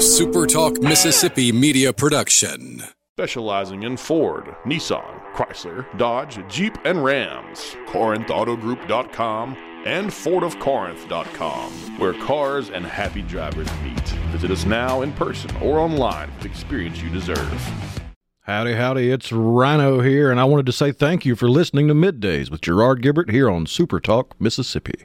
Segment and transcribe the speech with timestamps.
[0.00, 2.82] SuperTalk Mississippi media production.
[3.18, 7.76] Specializing in Ford, Nissan, Chrysler, Dodge, Jeep, and Rams.
[7.88, 14.08] CorinthAutoGroup.com and FordofCorinth.com, where cars and happy drivers meet.
[14.32, 17.70] Visit us now in person or online with the experience you deserve.
[18.44, 21.94] Howdy, howdy, it's Rhino here, and I wanted to say thank you for listening to
[21.94, 25.04] Middays with Gerard Gibert here on Super Talk, Mississippi.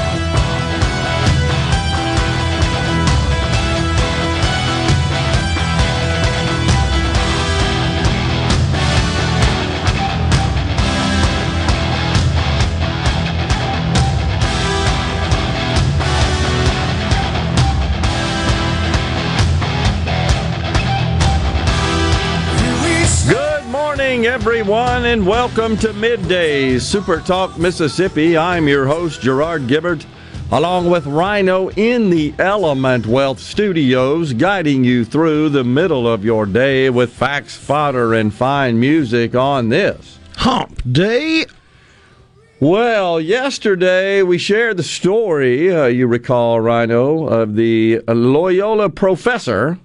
[24.41, 28.35] Everyone, and welcome to Middays Super Talk Mississippi.
[28.35, 30.03] I'm your host, Gerard Gibert,
[30.51, 36.47] along with Rhino in the Element Wealth Studios, guiding you through the middle of your
[36.47, 41.45] day with facts, fodder, and fine music on this Hump Day.
[42.59, 49.77] Well, yesterday we shared the story, uh, you recall, Rhino, of the Loyola professor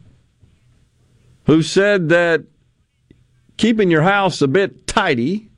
[1.44, 2.44] who said that
[3.56, 5.48] keeping your house a bit tidy,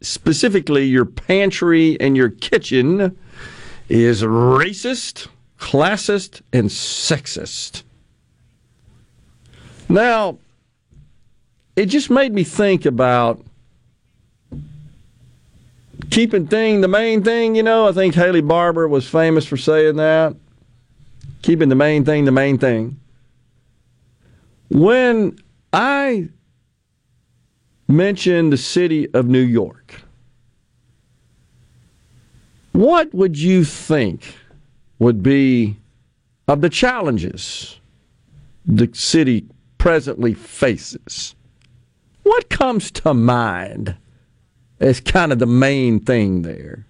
[0.00, 3.16] specifically your pantry and your kitchen,
[3.88, 7.82] is racist, classist, and sexist.
[9.88, 10.38] Now,
[11.76, 13.44] it just made me think about
[16.10, 17.88] keeping thing the main thing, you know.
[17.88, 20.36] I think Haley Barbour was famous for saying that.
[21.42, 22.98] Keeping the main thing the main thing.
[24.70, 25.38] When
[25.72, 26.28] I
[27.92, 30.02] mention the city of New York,
[32.72, 34.34] what would you think
[34.98, 35.76] would be
[36.48, 37.78] of the challenges
[38.64, 39.46] the city
[39.78, 41.34] presently faces?
[42.22, 43.96] What comes to mind
[44.80, 46.86] as kind of the main thing there?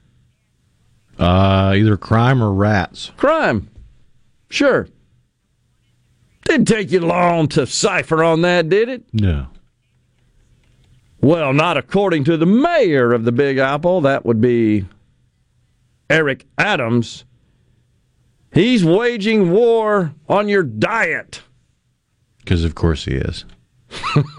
[1.18, 3.12] Uh, either crime or rats.
[3.16, 3.70] Crime.
[4.48, 4.88] Sure.
[6.44, 9.04] Didn't take you long to cipher on that, did it?
[9.12, 9.46] No.
[11.22, 14.00] Well, not according to the mayor of the Big Apple.
[14.00, 14.86] That would be
[16.10, 17.24] Eric Adams.
[18.52, 21.42] He's waging war on your diet
[22.38, 23.44] Because, of course, he is.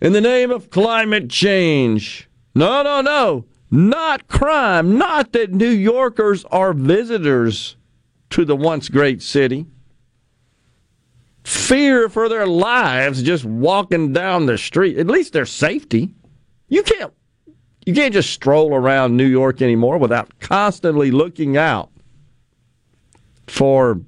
[0.00, 2.28] in the name of climate change.
[2.54, 3.44] No, no, no.
[3.68, 4.96] Not crime.
[4.96, 7.76] Not that New Yorkers are visitors
[8.30, 9.66] to the once great city.
[11.46, 14.98] Fear for their lives just walking down the street.
[14.98, 16.12] At least their safety.
[16.66, 17.14] You can't
[17.84, 21.88] you can't just stroll around New York anymore without constantly looking out
[23.46, 24.00] for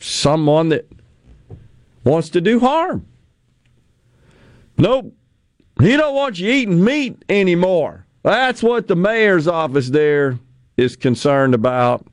[0.00, 0.86] someone that
[2.04, 3.06] wants to do harm.
[4.76, 5.14] Nope.
[5.80, 8.04] He don't want you eating meat anymore.
[8.22, 10.38] That's what the mayor's office there
[10.76, 12.06] is concerned about.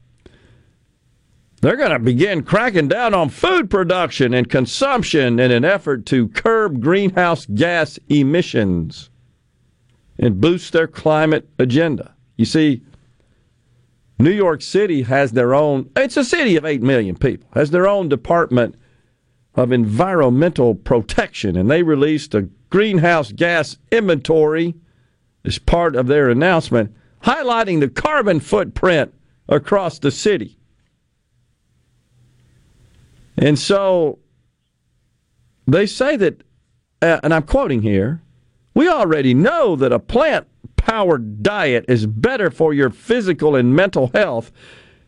[1.62, 6.30] They're going to begin cracking down on food production and consumption in an effort to
[6.30, 9.09] curb greenhouse gas emissions
[10.18, 12.16] and boost their climate agenda.
[12.38, 12.81] You see,
[14.19, 17.88] New York City has their own, it's a city of 8 million people, has their
[17.88, 18.75] own Department
[19.56, 24.75] of Environmental Protection, and they released a greenhouse gas inventory
[25.44, 26.94] as part of their announcement,
[27.24, 29.14] highlighting the carbon footprint
[29.48, 30.59] across the city.
[33.40, 34.20] And so
[35.66, 36.44] they say that,
[37.02, 38.22] uh, and I'm quoting here,
[38.76, 40.46] we already know that a plant
[40.76, 44.52] powered diet is better for your physical and mental health.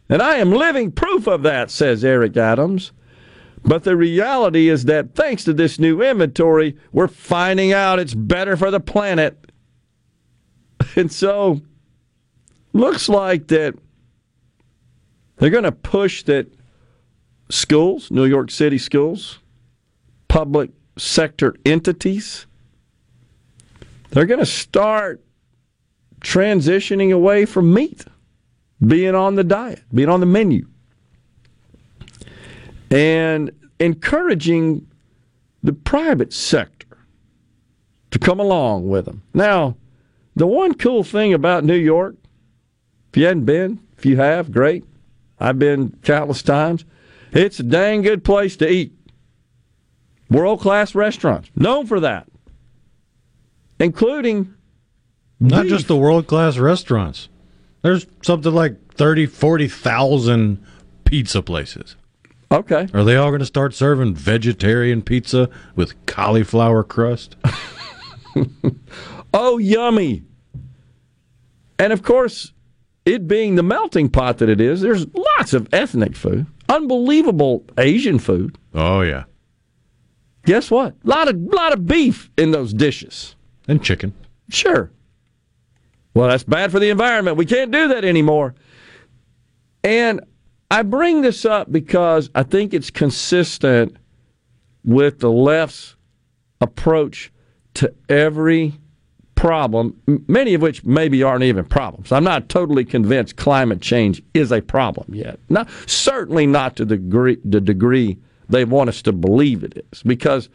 [0.08, 2.94] And I am living proof of that, says Eric Adams.
[3.64, 8.56] But the reality is that thanks to this new inventory, we're finding out it's better
[8.58, 9.38] for the planet.
[10.96, 11.62] And so,
[12.74, 13.76] looks like that
[15.38, 16.48] they're going to push that
[17.52, 19.40] schools, New York City schools,
[20.28, 22.46] public sector entities,
[24.10, 25.24] they're going to start
[26.22, 28.06] transitioning away from meat
[28.86, 30.68] being on the diet, being on the menu,
[32.90, 34.88] and encouraging
[35.64, 36.88] the private sector
[38.12, 39.22] to come along with them.
[39.34, 39.76] Now,
[40.36, 42.16] the one cool thing about New York,
[43.10, 44.84] if you hadn't been, if you have, great.
[45.40, 46.86] I've been countless times.
[47.32, 48.94] It's a dang good place to eat.
[50.30, 52.28] World class restaurants, known for that,
[53.80, 54.54] including
[55.40, 55.72] Not beef.
[55.72, 57.28] just the world class restaurants.
[57.82, 60.64] There's something like 30, 40,000
[61.04, 61.96] pizza places.
[62.52, 62.88] Okay.
[62.94, 67.36] Are they all going to start serving vegetarian pizza with cauliflower crust?
[69.34, 70.24] Oh, yummy.
[71.80, 72.52] And of course,
[73.06, 78.20] it being the melting pot that it is, there's lots of ethnic food, unbelievable Asian
[78.20, 78.58] food.
[78.74, 79.26] Oh, yeah.
[80.46, 80.96] Guess what?
[81.04, 83.36] A lot of lot of beef in those dishes.
[83.68, 84.14] And chicken.
[84.50, 84.92] Sure.
[86.14, 87.38] Well, that's bad for the environment.
[87.38, 88.56] We can't do that anymore.
[89.84, 90.22] And
[90.70, 93.98] I bring this up because I think it's consistent
[94.84, 95.96] with the left's
[96.60, 97.32] approach
[97.76, 98.74] to every
[99.42, 102.12] problem, many of which maybe aren't even problems.
[102.12, 105.40] I'm not totally convinced climate change is a problem yet.
[105.50, 110.04] Not, certainly not to the degree, the degree they want us to believe it is,
[110.04, 110.48] because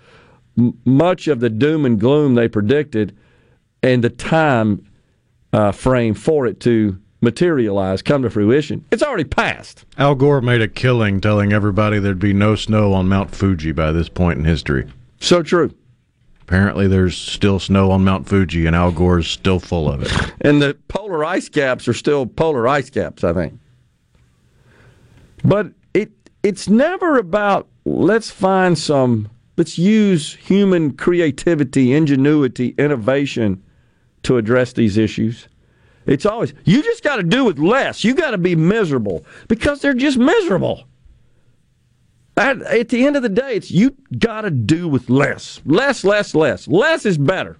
[0.56, 3.18] m- much of the doom and gloom they predicted
[3.82, 4.86] and the time
[5.52, 9.84] uh, frame for it to materialize, come to fruition, it's already passed.
[9.98, 13.90] Al Gore made a killing telling everybody there'd be no snow on Mount Fuji by
[13.90, 14.88] this point in history.
[15.18, 15.74] So true.
[16.46, 20.32] Apparently, there's still snow on Mount Fuji, and Al Gore's still full of it.
[20.42, 23.58] And the polar ice caps are still polar ice caps, I think.
[25.44, 26.12] But it
[26.44, 33.60] it's never about let's find some let's use human creativity, ingenuity, innovation
[34.22, 35.48] to address these issues.
[36.06, 38.04] It's always you just got to do with less.
[38.04, 40.84] You got to be miserable because they're just miserable.
[42.36, 45.60] At, at the end of the day, it's you got to do with less.
[45.64, 46.68] Less, less, less.
[46.68, 47.56] Less is better.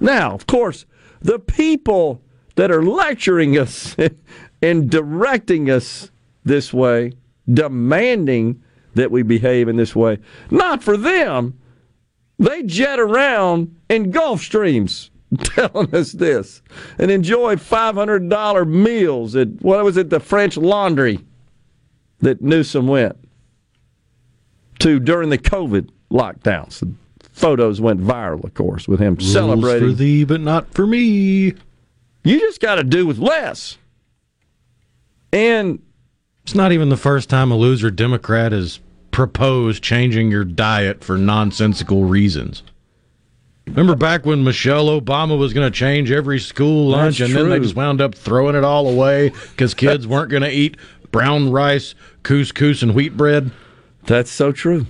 [0.00, 0.86] Now, of course,
[1.20, 2.22] the people
[2.56, 3.94] that are lecturing us
[4.62, 6.10] and directing us
[6.44, 7.12] this way,
[7.52, 8.62] demanding
[8.94, 10.18] that we behave in this way,
[10.50, 11.58] not for them.
[12.38, 15.10] They jet around in Gulf Streams
[15.42, 16.62] telling us this
[16.98, 21.20] and enjoy $500 meals at, what was it, the French Laundry
[22.20, 23.16] that Newsom went
[24.80, 26.80] to during the COVID lockdowns.
[26.80, 26.92] The
[27.32, 29.88] photos went viral, of course, with him Rules celebrating.
[29.88, 31.54] for thee, but not for me.
[32.24, 33.78] You just got to do with less.
[35.32, 35.80] And
[36.42, 38.80] It's not even the first time a loser Democrat has
[39.10, 42.62] proposed changing your diet for nonsensical reasons.
[43.70, 47.50] Remember back when Michelle Obama was going to change every school lunch That's and then
[47.50, 50.76] they just wound up throwing it all away because kids weren't going to eat
[51.12, 53.50] brown rice, couscous, and wheat bread?
[54.04, 54.86] that's so true.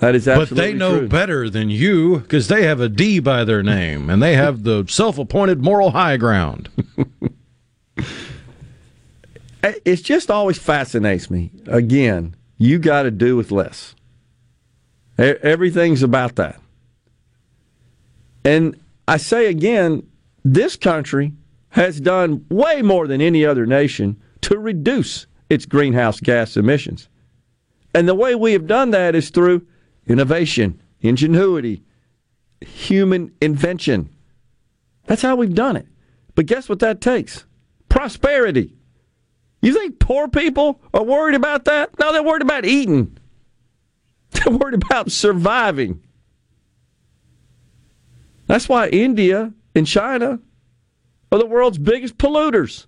[0.00, 0.56] That is actually true.
[0.56, 1.08] But they know true.
[1.08, 4.84] better than you because they have a D by their name and they have the
[4.88, 6.68] self appointed moral high ground.
[9.62, 11.52] It just always fascinates me.
[11.66, 13.94] Again, you got to do with less.
[15.16, 16.60] Everything's about that.
[18.44, 20.06] And I say again,
[20.44, 21.32] this country
[21.70, 27.08] has done way more than any other nation to reduce its greenhouse gas emissions.
[27.94, 29.66] And the way we have done that is through
[30.06, 31.82] innovation, ingenuity,
[32.60, 34.08] human invention.
[35.06, 35.86] That's how we've done it.
[36.34, 37.44] But guess what that takes?
[37.88, 38.74] Prosperity.
[39.60, 41.98] You think poor people are worried about that?
[41.98, 43.16] No, they're worried about eating.
[44.32, 46.02] They're worried about surviving.
[48.52, 50.38] That's why India and China
[51.32, 52.84] are the world's biggest polluters.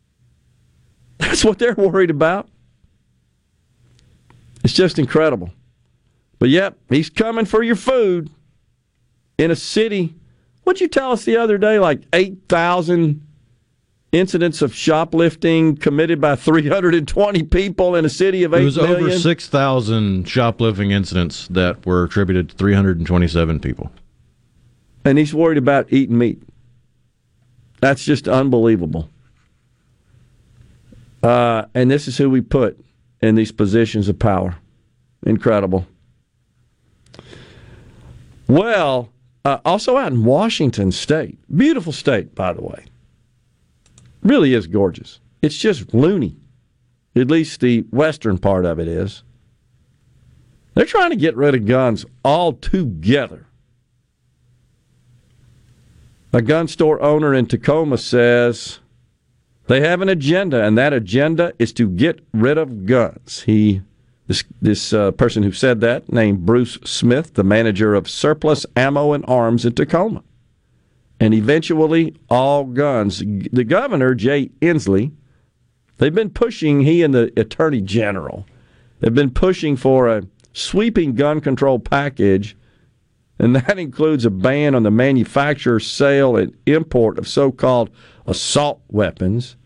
[1.18, 2.48] That's what they're worried about.
[4.64, 5.50] It's just incredible.
[6.38, 8.30] But yep, he's coming for your food
[9.36, 10.14] in a city.
[10.64, 11.78] What'd you tell us the other day?
[11.78, 13.20] Like 8,000
[14.12, 18.96] incidents of shoplifting committed by 320 people in a city of 8 It was million?
[19.02, 23.92] over 6,000 shoplifting incidents that were attributed to 327 people.
[25.04, 26.42] And he's worried about eating meat.
[27.80, 29.08] That's just unbelievable.
[31.22, 32.78] Uh, and this is who we put
[33.20, 34.56] in these positions of power.
[35.24, 35.86] Incredible.
[38.46, 39.10] Well,
[39.44, 42.84] uh, also out in Washington State, beautiful state, by the way.
[44.22, 45.20] Really is gorgeous.
[45.42, 46.36] It's just loony.
[47.14, 49.22] At least the western part of it is.
[50.74, 53.47] They're trying to get rid of guns altogether.
[56.32, 58.80] A gun store owner in Tacoma says
[59.66, 63.42] they have an agenda, and that agenda is to get rid of guns.
[63.42, 63.82] He,
[64.26, 69.12] this this uh, person who said that, named Bruce Smith, the manager of surplus ammo
[69.12, 70.22] and arms in Tacoma,
[71.18, 73.20] and eventually all guns.
[73.20, 75.12] The governor Jay Inslee
[75.98, 78.46] They've been pushing, he and the Attorney General
[79.02, 82.56] have been pushing for a sweeping gun control package,
[83.38, 87.90] and that includes a ban on the manufacture, sale, and import of so called
[88.26, 89.56] assault weapons,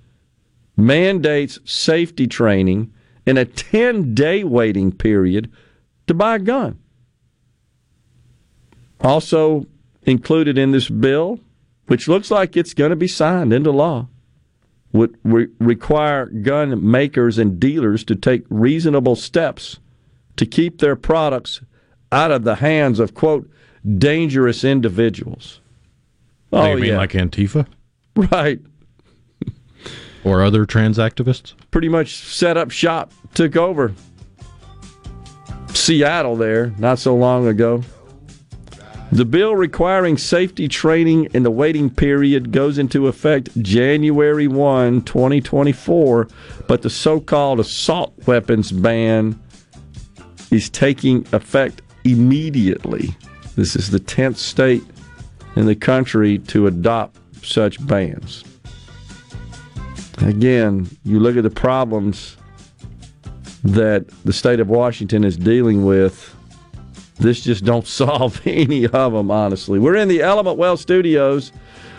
[0.76, 2.92] mandates safety training,
[3.26, 5.50] and a 10 day waiting period
[6.06, 6.78] to buy a gun.
[9.00, 9.66] Also
[10.02, 11.40] included in this bill,
[11.86, 14.06] which looks like it's going to be signed into law,
[14.92, 19.78] would re- require gun makers and dealers to take reasonable steps
[20.36, 21.62] to keep their products
[22.10, 23.48] out of the hands of, quote,
[23.98, 25.60] dangerous individuals.
[26.52, 26.96] Oh, oh, you mean yeah.
[26.98, 27.66] like Antifa?
[28.14, 28.60] Right.
[30.24, 31.54] or other trans activists?
[31.70, 33.94] Pretty much set up shop, took over
[35.74, 37.82] Seattle there not so long ago.
[39.10, 46.28] The bill requiring safety training in the waiting period goes into effect January 1, 2024,
[46.66, 49.38] but the so called assault weapons ban
[50.50, 53.14] is taking effect immediately.
[53.56, 54.82] This is the 10th state
[55.56, 58.44] in the country to adopt such bans.
[60.18, 62.36] Again, you look at the problems
[63.64, 66.34] that the state of Washington is dealing with
[67.18, 69.78] this just don't solve any of them, honestly.
[69.78, 71.52] We're in the Element Wealth Studios.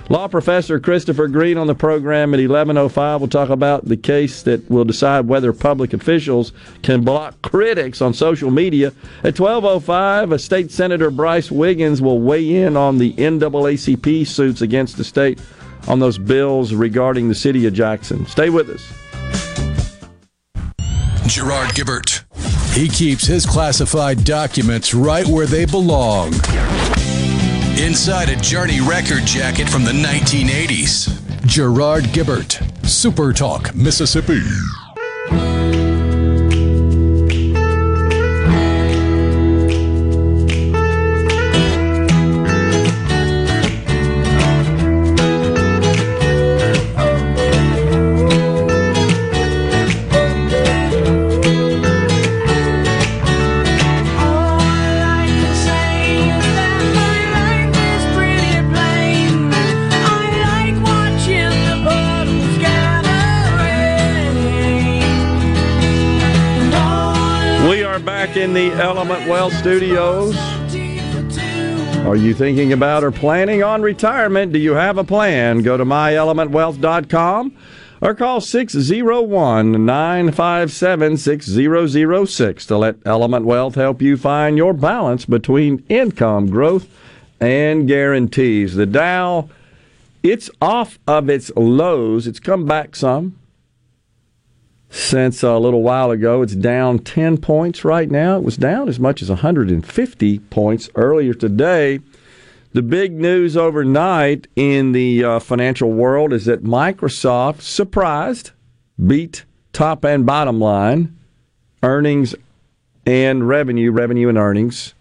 [0.10, 4.70] Law professor Christopher Green on the program at 11:05 will talk about the case that
[4.70, 8.92] will decide whether public officials can block critics on social media.
[9.24, 14.98] At 12:05, a state senator Brice Wiggins will weigh in on the NAACP suits against
[14.98, 15.40] the state
[15.88, 18.26] on those bills regarding the city of Jackson.
[18.26, 18.84] Stay with us.
[21.28, 22.24] Gerard Gibert.
[22.74, 26.34] He keeps his classified documents right where they belong.
[27.78, 31.10] Inside a Journey record jacket from the 1980s.
[31.48, 34.42] Gerard Gibert, Super Talk, Mississippi.
[68.54, 70.38] The Element Wealth Studios.
[72.06, 74.54] Are you thinking about or planning on retirement?
[74.54, 75.64] Do you have a plan?
[75.64, 77.58] Go to myelementwealth.com
[78.02, 85.84] or call 601 957 6006 to let Element Wealth help you find your balance between
[85.90, 86.88] income growth
[87.40, 88.76] and guarantees.
[88.76, 89.50] The Dow,
[90.22, 93.40] it's off of its lows, it's come back some
[94.94, 96.44] since a little while ago.
[96.44, 98.38] It's down 10 points right now.
[98.38, 102.00] It was down as much as 150 points earlier today.
[102.74, 108.52] The big news overnight in the uh, financial world is that Microsoft surprised,
[109.04, 111.18] beat top and bottom line,
[111.82, 112.36] earnings
[113.04, 114.94] and revenue, revenue and earnings,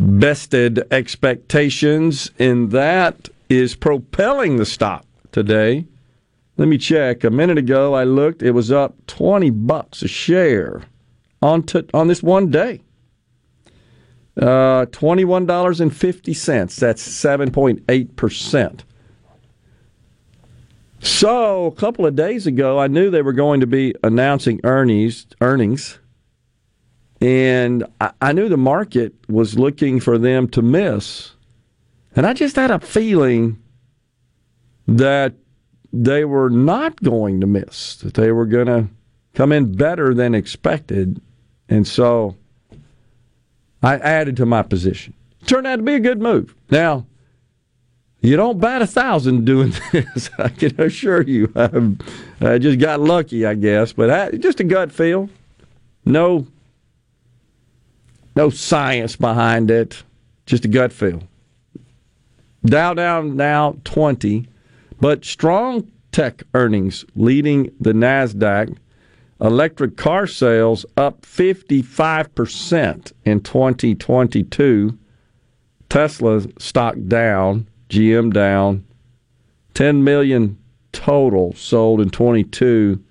[0.00, 5.84] bested expectations, and that is propelling the stock today
[6.60, 7.24] let me check.
[7.24, 8.42] A minute ago, I looked.
[8.42, 10.82] It was up twenty bucks a share
[11.40, 12.82] on t- on this one day.
[14.38, 16.76] Uh, twenty one dollars and fifty cents.
[16.76, 18.84] That's seven point eight percent.
[20.98, 25.26] So a couple of days ago, I knew they were going to be announcing earnings.
[25.40, 25.98] Earnings,
[27.22, 31.32] and I, I knew the market was looking for them to miss,
[32.14, 33.62] and I just had a feeling
[34.86, 35.32] that
[35.92, 38.88] they were not going to miss, that they were going to
[39.34, 41.20] come in better than expected.
[41.68, 42.36] And so
[43.82, 45.14] I added to my position.
[45.46, 46.54] Turned out to be a good move.
[46.70, 47.06] Now,
[48.20, 51.50] you don't bat a thousand doing this, I can assure you.
[51.56, 51.96] i
[52.40, 55.30] I just got lucky, I guess, but I, just a gut feel.
[56.04, 56.46] No,
[58.36, 60.02] no science behind it,
[60.46, 61.22] just a gut feel.
[62.64, 64.46] Dow down now 20.
[65.00, 68.76] But strong tech earnings leading the NASDAQ.
[69.40, 74.98] Electric car sales up 55% in 2022.
[75.88, 78.84] Tesla stock down, GM down.
[79.74, 80.58] 10 million
[80.92, 83.02] total sold in 22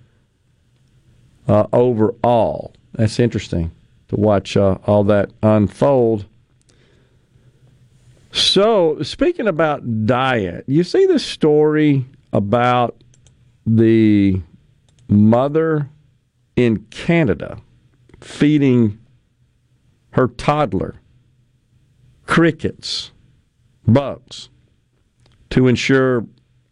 [1.47, 2.73] uh, overall.
[2.93, 3.71] That's interesting
[4.09, 6.25] to watch uh, all that unfold.
[8.31, 13.03] So, speaking about diet, you see the story about
[13.65, 14.41] the
[15.07, 15.89] mother
[16.55, 17.59] in Canada
[18.21, 18.99] feeding
[20.11, 20.99] her toddler
[22.25, 23.11] crickets,
[23.87, 24.49] bugs,
[25.49, 26.25] to ensure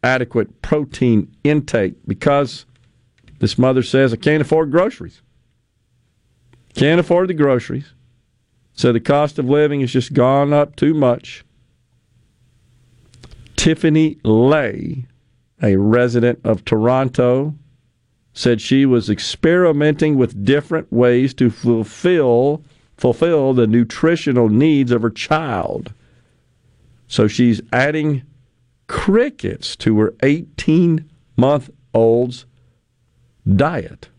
[0.03, 2.65] adequate protein intake because
[3.39, 5.21] this mother says, I can't afford groceries.
[6.75, 7.93] Can't afford the groceries.
[8.73, 11.43] So the cost of living has just gone up too much.
[13.57, 15.05] Tiffany Lay,
[15.61, 17.53] a resident of Toronto,
[18.31, 22.63] said she was experimenting with different ways to fulfill
[22.95, 25.93] fulfill the nutritional needs of her child.
[27.07, 28.23] So she's adding
[28.87, 32.45] crickets to her 18 month old's
[33.47, 34.09] diet.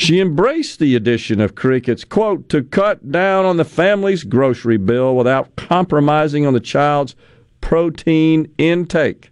[0.00, 5.14] She embraced the addition of crickets, quote, to cut down on the family's grocery bill
[5.14, 7.14] without compromising on the child's
[7.60, 9.30] protein intake.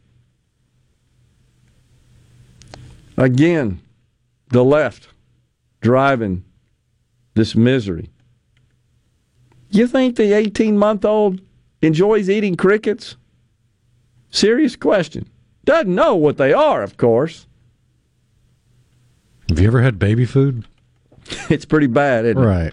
[3.17, 3.81] Again,
[4.51, 5.09] the left
[5.81, 6.45] driving
[7.33, 8.11] this misery.
[9.71, 11.41] You think the 18 month old
[11.81, 13.17] enjoys eating crickets?
[14.31, 15.31] Serious question.
[15.65, 17.47] Doesn't know what they are, of course.
[19.49, 20.67] Have you ever had baby food?
[21.51, 22.47] It's pretty bad, isn't it?
[22.47, 22.73] Right.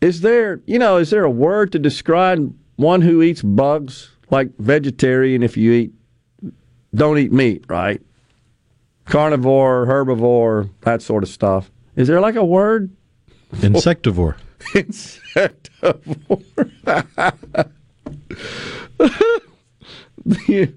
[0.00, 4.48] Is there, you know, is there a word to describe one who eats bugs like
[4.58, 5.92] vegetarian if you eat
[6.94, 8.02] don't eat meat, right?
[9.04, 11.70] Carnivore, herbivore, that sort of stuff.
[11.94, 12.90] Is there like a word?
[13.56, 14.36] Insectivore.
[14.74, 16.42] Insectivore.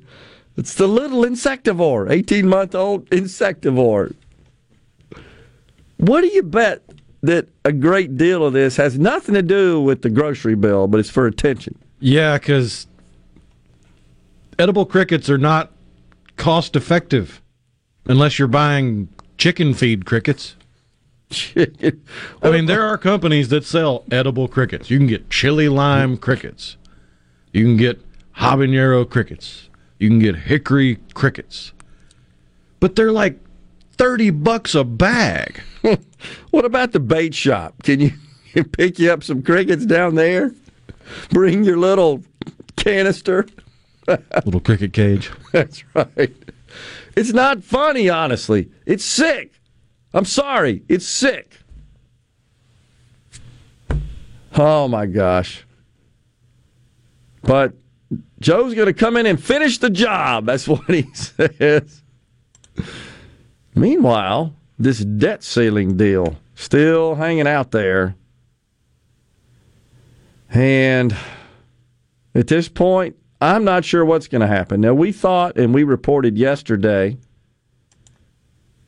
[0.57, 4.13] it's the little insectivore, 18 month old insectivore.
[6.03, 6.83] What do you bet
[7.21, 10.99] that a great deal of this has nothing to do with the grocery bill, but
[10.99, 11.79] it's for attention?
[12.01, 12.87] Yeah, because
[14.59, 15.71] edible crickets are not
[16.35, 17.41] cost effective
[18.05, 19.07] unless you're buying
[19.37, 20.57] chicken feed crickets.
[21.55, 24.89] I mean, there are companies that sell edible crickets.
[24.89, 26.75] You can get chili lime crickets.
[27.53, 28.01] You can get
[28.33, 29.69] habanero crickets.
[29.99, 31.71] You can get hickory crickets.
[32.81, 33.39] But they're like
[33.97, 35.61] 30 bucks a bag.
[36.51, 37.83] what about the bait shop?
[37.83, 38.11] Can you
[38.71, 40.53] pick you up some crickets down there?
[41.29, 42.23] Bring your little
[42.75, 43.45] canister.
[44.07, 45.31] little cricket cage.
[45.51, 46.33] That's right.
[47.15, 48.69] It's not funny, honestly.
[48.85, 49.53] It's sick.
[50.13, 50.83] I'm sorry.
[50.87, 51.59] It's sick.
[54.55, 55.65] Oh my gosh.
[57.41, 57.73] But
[58.39, 60.45] Joe's going to come in and finish the job.
[60.45, 62.01] That's what he says.
[63.75, 68.15] Meanwhile, this debt ceiling deal still hanging out there.
[70.49, 71.15] And
[72.35, 74.81] at this point, I'm not sure what's going to happen.
[74.81, 77.17] Now, we thought and we reported yesterday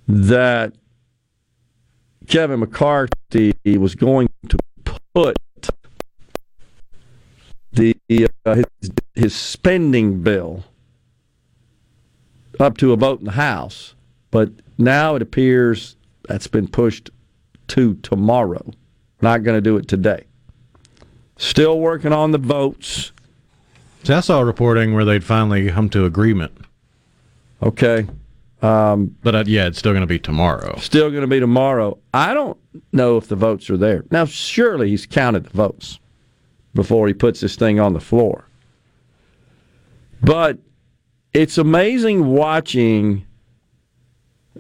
[0.07, 0.73] that
[2.27, 4.57] Kevin McCarthy was going to
[5.13, 5.37] put
[7.73, 7.95] the
[8.45, 10.63] uh, his, his spending bill
[12.59, 13.95] up to a vote in the House,
[14.31, 15.95] but now it appears
[16.27, 17.09] that's been pushed
[17.69, 18.71] to tomorrow.
[19.21, 20.25] Not going to do it today.
[21.37, 23.11] Still working on the votes.
[24.03, 26.57] See, I saw reporting where they'd finally come to agreement.
[27.61, 28.05] Okay.
[28.61, 30.77] Um, but uh, yeah, it's still going to be tomorrow.
[30.77, 31.97] Still going to be tomorrow.
[32.13, 32.57] I don't
[32.91, 34.05] know if the votes are there.
[34.11, 35.99] Now, surely he's counted the votes
[36.73, 38.47] before he puts this thing on the floor.
[40.21, 40.57] But
[41.33, 43.25] it's amazing watching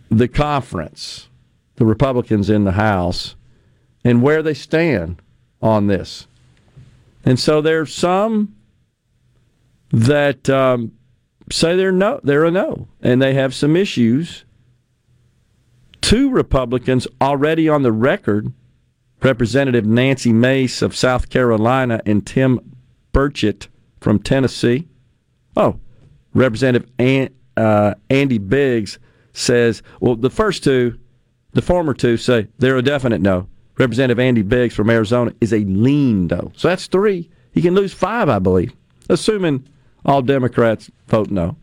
[0.09, 1.29] the conference,
[1.75, 3.35] the Republicans in the House,
[4.03, 5.21] and where they stand
[5.61, 6.27] on this.
[7.23, 8.55] And so there's some
[9.91, 10.91] that um,
[11.51, 14.45] say they're no, they're a no, and they have some issues.
[16.01, 18.53] Two Republicans already on the record,
[19.23, 22.59] Representative Nancy Mace of South Carolina and Tim
[23.11, 23.67] Burchett
[23.99, 24.87] from Tennessee.
[25.55, 25.79] Oh,
[26.33, 26.87] Representative
[27.57, 28.99] uh, Andy Biggs
[29.35, 30.97] says, well, the first two,
[31.53, 33.47] the former two say they're a definite no.
[33.77, 36.51] Representative Andy Biggs from Arizona is a lean no.
[36.55, 37.29] So that's three.
[37.51, 38.73] He can lose five, I believe,
[39.09, 39.67] assuming
[40.05, 41.57] all Democrats vote no.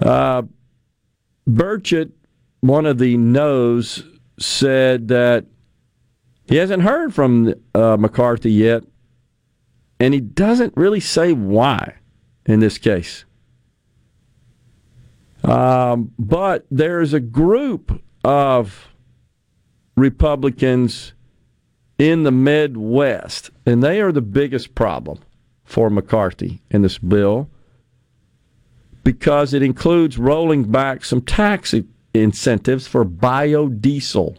[0.00, 0.42] Uh,
[1.48, 2.10] Burchett,
[2.60, 4.04] one of the no's,
[4.38, 5.44] said that
[6.48, 8.82] he hasn't heard from uh, McCarthy yet,
[10.00, 11.94] and he doesn't really say why
[12.46, 13.24] in this case.
[15.44, 18.88] Um, but there's a group of
[19.96, 21.12] Republicans
[21.98, 25.18] in the Midwest, and they are the biggest problem
[25.64, 27.48] for McCarthy in this bill
[29.04, 31.74] because it includes rolling back some tax
[32.12, 34.36] incentives for biodiesel.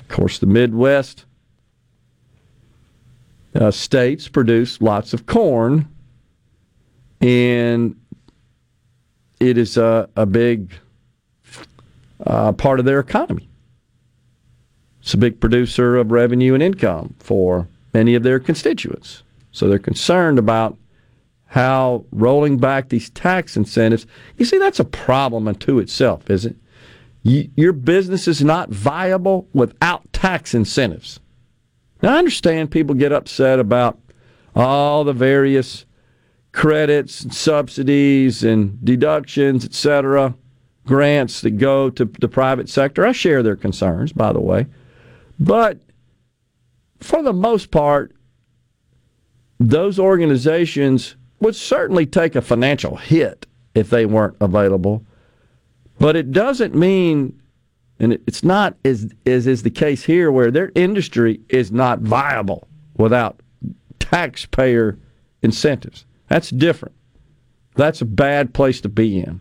[0.00, 1.24] Of course, the Midwest
[3.54, 5.88] uh, states produce lots of corn,
[7.20, 7.96] and
[9.40, 10.72] it is a, a big
[12.24, 13.48] uh, part of their economy.
[15.00, 19.22] It's a big producer of revenue and income for many of their constituents.
[19.52, 20.78] So they're concerned about
[21.46, 24.06] how rolling back these tax incentives,
[24.38, 26.56] you see, that's a problem unto itself, is it?
[27.22, 31.20] You, your business is not viable without tax incentives.
[32.02, 33.98] Now, I understand people get upset about
[34.56, 35.86] all the various
[36.54, 40.34] credits and subsidies and deductions, etc.,
[40.86, 43.04] grants that go to the private sector.
[43.04, 44.66] I share their concerns, by the way.
[45.38, 45.80] But
[47.00, 48.14] for the most part,
[49.58, 55.04] those organizations would certainly take a financial hit if they weren't available.
[55.98, 57.40] But it doesn't mean,
[57.98, 62.68] and it's not as, as is the case here, where their industry is not viable
[62.96, 63.40] without
[63.98, 64.98] taxpayer
[65.42, 66.04] incentives.
[66.28, 66.94] That's different.
[67.76, 69.40] That's a bad place to be in.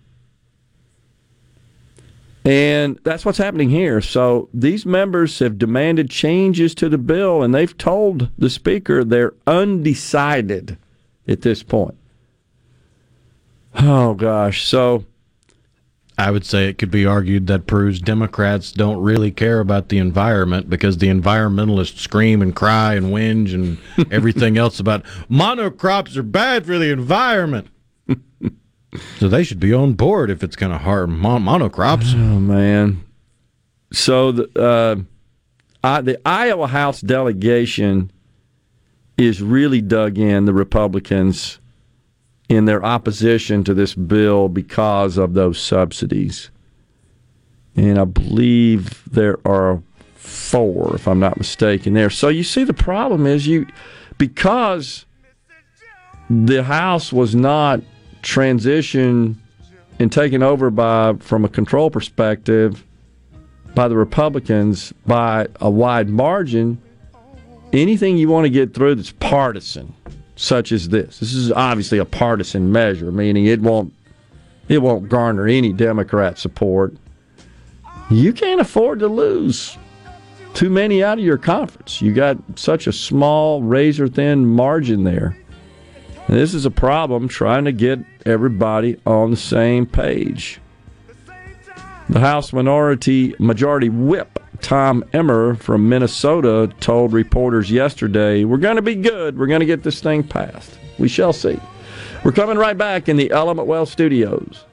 [2.46, 4.02] And that's what's happening here.
[4.02, 9.34] So these members have demanded changes to the bill, and they've told the Speaker they're
[9.48, 10.78] undecided
[11.28, 11.96] at this point.
[13.76, 14.66] Oh, gosh.
[14.66, 15.06] So.
[16.18, 19.98] I would say it could be argued that proves Democrats don't really care about the
[19.98, 23.78] environment because the environmentalists scream and cry and whinge and
[24.12, 27.68] everything else about monocrops are bad for the environment.
[29.18, 32.14] so they should be on board if it's going to harm mon- monocrops.
[32.14, 33.04] Oh man!
[33.92, 34.96] So the uh,
[35.84, 38.12] I, the Iowa House delegation
[39.18, 41.60] is really dug in the Republicans
[42.50, 46.50] in their opposition to this bill because of those subsidies.
[47.76, 49.82] And I believe there are
[50.16, 52.10] four, if I'm not mistaken, there.
[52.10, 53.66] So you see, the problem is you,
[54.18, 55.06] because
[56.30, 57.82] the House was not
[58.22, 59.36] transitioned
[60.00, 62.84] and taken over by, from a control perspective,
[63.76, 66.82] by the Republicans by a wide margin.
[67.72, 69.94] Anything you want to get through that's partisan
[70.36, 71.20] such as this.
[71.20, 73.94] This is obviously a partisan measure, meaning it won't
[74.70, 76.96] it won't garner any Democrat support.
[78.10, 79.78] You can't afford to lose
[80.54, 82.02] too many out of your conference.
[82.02, 85.38] You got such a small, razor thin margin there.
[86.28, 90.62] And this is a problem trying to get everybody on the same page.
[92.10, 98.82] The House Minority Majority Whip Tom Emmer from Minnesota told reporters yesterday, We're going to
[98.82, 99.38] be good.
[99.38, 100.80] We're going to get this thing passed.
[100.98, 101.60] We shall see.
[102.24, 104.64] We're coming right back in the Element Wealth studios.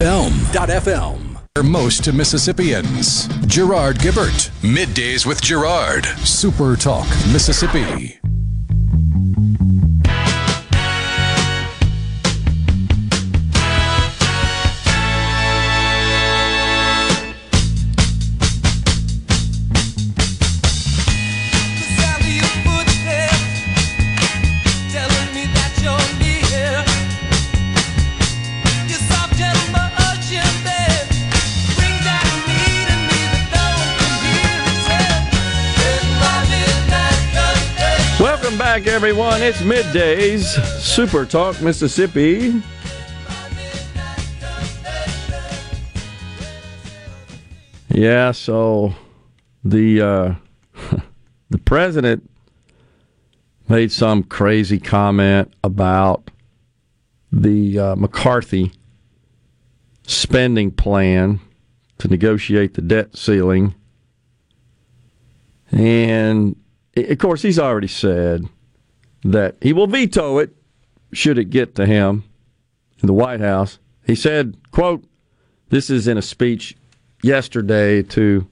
[0.00, 1.38] Elm.fm.
[1.64, 3.26] Most to Mississippians.
[3.46, 4.50] Gerard Gibert.
[4.62, 6.06] Middays with Gerard.
[6.24, 8.18] Super Talk, Mississippi.
[38.98, 39.40] Everyone.
[39.42, 40.42] It's middays.
[40.80, 42.60] Super Talk, Mississippi.
[47.90, 48.96] Yeah, so
[49.62, 50.34] the uh,
[51.50, 52.28] the president
[53.68, 56.32] made some crazy comment about
[57.30, 58.72] the uh, McCarthy
[60.08, 61.38] spending plan
[61.98, 63.76] to negotiate the debt ceiling.
[65.70, 66.56] And
[66.96, 68.48] of course, he's already said
[69.24, 70.54] that he will veto it
[71.12, 72.24] should it get to him
[73.00, 73.78] in the White House.
[74.06, 75.04] He said, quote,
[75.70, 76.76] this is in a speech
[77.22, 78.46] yesterday to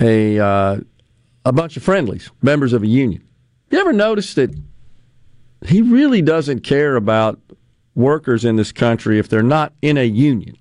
[0.00, 0.80] a uh,
[1.44, 3.24] a bunch of friendlies, members of a union.
[3.70, 4.54] You ever notice that
[5.66, 7.38] he really doesn't care about
[7.94, 10.56] workers in this country if they're not in a union?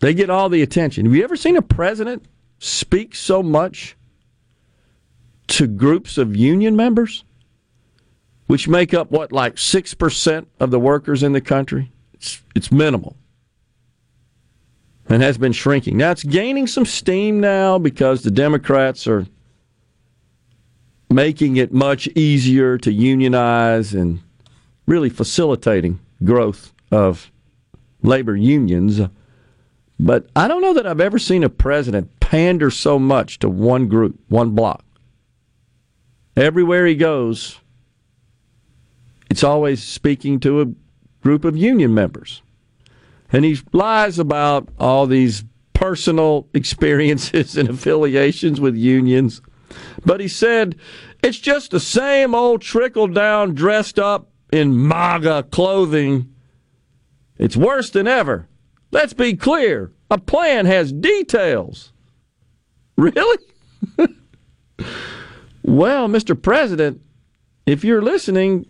[0.00, 1.04] They get all the attention.
[1.04, 2.24] Have you ever seen a president
[2.58, 3.96] speak so much
[5.48, 7.24] to groups of union members,
[8.46, 11.90] which make up what, like 6% of the workers in the country?
[12.14, 13.16] It's, it's minimal
[15.08, 15.96] and has been shrinking.
[15.96, 19.26] Now it's gaining some steam now because the Democrats are
[21.10, 24.20] making it much easier to unionize and
[24.86, 27.30] really facilitating growth of
[28.02, 29.00] labor unions.
[29.98, 33.88] But I don't know that I've ever seen a president pander so much to one
[33.88, 34.84] group, one block.
[36.38, 37.58] Everywhere he goes,
[39.28, 40.66] it's always speaking to a
[41.20, 42.42] group of union members.
[43.32, 49.42] And he lies about all these personal experiences and affiliations with unions.
[50.06, 50.76] But he said
[51.24, 56.32] it's just the same old trickle down dressed up in MAGA clothing.
[57.36, 58.46] It's worse than ever.
[58.92, 61.92] Let's be clear a plan has details.
[62.96, 63.38] Really?
[65.68, 66.40] well, Mr.
[66.40, 67.00] President,
[67.66, 68.66] if you're listening,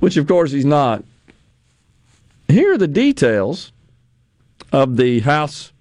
[0.00, 1.04] which of course he's not,
[2.48, 3.72] here are the details
[4.72, 5.72] of the House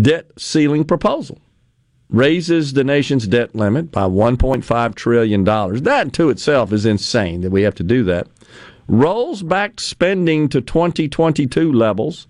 [0.00, 1.38] debt ceiling proposal.
[2.08, 5.44] Raises the nation's debt limit by $1.5 trillion.
[5.44, 8.28] That to itself is insane that we have to do that.
[8.86, 12.26] Rolls back spending to 2022 levels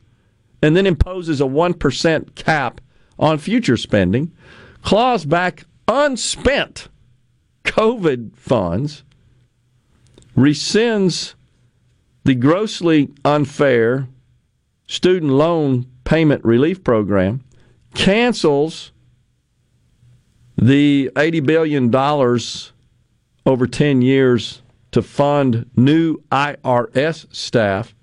[0.63, 2.81] and then imposes a 1% cap
[3.19, 4.31] on future spending,
[4.83, 6.89] claws back unspent
[7.65, 9.05] COVID funds,
[10.37, 11.35] rescinds
[12.25, 14.09] the grossly unfair
[14.87, 17.43] student loan payment relief program,
[17.95, 18.93] cancels
[20.57, 21.95] the $80 billion
[23.47, 27.95] over 10 years to fund new IRS staff,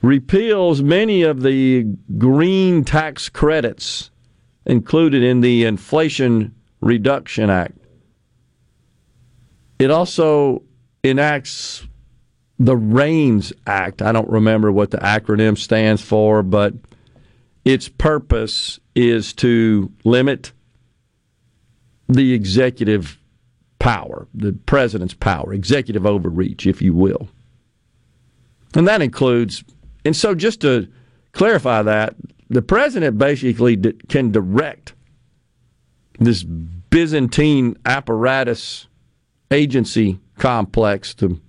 [0.00, 1.84] repeals many of the
[2.16, 4.10] green tax credits
[4.64, 7.76] included in the Inflation Reduction Act.
[9.78, 10.62] It also
[11.04, 11.86] enacts
[12.58, 14.02] the REINS Act.
[14.02, 16.74] I don't remember what the acronym stands for, but
[17.64, 20.52] its purpose is to limit
[22.08, 23.18] the executive
[23.78, 27.28] power, the president's power, executive overreach, if you will.
[28.74, 29.62] And that includes,
[30.04, 30.88] and so just to
[31.32, 32.14] clarify that,
[32.48, 33.76] the president basically
[34.08, 34.94] can direct
[36.18, 38.86] this Byzantine apparatus
[39.50, 41.40] agency complex to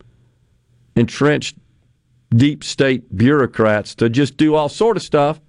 [0.96, 1.58] entrenched
[2.30, 5.42] deep state bureaucrats to just do all sort of stuff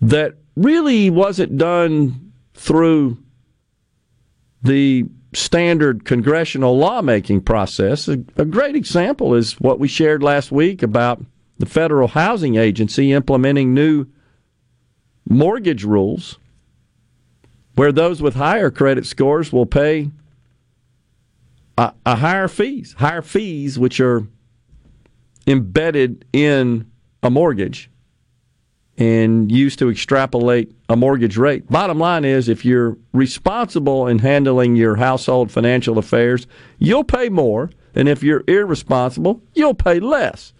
[0.00, 3.18] that really wasn't done through
[4.62, 8.08] the standard congressional lawmaking process.
[8.08, 11.22] A, a, great example is what we shared last week about
[11.58, 14.06] the Federal Housing Agency implementing new
[15.28, 16.38] mortgage rules
[17.76, 20.10] where those with higher credit scores will pay
[21.78, 24.26] a, a higher fees, higher fees which are
[25.46, 26.90] embedded in
[27.22, 27.90] a mortgage
[28.98, 31.68] and used to extrapolate a mortgage rate.
[31.70, 36.46] Bottom line is if you're responsible in handling your household financial affairs,
[36.78, 40.54] you'll pay more, and if you're irresponsible, you'll pay less.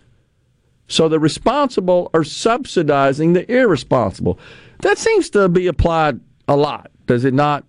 [0.87, 4.39] So the responsible are subsidizing the irresponsible.
[4.83, 7.65] That seems to be applied a lot, does it not,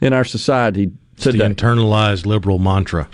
[0.00, 1.38] in our society today?
[1.38, 3.08] the internalized liberal mantra.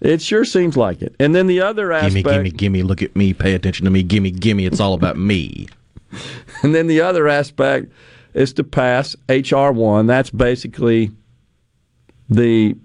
[0.00, 1.14] It sure seems like it.
[1.18, 2.26] And then the other aspect.
[2.26, 5.16] Gimme, gimme, gimme, look at me, pay attention to me, gimme, gimme, it's all about
[5.16, 5.68] me.
[6.62, 7.90] and then the other aspect
[8.34, 9.72] is to pass H.R.
[9.72, 10.06] 1.
[10.06, 11.10] That's basically
[12.28, 12.76] the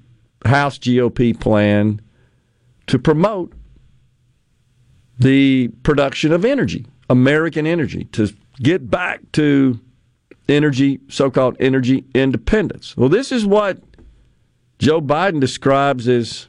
[0.45, 2.01] House GOP plan
[2.87, 3.53] to promote
[5.19, 9.79] the production of energy, American energy, to get back to
[10.47, 12.95] energy, so called energy independence.
[12.97, 13.81] Well, this is what
[14.79, 16.47] Joe Biden describes as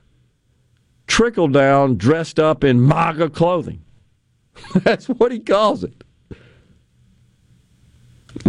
[1.07, 3.83] trickle down dressed up in MAGA clothing.
[4.75, 6.05] That's what he calls it.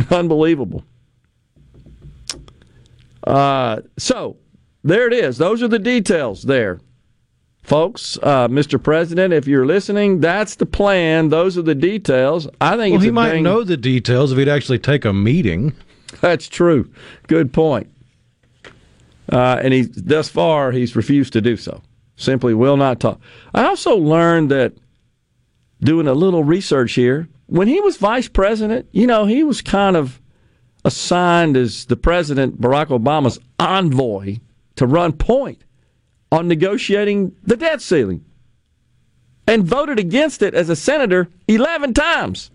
[0.10, 0.84] Unbelievable.
[3.26, 4.38] Uh, so
[4.84, 5.38] there it is.
[5.38, 6.80] Those are the details there.
[7.64, 8.82] Folks, uh, Mr.
[8.82, 11.30] President, if you're listening, that's the plan.
[11.30, 12.46] Those are the details.
[12.60, 13.44] I think well, he might thing...
[13.44, 15.74] know the details if he'd actually take a meeting.
[16.22, 16.92] That's true.
[17.28, 17.90] Good point.
[19.32, 21.82] Uh, and he, thus far, he's refused to do so.
[22.18, 23.20] Simply will not talk.
[23.56, 24.74] I also learned that
[25.82, 29.98] doing a little research here, when he was vice president, you know, he was kind
[29.98, 30.22] of
[30.86, 34.38] assigned as the president, Barack Obama's envoy
[34.76, 35.63] to run point
[36.34, 38.26] on negotiating the debt ceiling
[39.46, 42.50] and voted against it as a senator 11 times.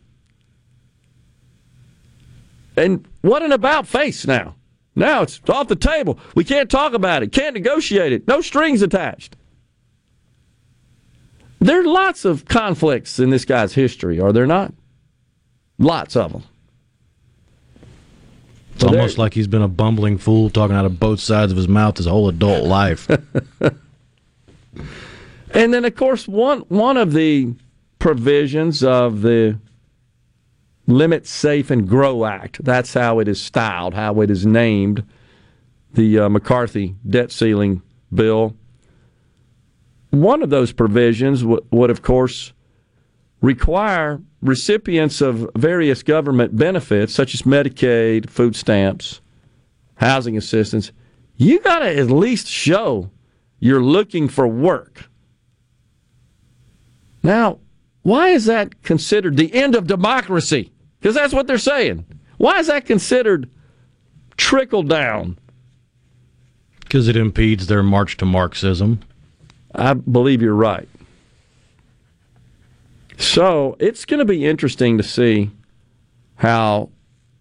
[2.76, 4.56] And what an about face now.
[4.96, 6.18] Now it's off the table.
[6.34, 9.36] We can't talk about it, can't negotiate it, no strings attached.
[11.60, 14.74] There are lots of conflicts in this guy's history, are there not?
[15.78, 16.42] Lots of them.
[18.78, 21.66] It's almost like he's been a bumbling fool talking out of both sides of his
[21.66, 23.10] mouth his whole adult life.
[25.50, 27.54] and then, of course, one one of the
[27.98, 29.58] provisions of the
[30.86, 32.64] Limit Save and Grow Act.
[32.64, 35.04] That's how it is styled, how it is named.
[35.94, 37.82] The uh, McCarthy debt ceiling
[38.14, 38.54] bill.
[40.10, 42.52] One of those provisions w- would, of course,
[43.40, 49.20] require recipients of various government benefits, such as Medicaid, food stamps,
[49.96, 50.92] housing assistance,
[51.36, 53.10] you got to at least show
[53.60, 55.08] you're looking for work.
[57.22, 57.58] Now,
[58.02, 60.72] why is that considered the end of democracy?
[61.00, 62.04] Because that's what they're saying.
[62.38, 63.50] Why is that considered
[64.36, 65.38] trickle down?
[66.80, 69.00] Because it impedes their march to Marxism.
[69.74, 70.88] I believe you're right.
[73.18, 75.50] So it's going to be interesting to see
[76.36, 76.90] how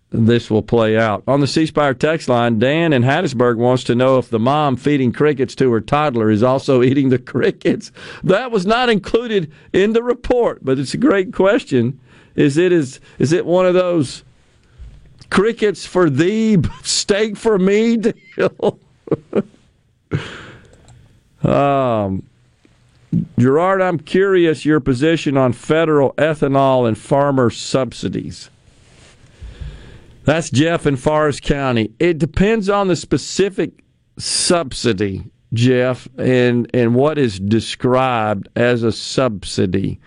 [0.09, 1.23] this will play out.
[1.27, 5.11] On the C text line, Dan in Hattiesburg wants to know if the mom feeding
[5.11, 7.91] crickets to her toddler is also eating the crickets.
[8.23, 11.99] That was not included in the report, but it's a great question.
[12.35, 14.23] Is it is is it one of those
[15.29, 17.97] crickets for thee, steak for me
[18.37, 18.79] deal?
[21.43, 22.23] um,
[23.37, 28.49] Gerard, I'm curious your position on federal ethanol and farmer subsidies.
[30.25, 31.91] That's Jeff in Forrest County.
[31.99, 33.83] It depends on the specific
[34.17, 40.01] subsidy, Jeff, and, and what is described as a subsidy.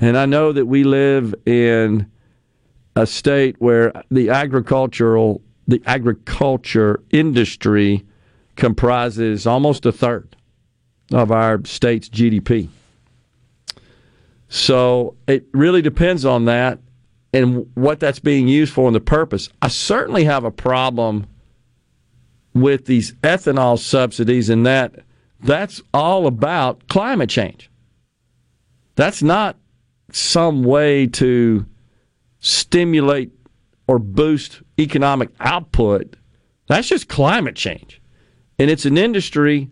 [0.00, 2.10] And I know that we live in
[2.96, 8.06] a state where the agricultural the agriculture industry
[8.56, 10.34] comprises almost a third
[11.12, 12.68] of our state's GDP.
[14.48, 16.78] So it really depends on that
[17.32, 19.48] and what that's being used for and the purpose.
[19.60, 21.26] I certainly have a problem
[22.54, 25.00] with these ethanol subsidies in that
[25.40, 27.70] that's all about climate change.
[28.96, 29.56] That's not
[30.10, 31.66] some way to
[32.40, 33.30] stimulate
[33.86, 36.16] or boost economic output.
[36.66, 38.00] That's just climate change.
[38.58, 39.70] And it's an industry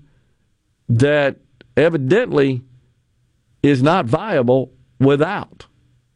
[0.89, 1.37] that
[1.77, 2.63] evidently
[3.63, 5.67] is not viable without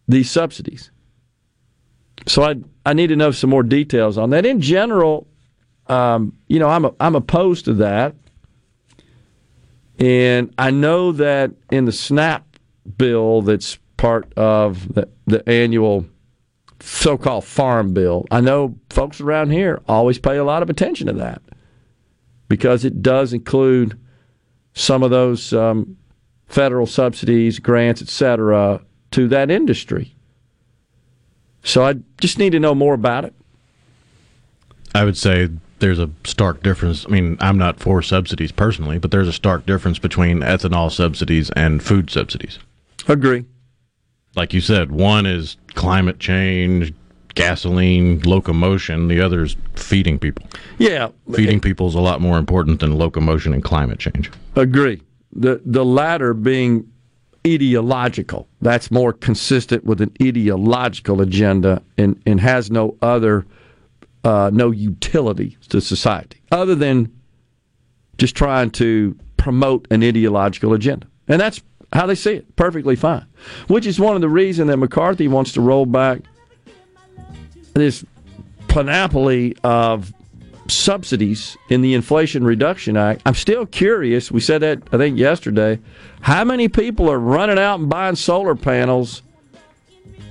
[0.08, 0.90] these subsidies.
[2.26, 4.46] So I I need to know some more details on that.
[4.46, 5.26] In general,
[5.86, 8.14] um, you know, I'm a, I'm opposed to that,
[9.98, 12.58] and I know that in the SNAP
[12.96, 16.06] bill that's part of the, the annual
[16.80, 18.26] so-called farm bill.
[18.30, 21.42] I know folks around here always pay a lot of attention to that
[22.48, 23.98] because it does include
[24.74, 25.96] some of those um,
[26.46, 28.80] federal subsidies, grants, etc.,
[29.12, 30.14] to that industry.
[31.62, 33.34] So I just need to know more about it.
[34.94, 37.06] I would say there's a stark difference.
[37.06, 41.50] I mean, I'm not for subsidies personally, but there's a stark difference between ethanol subsidies
[41.50, 42.58] and food subsidies.
[43.08, 43.44] Agree.
[44.36, 46.92] Like you said, one is climate change,
[47.34, 49.08] gasoline, locomotion.
[49.08, 50.46] The other is feeding people.
[50.78, 54.30] Yeah, feeding people is a lot more important than locomotion and climate change.
[54.56, 55.02] Agree.
[55.32, 56.90] The the latter being
[57.46, 58.48] ideological.
[58.60, 63.46] That's more consistent with an ideological agenda and, and has no other
[64.24, 67.10] uh, no utility to society other than
[68.18, 71.06] just trying to promote an ideological agenda.
[71.28, 71.62] And that's
[71.94, 72.56] how they see it.
[72.56, 73.24] Perfectly fine.
[73.68, 76.20] Which is one of the reasons that McCarthy wants to roll back
[77.74, 78.04] this
[78.68, 80.12] panoply of
[80.68, 83.22] subsidies in the Inflation Reduction Act.
[83.26, 84.30] I'm still curious.
[84.30, 85.78] We said that, I think, yesterday.
[86.20, 89.22] How many people are running out and buying solar panels,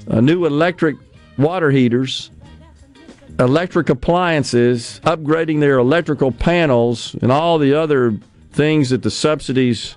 [0.09, 0.95] uh, new electric
[1.37, 2.31] water heaters,
[3.39, 8.17] electric appliances, upgrading their electrical panels, and all the other
[8.51, 9.95] things that the subsidies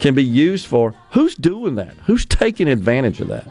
[0.00, 0.94] can be used for?
[1.12, 1.94] Who's doing that?
[2.06, 3.46] Who's taking advantage of that?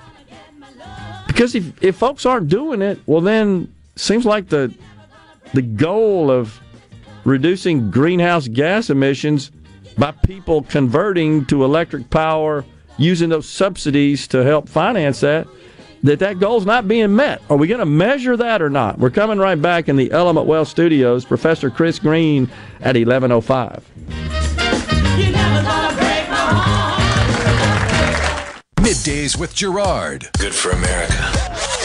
[1.35, 4.73] Because if, if folks aren't doing it, well, then seems like the
[5.53, 6.61] the goal of
[7.25, 9.51] reducing greenhouse gas emissions
[9.97, 12.63] by people converting to electric power
[12.97, 15.45] using those subsidies to help finance that
[16.03, 17.41] that that goal's not being met.
[17.49, 18.97] Are we going to measure that or not?
[18.97, 21.25] We're coming right back in the Element Wealth studios.
[21.25, 23.83] Professor Chris Green at 1105.
[29.05, 30.29] Middays with Gerard.
[30.39, 31.31] Good for America.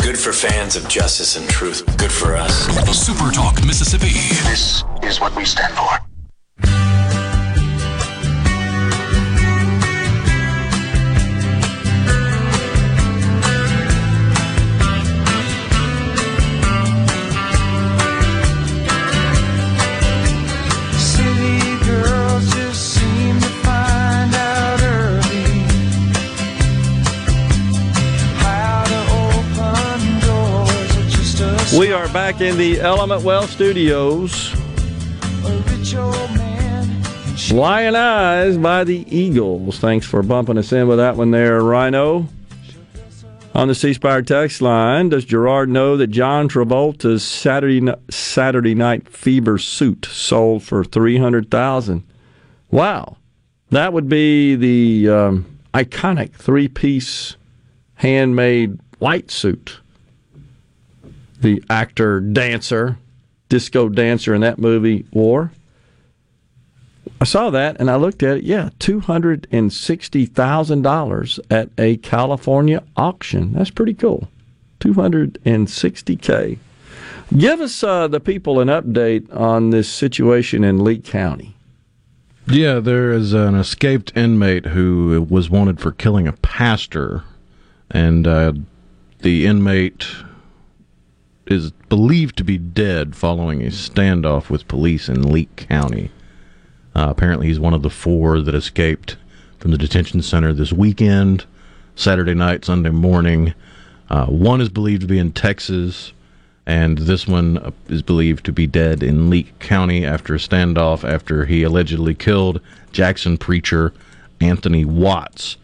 [0.03, 1.85] Good for fans of justice and truth.
[1.99, 2.66] Good for us.
[2.99, 4.09] Super Talk Mississippi.
[4.49, 6.10] This is what we stand for.
[32.13, 34.53] Back in the Element Wealth studios.
[37.53, 39.79] Lyin' Eyes by the Eagles.
[39.79, 42.27] Thanks for bumping us in with that one there, Rhino.
[43.55, 49.09] On the C Spire text line, does Gerard know that John Travolta's Saturday Saturday Night
[49.09, 52.03] Fever suit sold for three hundred thousand?
[52.71, 53.17] Wow,
[53.71, 57.37] that would be the um, iconic three-piece
[57.95, 59.81] handmade white suit.
[61.41, 62.99] The actor dancer,
[63.49, 65.53] disco dancer in that movie wore.
[67.20, 68.45] I saw that and I looked at it.
[68.45, 73.53] Yeah, two hundred and sixty thousand dollars at a California auction.
[73.53, 74.28] That's pretty cool.
[74.80, 76.59] Two hundred and sixty k.
[77.36, 81.55] Give us uh, the people an update on this situation in Lee County.
[82.49, 87.22] Yeah, there is an escaped inmate who was wanted for killing a pastor,
[87.91, 88.53] and uh,
[89.20, 90.07] the inmate
[91.51, 96.11] is believed to be dead following a standoff with police in Leake County.
[96.95, 99.17] Uh, apparently, he's one of the four that escaped
[99.59, 101.45] from the detention center this weekend,
[101.97, 103.53] Saturday night, Sunday morning.
[104.09, 106.13] Uh, one is believed to be in Texas,
[106.67, 111.47] and this one is believed to be dead in Leake County after a standoff after
[111.47, 112.61] he allegedly killed
[112.93, 113.93] Jackson preacher
[114.41, 115.57] Anthony Watts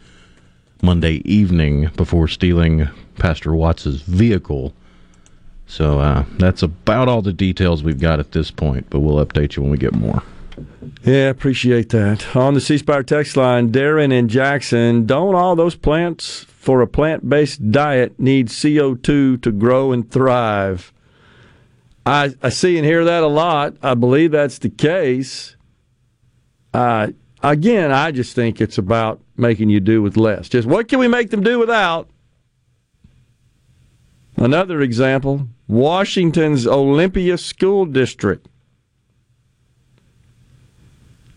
[0.82, 4.74] Monday evening before stealing Pastor Watts's vehicle.
[5.66, 9.56] So uh, that's about all the details we've got at this point, but we'll update
[9.56, 10.22] you when we get more.
[11.04, 12.34] Yeah, appreciate that.
[12.34, 16.86] On the C Spire text line, Darren and Jackson, don't all those plants for a
[16.86, 20.92] plant based diet need CO2 to grow and thrive?
[22.06, 23.76] I, I see and hear that a lot.
[23.82, 25.56] I believe that's the case.
[26.72, 27.08] Uh,
[27.42, 30.48] again, I just think it's about making you do with less.
[30.48, 32.08] Just what can we make them do without?
[34.36, 38.46] Another example Washington's Olympia School District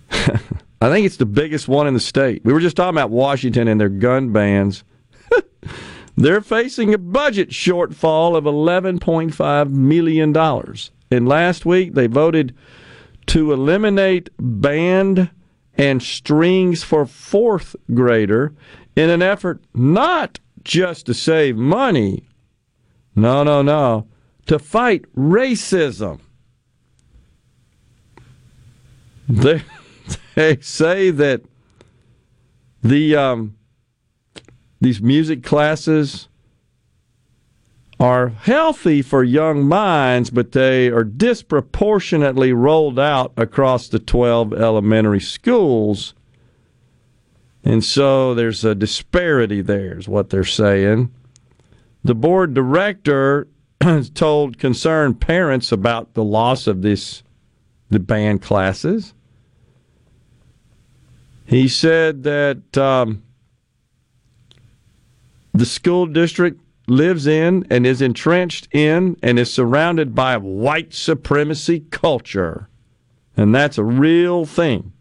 [0.81, 2.43] I think it's the biggest one in the state.
[2.43, 4.83] We were just talking about Washington and their gun bans.
[6.15, 10.35] They're facing a budget shortfall of $11.5 million.
[11.11, 12.55] And last week they voted
[13.27, 15.29] to eliminate band
[15.77, 18.53] and strings for fourth grader
[18.95, 22.27] in an effort not just to save money,
[23.15, 24.07] no, no, no,
[24.49, 26.19] to fight racism.
[29.27, 29.61] They
[30.35, 31.43] they say that
[32.81, 33.57] the um,
[34.81, 36.29] these music classes
[37.99, 45.19] are healthy for young minds, but they are disproportionately rolled out across the 12 elementary
[45.19, 46.15] schools.
[47.63, 51.11] And so there's a disparity there, is what they're saying.
[52.03, 53.47] The board director
[54.13, 57.23] told concerned parents about the loss of this
[57.89, 59.13] the band classes.
[61.45, 63.23] He said that um,
[65.53, 71.81] the school district lives in and is entrenched in and is surrounded by white supremacy
[71.91, 72.69] culture.
[73.35, 74.91] And that's a real thing.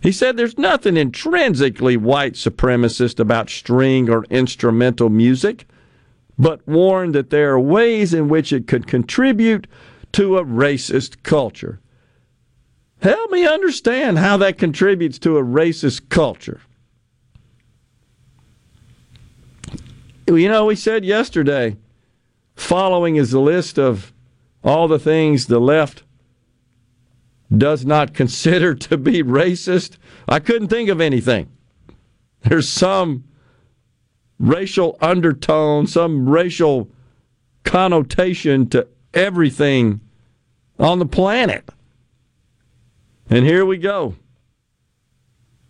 [0.00, 5.66] He said there's nothing intrinsically white supremacist about string or instrumental music,
[6.40, 9.66] but warned that there are ways in which it could contribute
[10.10, 11.80] to a racist culture.
[13.02, 16.62] Help me understand how that contributes to a racist culture.
[20.26, 21.76] You know, we said yesterday,
[22.56, 24.10] following is the list of
[24.64, 26.04] all the things the left
[27.54, 29.98] does not consider to be racist.
[30.26, 31.50] I couldn't think of anything.
[32.44, 33.24] There's some
[34.40, 36.88] racial undertone, some racial
[37.62, 40.00] connotation to everything
[40.78, 41.68] on the planet.
[43.28, 44.16] And here we go.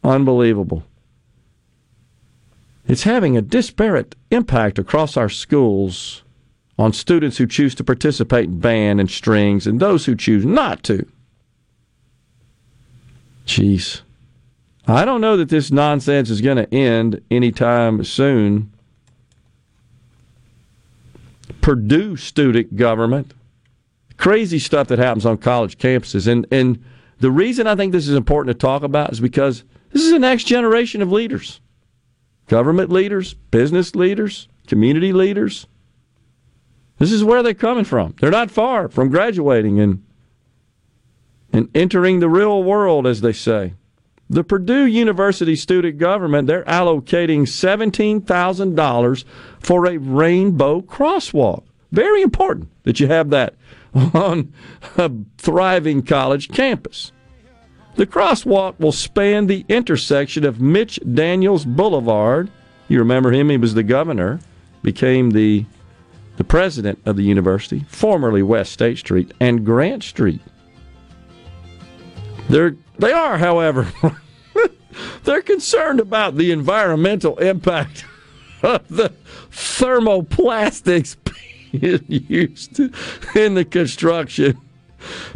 [0.02, 0.84] Unbelievable.
[2.86, 6.22] It's having a disparate impact across our schools
[6.78, 10.82] on students who choose to participate in band and strings and those who choose not
[10.84, 11.06] to.
[13.46, 14.00] Jeez.
[14.90, 18.72] I don't know that this nonsense is going to end anytime soon.
[21.60, 23.34] Purdue student government,
[24.16, 26.26] crazy stuff that happens on college campuses.
[26.26, 26.82] And, and
[27.18, 29.62] the reason I think this is important to talk about is because
[29.92, 31.60] this is the next generation of leaders
[32.48, 35.68] government leaders, business leaders, community leaders.
[36.98, 38.16] This is where they're coming from.
[38.20, 40.04] They're not far from graduating and
[41.52, 43.74] and entering the real world, as they say.
[44.30, 49.24] The Purdue University student government, they're allocating $17,000
[49.58, 51.64] for a rainbow crosswalk.
[51.90, 53.54] Very important that you have that
[54.14, 54.52] on
[54.96, 57.10] a thriving college campus.
[57.96, 62.52] The crosswalk will span the intersection of Mitch Daniels Boulevard.
[62.86, 64.38] You remember him, he was the governor,
[64.82, 65.66] became the
[66.36, 70.40] the president of the university, formerly West State Street, and Grant Street.
[72.48, 73.90] They're, they are, however,
[75.24, 78.04] they're concerned about the environmental impact
[78.62, 79.12] of the
[79.50, 81.16] thermoplastics
[81.72, 82.78] being used
[83.34, 84.58] in the construction.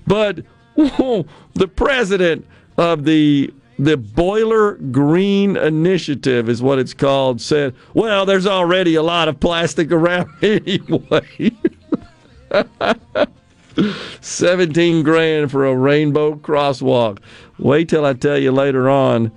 [0.07, 0.45] But
[0.77, 2.47] the president
[2.77, 9.03] of the the Boiler Green Initiative is what it's called, said, well, there's already a
[9.03, 11.51] lot of plastic around anyway.
[14.21, 17.19] 17 grand for a rainbow crosswalk.
[17.59, 19.31] Wait till I tell you later on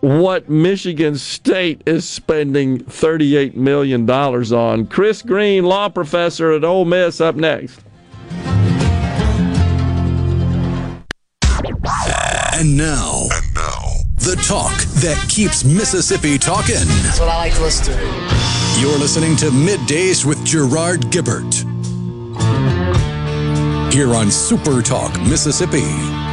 [0.00, 4.86] what Michigan State is spending $38 million on.
[4.86, 7.80] Chris Green, law professor at Ole Miss, up next.
[12.56, 13.82] And now, And now,
[14.18, 16.76] the talk that keeps Mississippi talking.
[16.76, 18.80] That's what I like to listen to.
[18.80, 21.64] You're listening to Middays with Gerard Gibert.
[23.92, 26.23] Here on Super Talk, Mississippi.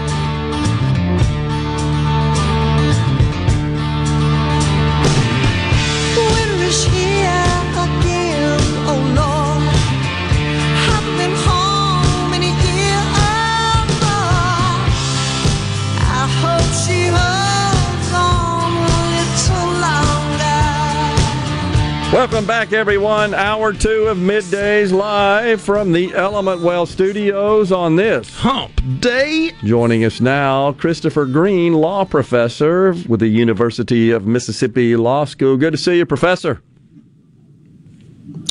[22.31, 23.33] Welcome back, everyone.
[23.33, 29.51] Hour two of Middays live from the Element Wealth studios on this Hump Day.
[29.65, 35.57] Joining us now, Christopher Green, law professor with the University of Mississippi Law School.
[35.57, 36.61] Good to see you, Professor.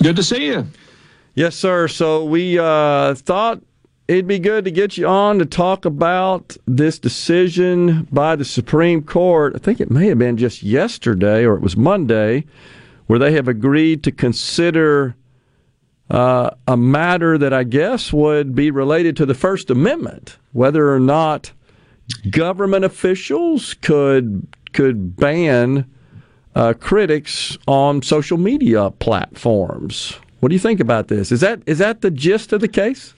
[0.02, 0.66] Good to see you.
[1.34, 1.88] Yes, sir.
[1.88, 3.62] So we uh, thought
[4.08, 9.02] it'd be good to get you on to talk about this decision by the Supreme
[9.02, 9.54] Court.
[9.56, 12.44] I think it may have been just yesterday or it was Monday,
[13.11, 15.16] where they have agreed to consider
[16.11, 21.00] uh, a matter that I guess would be related to the First Amendment, whether or
[21.00, 21.50] not
[22.30, 25.90] government officials could could ban
[26.54, 30.14] uh, critics on social media platforms.
[30.38, 31.32] What do you think about this?
[31.32, 33.14] Is that is that the gist of the case?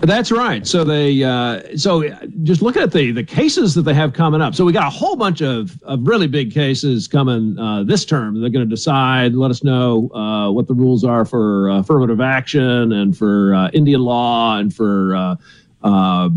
[0.00, 0.66] That's right.
[0.66, 2.08] So they, uh, so
[2.42, 4.54] just looking at the the cases that they have coming up.
[4.54, 8.38] So we got a whole bunch of, of really big cases coming uh, this term.
[8.40, 12.92] They're going to decide, let us know uh, what the rules are for affirmative action
[12.92, 15.36] and for uh, Indian law and for uh,
[15.82, 16.28] uh,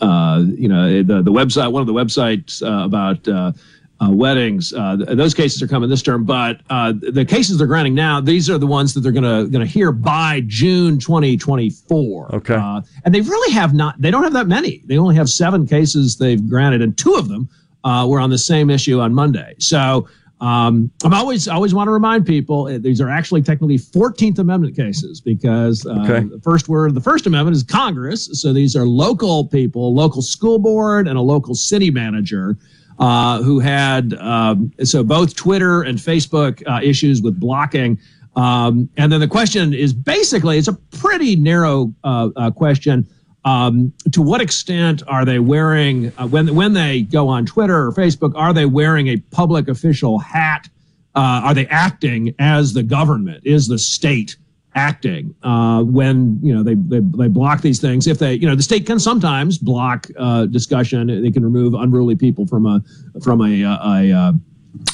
[0.00, 1.72] uh, you know the the website.
[1.72, 3.54] One of the websites uh, about.
[4.00, 4.72] Uh, weddings.
[4.72, 8.50] Uh, those cases are coming this term, but uh, the cases they're granting now, these
[8.50, 12.34] are the ones that they're going to going to hear by June 2024.
[12.34, 12.54] Okay.
[12.54, 13.94] Uh, and they really have not.
[14.00, 14.82] They don't have that many.
[14.86, 17.48] They only have seven cases they've granted, and two of them
[17.84, 19.54] uh, were on the same issue on Monday.
[19.58, 20.08] So.
[20.40, 24.76] Um, I'm always always want to remind people uh, these are actually technically 14th Amendment
[24.76, 26.24] cases because uh, Okay.
[26.26, 28.28] the first word of the First Amendment is Congress.
[28.32, 32.58] So these are local people, local school board, and a local city manager
[32.98, 37.98] uh, who had um, so both Twitter and Facebook uh, issues with blocking.
[38.36, 43.06] Um, and then the question is basically it's a pretty narrow uh, uh, question.
[43.44, 47.92] Um, to what extent are they wearing uh, when when they go on Twitter or
[47.92, 48.32] Facebook?
[48.34, 50.68] Are they wearing a public official hat?
[51.14, 53.42] Uh, are they acting as the government?
[53.44, 54.36] Is the state
[54.74, 58.06] acting uh, when you know they, they they block these things?
[58.06, 61.06] If they you know the state can sometimes block uh, discussion.
[61.22, 62.82] They can remove unruly people from a
[63.22, 64.32] from a, a, a uh,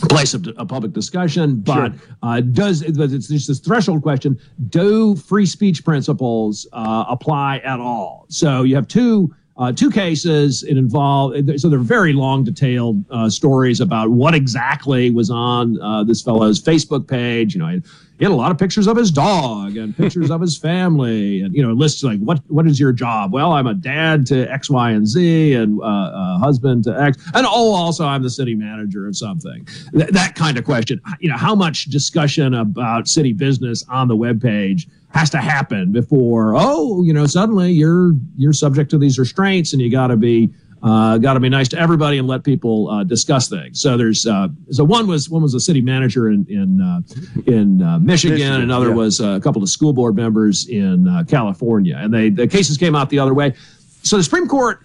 [0.08, 5.16] place of a public discussion, but uh, does but it's just this threshold question: Do
[5.16, 8.26] free speech principles uh, apply at all?
[8.28, 9.34] So you have two.
[9.56, 10.62] Uh, two cases.
[10.62, 16.02] It involved so they're very long, detailed uh, stories about what exactly was on uh,
[16.02, 17.54] this fellow's Facebook page.
[17.54, 17.80] You know,
[18.20, 21.54] he had a lot of pictures of his dog and pictures of his family, and
[21.54, 23.32] you know, lists like what what is your job?
[23.32, 27.16] Well, I'm a dad to X, Y, and Z, and uh, a husband to X,
[27.32, 29.66] and oh, also I'm the city manager of something.
[29.94, 31.00] Th- that kind of question.
[31.20, 35.90] You know, how much discussion about city business on the web page has to happen
[35.90, 40.18] before oh, you know, suddenly you're you're subject to these restraints, and you got to
[40.18, 40.50] be
[40.82, 43.80] uh, got to be nice to everybody and let people uh, discuss things.
[43.80, 47.00] So there's uh, so one was one was a city manager in in uh,
[47.46, 48.94] in uh, Michigan, Michigan, another yeah.
[48.94, 52.78] was uh, a couple of school board members in uh, California, and they the cases
[52.78, 53.54] came out the other way.
[54.02, 54.80] So the Supreme Court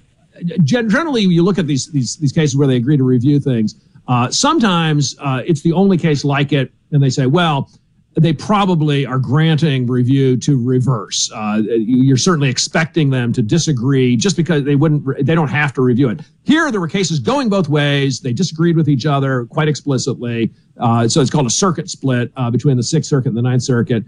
[0.64, 3.76] generally you look at these these these cases where they agree to review things.
[4.08, 7.70] Uh, sometimes uh, it's the only case like it, and they say, well.
[8.16, 11.30] They probably are granting review to reverse.
[11.34, 15.82] Uh, you're certainly expecting them to disagree just because they wouldn't, they don't have to
[15.82, 16.22] review it.
[16.44, 18.22] Here, there were cases going both ways.
[18.22, 20.52] They disagreed with each other quite explicitly.
[20.78, 23.64] Uh, so it's called a circuit split uh, between the Sixth Circuit and the Ninth
[23.64, 24.06] Circuit.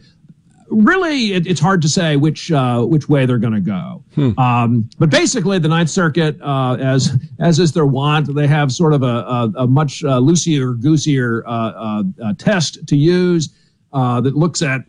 [0.70, 4.04] Really, it, it's hard to say which uh, which way they're going to go.
[4.16, 4.38] Hmm.
[4.38, 8.94] Um, but basically, the Ninth Circuit, uh, as as is their wont, they have sort
[8.94, 13.50] of a, a, a much uh, loosier, goosier uh, uh, uh, test to use
[13.94, 14.82] uh, that looks at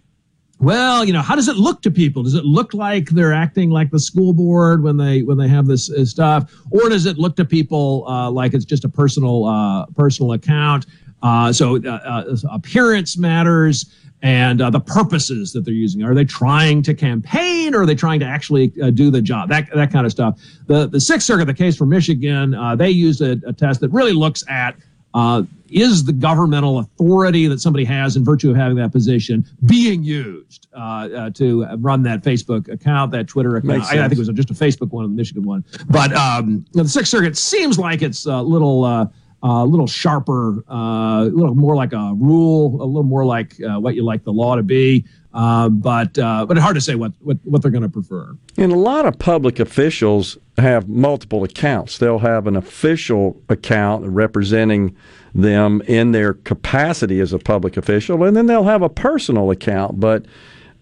[0.60, 2.24] well, you know, how does it look to people?
[2.24, 5.66] Does it look like they're acting like the school board when they when they have
[5.66, 9.44] this uh, stuff, or does it look to people uh, like it's just a personal
[9.44, 10.86] uh, personal account?
[11.22, 16.02] Uh, so uh, appearance matters, and the purposes that they're using.
[16.02, 19.48] Are they trying to campaign, or are they trying to actually do the job?
[19.48, 20.40] That that kind of stuff.
[20.66, 24.12] The the Sixth Circuit, the case for Michigan, they used a, a test that really
[24.12, 24.74] looks at
[25.14, 30.02] uh, is the governmental authority that somebody has in virtue of having that position being
[30.02, 33.82] used uh, uh, to run that Facebook account, that Twitter account?
[33.84, 35.64] I, I think it was just a Facebook one, the Michigan one.
[35.88, 38.84] But um, the Sixth Circuit seems like it's a little.
[38.84, 39.06] Uh,
[39.40, 43.78] a little sharper, uh, a little more like a rule, a little more like uh,
[43.78, 45.04] what you like the law to be.
[45.32, 48.36] Uh, but uh, but it's hard to say what what, what they're going to prefer.
[48.56, 51.98] And a lot of public officials have multiple accounts.
[51.98, 54.96] They'll have an official account representing
[55.42, 60.00] them in their capacity as a public official, and then they'll have a personal account.
[60.00, 60.26] But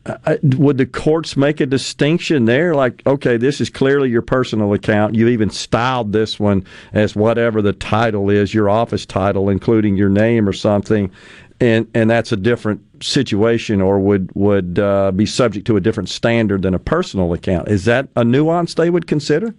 [0.06, 2.74] uh, would the courts make a distinction there?
[2.74, 5.14] Like, okay, this is clearly your personal account.
[5.14, 10.08] You even styled this one as whatever the title is, your office title, including your
[10.08, 11.10] name or something,
[11.60, 16.08] and and that's a different situation, or would would uh, be subject to a different
[16.08, 17.68] standard than a personal account.
[17.68, 19.54] Is that a nuance they would consider?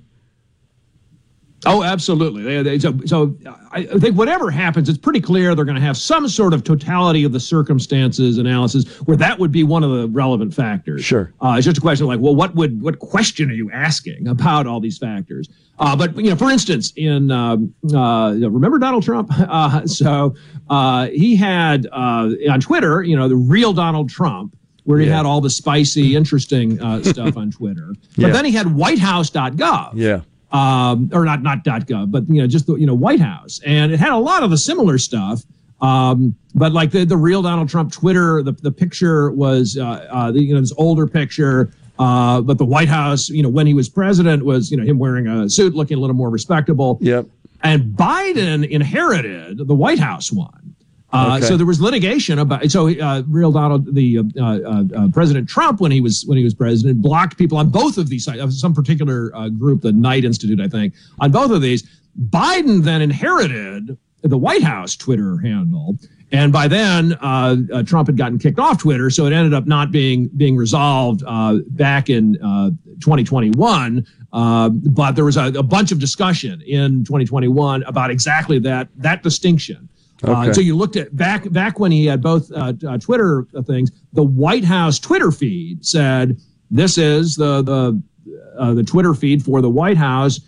[1.65, 2.43] Oh, absolutely.
[2.43, 3.35] They, they, so, so
[3.71, 7.23] I think whatever happens, it's pretty clear they're going to have some sort of totality
[7.23, 11.03] of the circumstances analysis where that would be one of the relevant factors.
[11.03, 11.33] Sure.
[11.41, 14.27] Uh, it's just a question of like, well, what would what question are you asking
[14.27, 15.49] about all these factors?
[15.79, 19.31] Uh, but you know, for instance, in um, uh, remember Donald Trump?
[19.49, 20.35] Uh, so
[20.69, 24.55] uh, he had uh, on Twitter, you know, the real Donald Trump.
[24.83, 25.17] Where he Yeah.
[25.17, 28.29] had all the spicy, interesting uh, stuff on Twitter, but Yeah.
[28.31, 30.21] then he had WhiteHouse.gov Yeah.
[30.51, 33.59] Um, or not not dot .gov, but you know just the you know White House,
[33.65, 35.43] and it had a lot of the similar stuff.
[35.81, 40.31] Um, but like the the real Donald Trump Twitter, the the picture was uh, uh,
[40.31, 41.71] the, you know this older picture.
[41.99, 44.99] Uh, but the White House, you know, when he was president, was you know him
[44.99, 46.99] wearing a suit, looking a little more respectable.
[47.01, 47.25] Yep.
[47.63, 50.75] And Biden inherited the White House one.
[51.13, 51.45] Uh, Okay.
[51.45, 52.69] So there was litigation about.
[52.69, 56.43] So uh, real Donald, the uh, uh, uh, President Trump, when he was when he
[56.43, 58.41] was president, blocked people on both of these sites.
[58.41, 61.87] of Some particular uh, group, the Knight Institute, I think, on both of these.
[62.29, 65.97] Biden then inherited the White House Twitter handle,
[66.31, 69.65] and by then uh, uh, Trump had gotten kicked off Twitter, so it ended up
[69.65, 74.05] not being being resolved uh, back in uh, 2021.
[74.33, 79.23] Uh, but there was a, a bunch of discussion in 2021 about exactly that that
[79.23, 79.87] distinction.
[80.23, 83.91] Uh, so you looked at back back when he had both uh, uh, Twitter things.
[84.13, 86.39] The White House Twitter feed said
[86.71, 88.01] this is the the
[88.57, 90.39] uh, the Twitter feed for the White House,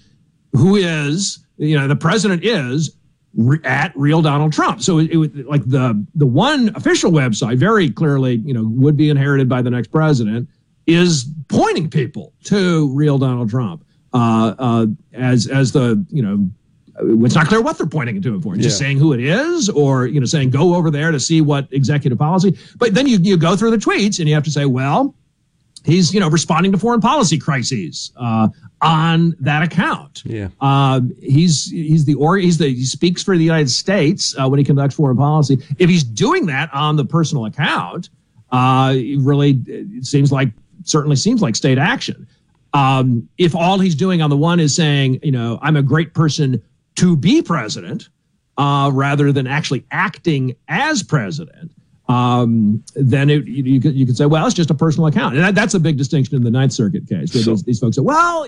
[0.53, 2.95] who is you know the president is
[3.36, 4.82] re- at real Donald Trump.
[4.82, 8.97] So it, it was like the the one official website very clearly you know would
[8.97, 10.49] be inherited by the next president
[10.88, 16.49] is pointing people to real Donald Trump uh, uh, as as the you know
[17.02, 18.56] it's not clear what they're pointing it to him for.
[18.56, 18.86] Just Yeah.
[18.88, 22.18] saying who it is, or you know, saying go over there to see what executive
[22.18, 22.58] policy.
[22.78, 25.16] But then you you go through the tweets and you have to say, well,
[25.86, 28.50] he's you know responding to foreign policy crises uh,
[28.82, 30.24] on that account.
[30.26, 30.50] Yeah.
[30.62, 34.58] Um, he's he's the or he's the he speaks for the United States uh, when
[34.58, 35.58] he conducts foreign policy.
[35.78, 38.10] If he's doing that on the personal account,
[38.52, 40.50] uh, it really it seems like
[40.84, 42.28] certainly seems like state action.
[42.74, 46.14] Um, if all he's doing on the one is saying, you know, I'm a great
[46.14, 46.62] person
[46.95, 48.09] to be president,
[48.57, 51.71] uh, rather than actually acting as president,
[52.09, 55.35] um, then it, you, you, could, you could say, well, it's just a personal account.
[55.35, 57.33] And that, that's a big distinction in the Ninth Circuit case.
[57.33, 58.47] Where So- these, these folks say, well,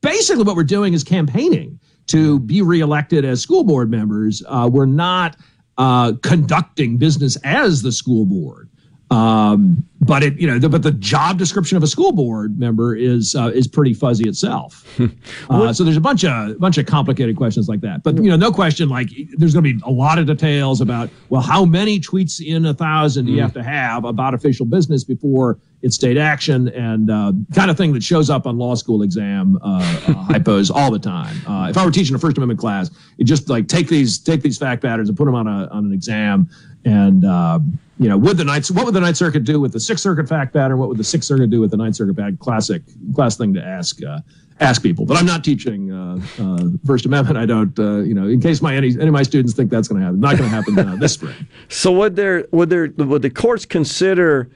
[0.00, 4.42] basically what we're doing is campaigning to be reelected as school board members.
[4.46, 5.36] Uh, we're not
[5.76, 8.69] uh, conducting business as the school board.
[9.10, 12.94] Um, but it, you know, the, but the job description of a school board member
[12.94, 14.86] is uh, is pretty fuzzy itself.
[15.50, 18.04] uh, so there's a bunch of bunch of complicated questions like that.
[18.04, 18.88] But you know, no question.
[18.88, 22.66] Like there's going to be a lot of details about well, how many tweets in
[22.66, 27.10] a thousand do you have to have about official business before it's state action and
[27.10, 29.80] uh, kind of thing that shows up on law school exam uh, uh,
[30.28, 31.36] hypos all the time.
[31.46, 34.42] Uh, if I were teaching a First Amendment class, it just like take these take
[34.42, 36.48] these fact patterns and put them on a on an exam.
[36.84, 37.60] And uh,
[37.98, 40.28] you know, would the ninth what would the Ninth Circuit do with the Sixth Circuit
[40.28, 40.78] fact pattern?
[40.78, 42.38] What would the Sixth Circuit do with the Ninth Circuit fact?
[42.38, 42.82] Classic
[43.14, 44.20] class thing to ask uh,
[44.60, 45.06] ask people.
[45.06, 47.38] But I'm not teaching uh, uh, First Amendment.
[47.38, 49.88] I don't, uh, you know, in case my any, any of my students think that's
[49.88, 51.34] going to happen, not going to happen this spring.
[51.68, 54.50] So would there would there would the courts consider,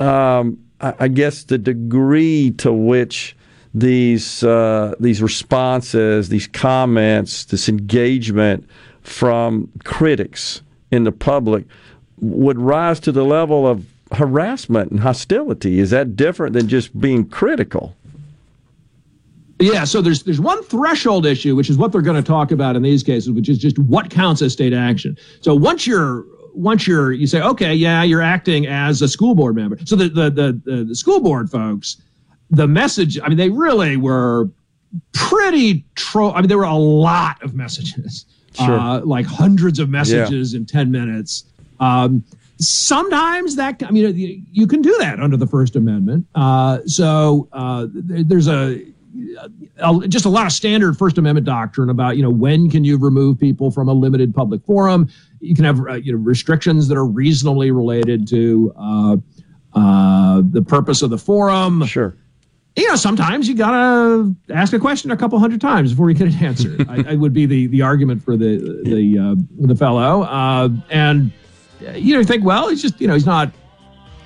[0.00, 3.36] um, I, I guess, the degree to which
[3.74, 8.68] these uh, these responses, these comments, this engagement
[9.02, 11.64] from critics in the public
[12.18, 15.78] would rise to the level of harassment and hostility?
[15.78, 17.94] Is that different than just being critical?
[19.58, 22.76] Yeah, so there's there's one threshold issue, which is what they're going to talk about
[22.76, 25.16] in these cases, which is just what counts as state action.
[25.40, 26.24] So once you're
[26.56, 29.78] once you're you say, okay, yeah, you're acting as a school board member.
[29.84, 32.00] So the the the, the, the school board folks,
[32.50, 34.48] the message, I mean, they really were
[35.12, 36.32] pretty tro.
[36.32, 38.78] I mean, there were a lot of messages, Sure.
[38.78, 41.44] uh, like hundreds of messages in ten minutes.
[41.78, 42.24] Um,
[42.58, 46.26] sometimes that I mean, you, you can do that under the First Amendment.
[46.34, 48.82] Uh, so uh, there's a
[49.78, 52.96] a- just a lot of standard First Amendment doctrine about you know when can you
[52.98, 55.08] remove people from a limited public forum.
[55.40, 59.16] You can have uh, you know restrictions that are reasonably related to uh,
[59.74, 61.84] uh, the purpose of the forum.
[61.86, 62.16] Sure.
[62.76, 66.28] You know, sometimes you gotta ask a question a couple hundred times before you get
[66.28, 66.76] an answer.
[66.88, 71.32] I, I would be the the argument for the the uh, the fellow, uh, and
[71.86, 73.50] uh, you know, you think, well, he's just you know, he's not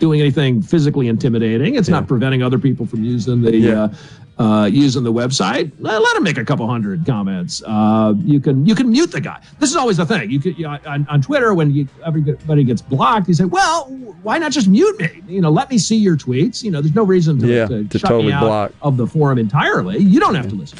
[0.00, 1.74] doing anything physically intimidating.
[1.74, 3.82] It's not preventing other people from using the Yeah.
[3.82, 3.94] uh,
[4.40, 5.70] uh, using the website.
[5.78, 7.62] Let him make a couple hundred comments.
[7.66, 9.38] Uh, you can you can mute the guy.
[9.58, 10.30] This is always the thing.
[10.30, 13.84] You could you know, on, on Twitter when you, everybody gets blocked, you say, well,
[14.22, 15.22] why not just mute me?
[15.28, 16.62] You know, let me see your tweets.
[16.64, 18.72] You know, there's no reason to, Yeah, to, to shut totally me out block.
[18.80, 19.98] of the forum entirely.
[19.98, 20.78] You don't have to listen.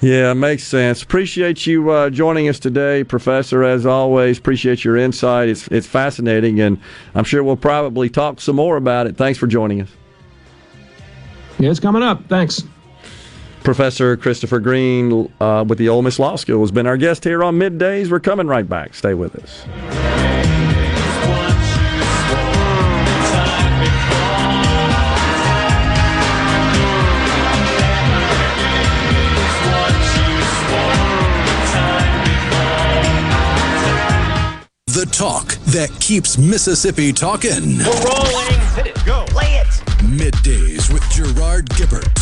[0.00, 1.02] Yeah, makes sense.
[1.02, 3.62] Appreciate you uh, joining us today, Professor.
[3.64, 5.48] As always, appreciate your insight.
[5.48, 6.78] It's it's fascinating, and
[7.14, 9.16] I'm sure we'll probably talk some more about it.
[9.16, 9.88] Thanks for joining us,
[11.58, 12.24] Yeah, it's coming up.
[12.28, 12.62] Thanks.
[13.62, 17.42] Professor Christopher Green uh, with the Ole Miss Law School has been our guest here
[17.44, 18.10] on Middays.
[18.10, 18.94] We're coming right back.
[18.94, 19.64] Stay with us.
[34.86, 37.78] The talk that keeps Mississippi talking.
[37.78, 38.60] We're rolling.
[38.76, 39.04] Hit it.
[39.06, 39.24] Go.
[39.28, 39.66] Play it.
[40.04, 42.21] Middays with Gerard Gibert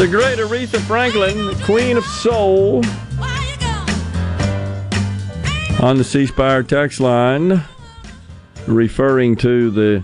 [0.00, 2.82] The great Aretha Franklin, the Queen of Soul,
[5.78, 7.62] on the C Spire text line,
[8.66, 10.02] referring to the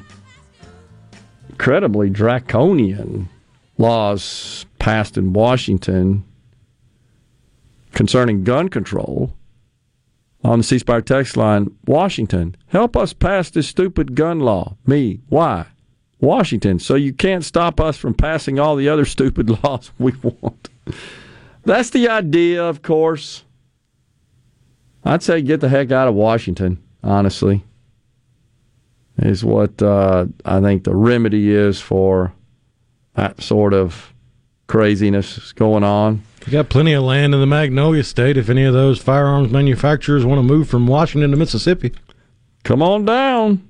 [1.48, 3.30] incredibly draconian
[3.78, 6.26] laws passed in Washington
[7.92, 9.32] concerning gun control.
[10.44, 14.76] On the C Spire text line, Washington, help us pass this stupid gun law.
[14.84, 15.68] Me, why?
[16.20, 20.68] Washington, so you can't stop us from passing all the other stupid laws we want.
[21.64, 23.44] That's the idea, of course.
[25.04, 27.62] I'd say get the heck out of Washington, honestly,
[29.18, 32.32] is what uh, I think the remedy is for
[33.14, 34.12] that sort of
[34.66, 36.22] craziness going on.
[36.46, 40.24] We got plenty of land in the Magnolia State if any of those firearms manufacturers
[40.24, 41.92] want to move from Washington to Mississippi.
[42.62, 43.68] Come on down.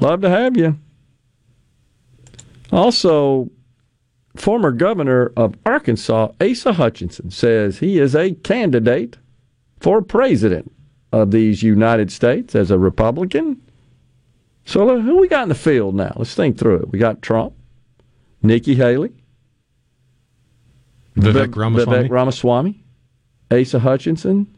[0.00, 0.78] Love to have you.
[2.74, 3.48] Also,
[4.34, 9.16] former governor of Arkansas, Asa Hutchinson, says he is a candidate
[9.78, 10.72] for president
[11.12, 13.62] of these United States as a Republican.
[14.64, 16.14] So, who we got in the field now?
[16.16, 16.90] Let's think through it.
[16.90, 17.54] We got Trump,
[18.42, 19.12] Nikki Haley,
[21.16, 22.08] Vivek Ramaswamy.
[22.08, 22.84] Vivek Ramaswamy,
[23.52, 24.52] Asa Hutchinson.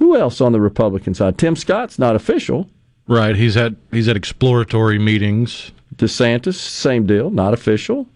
[0.00, 1.38] Who else on the Republican side?
[1.38, 2.68] Tim Scott's not official.
[3.06, 3.36] Right.
[3.36, 5.70] He's had he's had exploratory meetings.
[5.96, 8.06] DeSantis, same deal, not official.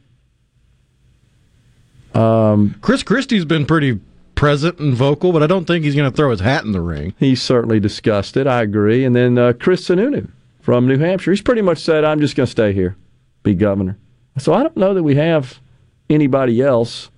[2.15, 4.01] Um, Chris Christie's been pretty
[4.35, 6.81] present and vocal, but I don't think he's going to throw his hat in the
[6.81, 7.15] ring.
[7.19, 8.47] He's certainly discussed it.
[8.47, 9.05] I agree.
[9.05, 11.31] And then uh, Chris Sununu, from New Hampshire.
[11.31, 12.97] He's pretty much said, I'm just going to stay here,
[13.43, 13.99] be governor.
[14.39, 15.61] So I don't know that we have
[16.09, 17.11] anybody else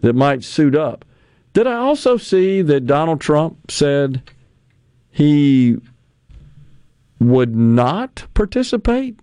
[0.00, 1.04] that might suit up.
[1.52, 4.22] Did I also see that Donald Trump said
[5.10, 5.78] he
[7.18, 9.18] would not participate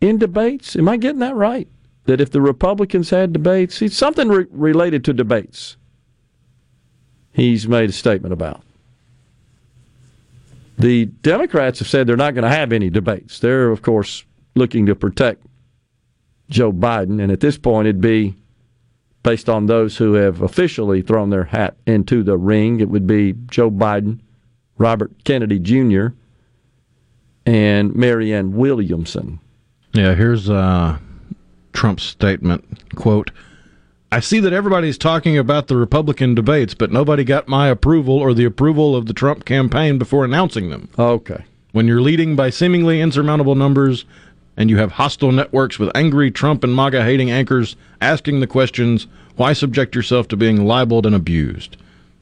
[0.00, 0.76] in debates?
[0.76, 1.68] Am I getting that right?
[2.04, 5.76] That if the Republicans had debates, it's something re- related to debates.
[7.32, 8.62] He's made a statement about.
[10.78, 13.38] The Democrats have said they're not going to have any debates.
[13.38, 14.24] They're, of course,
[14.54, 15.44] looking to protect
[16.50, 18.34] Joe Biden, and at this point, it'd be
[19.22, 22.80] based on those who have officially thrown their hat into the ring.
[22.80, 24.20] It would be Joe Biden,
[24.78, 26.08] Robert Kennedy Jr.,
[27.46, 29.40] and Marianne Williamson.
[29.94, 30.98] Yeah, here's uh,
[31.72, 32.64] Trump's statement.
[32.96, 33.30] Quote,
[34.10, 38.34] I see that everybody's talking about the Republican debates, but nobody got my approval or
[38.34, 40.88] the approval of the Trump campaign before announcing them.
[40.98, 41.44] Okay.
[41.72, 44.04] When you're leading by seemingly insurmountable numbers
[44.56, 49.06] and you have hostile networks with angry Trump and MAGA hating anchors asking the questions,
[49.36, 51.76] why subject yourself to being libeled and abused?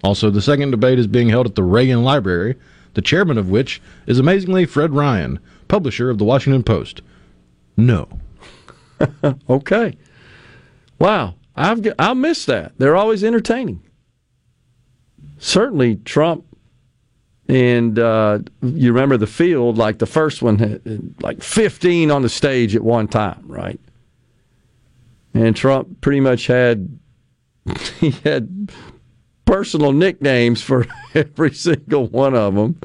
[0.05, 2.55] Also, the second debate is being held at the Reagan Library,
[2.95, 7.01] the chairman of which is amazingly Fred Ryan, publisher of the Washington Post.
[7.77, 8.09] No.
[9.51, 9.97] Okay.
[11.01, 11.35] Wow.
[11.57, 12.73] I've g- I'll miss that.
[12.79, 13.83] They're always entertaining.
[15.39, 16.45] Certainly, Trump
[17.49, 22.77] and uh, you remember the field, like the first one, like 15 on the stage
[22.77, 23.81] at one time, right?
[25.35, 26.99] And Trump pretty much had
[27.99, 28.71] he had
[29.45, 32.79] personal nicknames for every single one of them.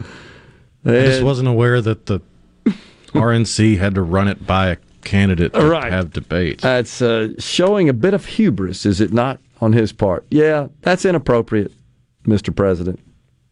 [0.84, 2.22] I just wasn't aware that the
[3.14, 5.92] RNC had to run it by a candidate to Right.
[5.92, 6.64] have debates.
[6.64, 10.26] That's uh, showing a bit of hubris, is it not, on his part?
[10.30, 11.72] Yeah, that's inappropriate,
[12.26, 12.56] Mr.
[12.56, 13.00] President.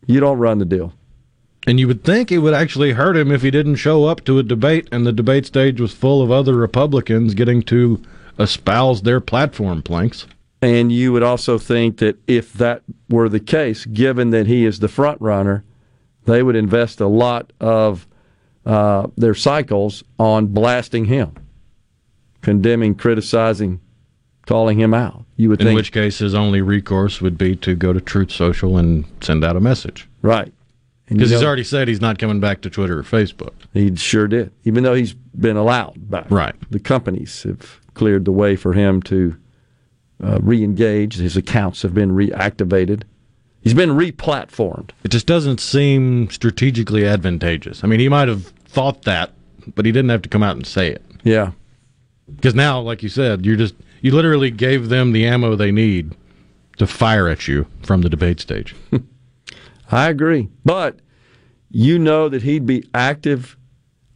[0.05, 0.93] You don't run the deal.
[1.67, 4.37] And you would think it would actually hurt him if he didn't show up to
[4.37, 7.99] a debate and the debate stage was full of other Republicans getting to
[8.37, 10.27] espouse their platform planks.
[10.61, 14.79] And you would also think that if that were the case, given that he is
[14.79, 15.63] the front runner,
[16.25, 18.07] they would invest a lot of
[18.65, 21.33] uh, their cycles on blasting him,
[22.41, 23.79] condemning, criticizing,
[24.45, 25.25] calling him out.
[25.37, 28.31] You would In think, which case, his only recourse would be to go to Truth
[28.31, 30.07] Social and send out a message.
[30.21, 30.51] right?
[31.07, 33.53] Because he's already said he's not coming back to Twitter or Facebook.
[33.75, 36.31] He sure did, even though he's been allowed back.
[36.31, 36.55] Right.
[36.71, 39.37] The companies have cleared the way for him to
[40.23, 41.17] uh, re-engage.
[41.17, 43.03] His accounts have been reactivated.
[43.61, 44.91] He's been re-platformed.
[45.03, 47.83] It just doesn't seem strategically advantageous.
[47.83, 49.31] I mean, he might have thought that,
[49.73, 51.01] but he didn't have to come out and say it.
[51.23, 51.51] Yeah.
[52.35, 56.13] Because now, like you said, you're just you literally gave them the ammo they need
[56.77, 58.75] to fire at you from the debate stage.
[59.91, 60.49] I agree.
[60.63, 60.99] But
[61.71, 63.57] you know that he'd be active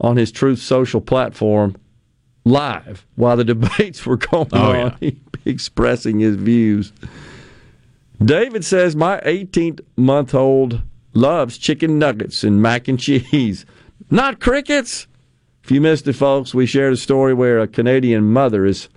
[0.02, 1.76] on his Truth Social platform
[2.46, 4.76] live while the debates were going Oh, on.
[4.76, 4.96] yeah.
[5.00, 6.92] He'd be expressing his views.
[8.24, 10.82] David says, My 18 month old
[11.14, 13.66] loves chicken nuggets and mac and cheese,
[14.10, 15.08] not crickets.
[15.64, 18.90] If you missed it, folks, we shared a story where a Canadian mother is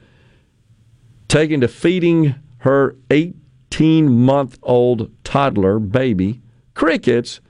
[1.29, 6.41] taken to feeding her 18 month old toddler baby
[6.75, 7.41] crickets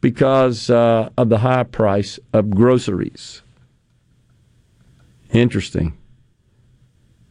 [0.00, 3.42] because uh, of the high price of groceries.
[5.32, 5.96] Interesting.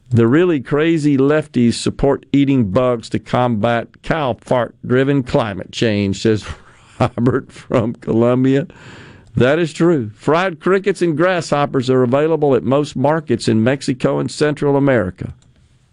[0.10, 6.46] The really crazy lefties support eating bugs to combat cow fart driven climate change, says
[7.00, 8.68] Robert from Columbia.
[9.38, 10.10] That is true.
[10.10, 15.36] Fried crickets and grasshoppers are available at most markets in Mexico and Central America.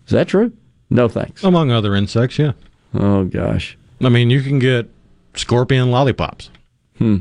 [0.07, 0.53] Is that true?
[0.89, 1.45] No thanks.
[1.45, 2.53] Among other insects, yeah.
[2.95, 3.77] Oh, gosh.
[4.03, 4.89] I mean, you can get
[5.35, 6.49] scorpion lollipops.
[6.97, 7.19] Hmm.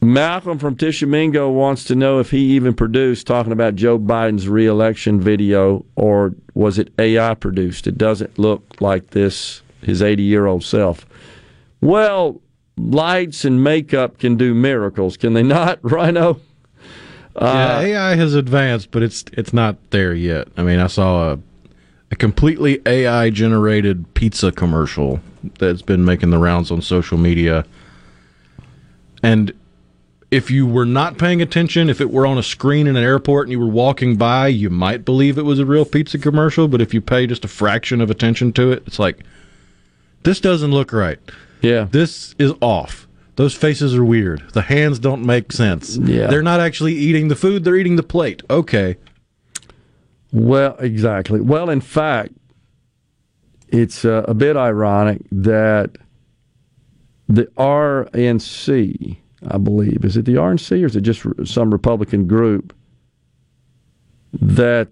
[0.00, 5.20] Malcolm from Tishomingo wants to know if he even produced talking about Joe Biden's reelection
[5.20, 7.86] video or was it AI produced?
[7.86, 11.06] It doesn't look like this, his 80 year old self.
[11.80, 12.40] Well,
[12.78, 16.40] lights and makeup can do miracles, can they not, Rhino?
[17.36, 20.48] Uh, yeah, AI has advanced, but it's it's not there yet.
[20.56, 21.38] I mean, I saw a
[22.10, 25.20] a completely AI generated pizza commercial
[25.58, 27.64] that's been making the rounds on social media.
[29.22, 29.52] And
[30.30, 33.46] if you were not paying attention, if it were on a screen in an airport
[33.46, 36.80] and you were walking by, you might believe it was a real pizza commercial, but
[36.80, 39.24] if you pay just a fraction of attention to it, it's like
[40.22, 41.18] this doesn't look right.
[41.60, 41.88] Yeah.
[41.90, 43.06] This is off.
[43.36, 44.42] Those faces are weird.
[44.52, 45.96] The hands don't make sense.
[45.96, 46.26] Yeah.
[46.26, 48.42] They're not actually eating the food, they're eating the plate.
[48.50, 48.96] Okay.
[50.32, 51.40] Well, exactly.
[51.40, 52.32] Well, in fact,
[53.68, 55.96] it's uh, a bit ironic that
[57.28, 60.04] the RNC, I believe.
[60.04, 62.74] Is it the RNC or is it just some Republican group
[64.32, 64.88] that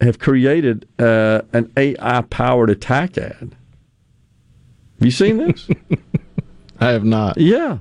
[0.00, 3.56] have created uh, an AI powered attack ad?
[4.98, 5.68] Have you seen this?
[6.80, 7.38] I have not.
[7.38, 7.78] Yeah,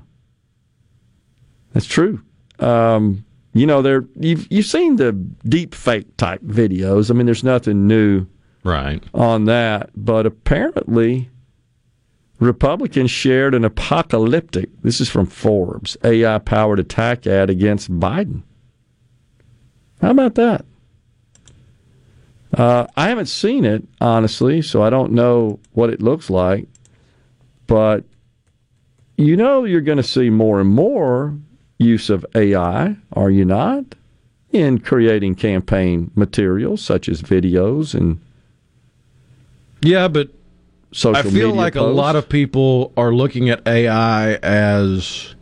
[1.74, 2.22] that's true.
[2.59, 5.11] Um, you know, there you've you've seen the
[5.47, 7.09] deep fake type videos.
[7.09, 8.26] I mean, there's nothing new
[8.64, 9.03] Right.
[9.14, 11.30] on that, but apparently
[12.39, 14.70] Republicans shared an apocalyptic.
[14.82, 18.43] This is from Forbes AI powered attack ad against Biden.
[20.01, 20.66] How about that?
[22.53, 26.68] Uh, I haven't seen it honestly, so I don't know what it looks like.
[27.68, 28.03] But
[29.18, 31.38] you know, you're going to see more and more
[31.78, 33.86] use of AI, are you not?
[34.51, 38.20] In creating campaign materials such as videos and
[39.82, 40.30] Yeah, but
[40.91, 45.34] social I feel like a lot of people are looking at AI as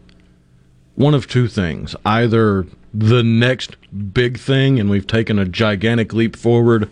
[0.95, 3.75] one of two things either the next
[4.13, 6.89] big thing and we've taken a gigantic leap forward,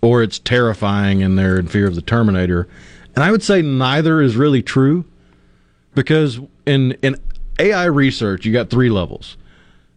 [0.00, 2.68] or it's terrifying and they're in fear of the Terminator.
[3.18, 5.04] And I would say neither is really true
[5.96, 7.16] because in, in
[7.58, 9.36] AI research, you got three levels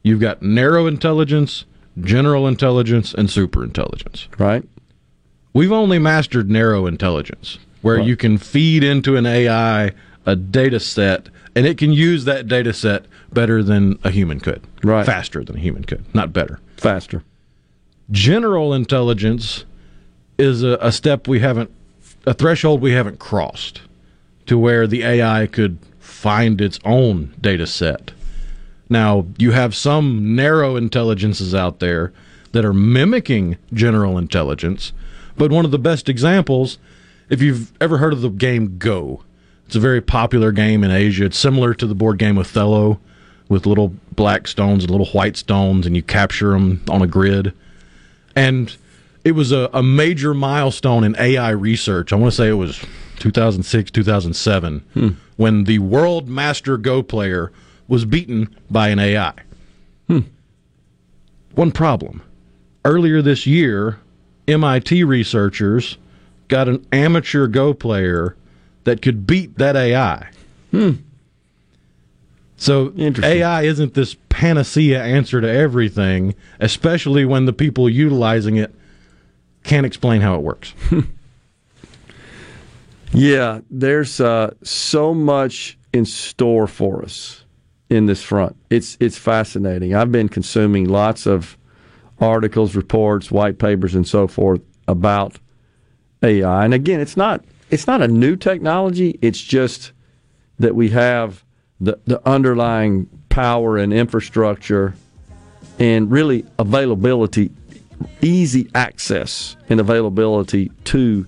[0.02, 1.66] you've got narrow intelligence,
[2.00, 4.28] general intelligence, and super intelligence.
[4.40, 4.64] right?
[5.54, 8.08] We've only mastered narrow intelligence, where Right.
[8.08, 9.92] you can feed into an AI
[10.26, 14.64] a data set, and it can use that data set better than a human could.
[14.84, 15.06] Right.
[15.06, 16.60] Faster than a human could, not better.
[16.76, 17.22] Faster.
[18.10, 19.66] General intelligence
[20.40, 21.70] is a, a step we haven't,
[22.26, 23.82] a threshold we haven't crossed
[24.46, 28.12] to where the AI could find its own data set.
[28.90, 32.12] Now, you have some narrow intelligences out there
[32.52, 34.92] that are mimicking general intelligence,
[35.38, 36.78] but one of the best examples,
[37.30, 39.24] if you've ever heard of the game Go,
[39.66, 41.26] it's a very popular game in Asia.
[41.26, 43.00] It's similar to the board game Othello
[43.48, 47.54] with little black stones and little white stones, and you capture them on a grid.
[48.36, 48.76] And
[49.24, 52.12] it was a, a major milestone in AI research.
[52.12, 52.84] I want to say it was
[53.20, 55.10] 2006, 2007, hmm.
[55.38, 57.52] when the world master Go player
[57.88, 59.34] was beaten by an AI.
[60.08, 60.20] Hmm.
[61.54, 62.24] One problem.
[62.84, 64.00] Earlier this year,
[64.48, 65.98] MIT researchers
[66.48, 68.36] got an amateur Go player
[68.86, 70.30] that could beat that AI.
[70.72, 70.92] Hmm.
[72.58, 73.40] So Interesting.
[73.40, 78.74] AI isn't this panacea answer to everything, especially when the people utilizing it
[79.64, 80.74] can't explain how it works.
[83.14, 87.44] Yeah, there's uh, so much in store for us
[87.90, 88.56] in this front.
[88.70, 89.94] It's it's fascinating.
[89.94, 91.58] I've been consuming lots of
[92.20, 95.40] articles, reports, white papers, and so forth about
[96.24, 96.64] AI.
[96.64, 99.20] And again, it's not it's not a new technology.
[99.22, 99.92] It's just
[100.60, 101.44] that we have
[101.82, 104.96] the the underlying power and infrastructure
[105.80, 107.52] and really availability,
[108.22, 111.26] easy access and availability to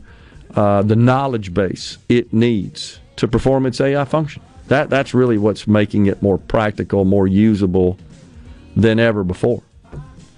[0.55, 4.41] uh, the knowledge base it needs to perform its AI function.
[4.67, 7.97] That that's really what's making it more practical, more usable
[8.75, 9.63] than ever before.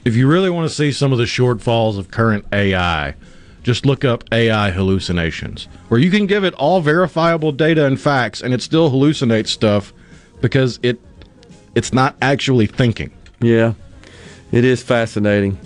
[0.03, 3.15] If you really want to see some of the shortfalls of current AI,
[3.63, 8.41] just look up AI hallucinations, where you can give it all verifiable data and facts,
[8.41, 9.93] and it still hallucinates stuff
[10.41, 10.99] because it
[11.73, 13.11] it's not actually thinking.
[13.41, 13.73] Yeah,
[14.51, 15.57] it is fascinating.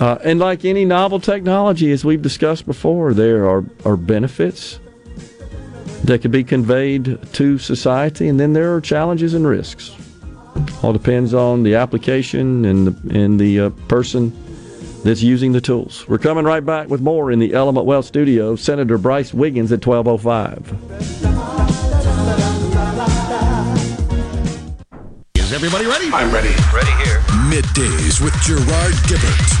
[0.00, 4.80] Uh, and like any novel technology, as we've discussed before, there are, are benefits
[6.04, 9.94] that could be conveyed to society, and then there are challenges and risks.
[10.82, 14.32] All depends on the application and the, and the uh, person
[15.04, 16.08] that's using the tools.
[16.08, 18.56] We're coming right back with more in the Element Wealth studio.
[18.56, 20.72] Senator Brice Wiggins at 1205.
[25.36, 26.10] Is everybody ready?
[26.10, 26.54] I'm ready.
[26.72, 27.20] Ready here.
[27.50, 29.60] Middays with Gerard Gibert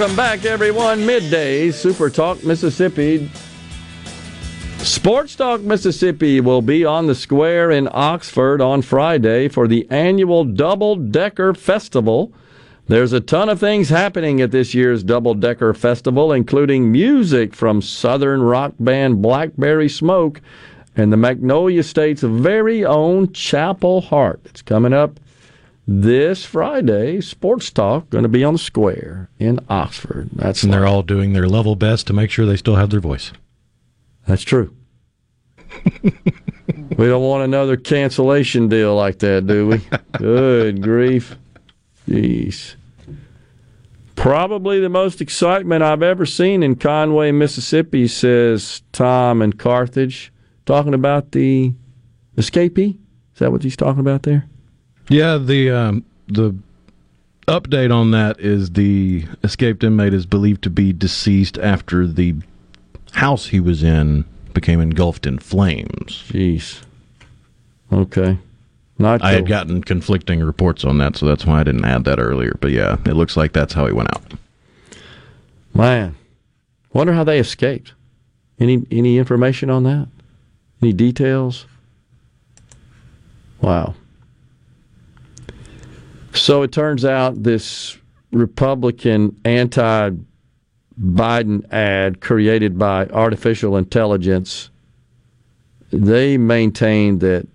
[0.00, 1.04] Welcome back, everyone.
[1.04, 3.30] Midday Super Talk Mississippi.
[4.78, 10.44] Sports Talk Mississippi will be on the square in Oxford on Friday for the annual
[10.44, 12.32] Double Decker Festival.
[12.88, 17.82] There's a ton of things happening at this year's Double Decker Festival, including music from
[17.82, 20.40] Southern rock band Blackberry Smoke
[20.96, 24.40] and the Magnolia State's very own Chapel Hart.
[24.46, 25.20] It's coming up
[25.90, 27.20] this Friday.
[27.20, 30.30] Sports Talk going to be on the square in Oxford.
[30.32, 33.00] That's And they're all doing their level best to make sure they still have their
[33.00, 33.32] voice.
[34.26, 34.72] That's true.
[36.02, 39.80] we don't want another cancellation deal like that, do we?
[40.12, 41.36] Good grief.
[42.08, 42.76] Jeez.
[44.14, 50.32] Probably the most excitement I've ever seen in Conway, Mississippi, says Tom and Carthage,
[50.66, 51.74] talking about the
[52.36, 52.96] escapee.
[53.32, 54.46] Is that what he's talking about there?
[55.10, 56.54] Yeah, the um, the
[57.48, 62.36] update on that is the escaped inmate is believed to be deceased after the
[63.12, 66.24] house he was in became engulfed in flames.
[66.28, 66.82] Jeez.
[67.92, 68.38] Okay.
[68.98, 72.20] Not I had gotten conflicting reports on that, so that's why I didn't add that
[72.20, 72.56] earlier.
[72.60, 74.34] But yeah, it looks like that's how he went out.
[75.74, 76.14] Man,
[76.92, 77.94] wonder how they escaped.
[78.60, 80.06] Any any information on that?
[80.82, 81.66] Any details?
[83.60, 83.94] Wow.
[86.34, 87.98] So it turns out this
[88.32, 90.10] Republican anti
[91.00, 94.70] Biden ad created by artificial intelligence,
[95.90, 97.46] they maintain that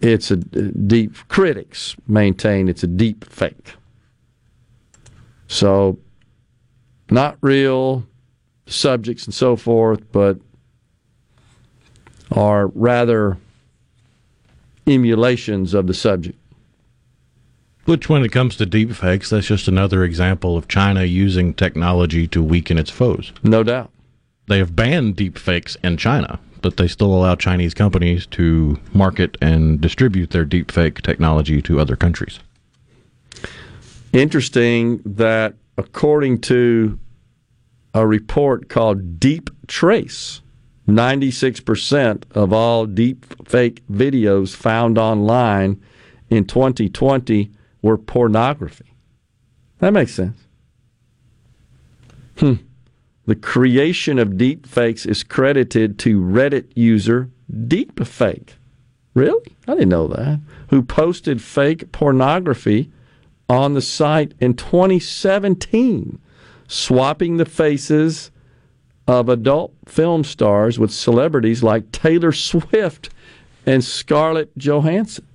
[0.00, 3.74] it's a deep critics maintain it's a deep fake.
[5.48, 5.98] So
[7.10, 8.06] not real
[8.66, 10.38] subjects and so forth, but
[12.32, 13.38] are rather
[14.86, 16.38] emulations of the subject.
[17.86, 22.26] Which, when it comes to deep fakes, that's just another example of China using technology
[22.28, 23.32] to weaken its foes.
[23.44, 23.90] No doubt.
[24.48, 29.36] They have banned deep fakes in China, but they still allow Chinese companies to market
[29.40, 32.40] and distribute their deep fake technology to other countries.
[34.12, 36.98] Interesting that according to
[37.94, 40.42] a report called Deep Trace,
[40.88, 45.80] 96% of all deep fake videos found online
[46.30, 47.50] in 2020
[47.82, 48.92] were pornography.
[49.78, 50.40] That makes sense.
[52.38, 52.54] Hmm.
[53.26, 58.50] The creation of deep fakes is credited to Reddit user Deepfake.
[59.14, 59.56] Really?
[59.66, 60.40] I didn't know that.
[60.68, 62.90] Who posted fake pornography
[63.48, 66.18] on the site in 2017,
[66.68, 68.30] swapping the faces
[69.06, 73.10] of adult film stars with celebrities like Taylor Swift
[73.64, 75.26] and Scarlett Johansson.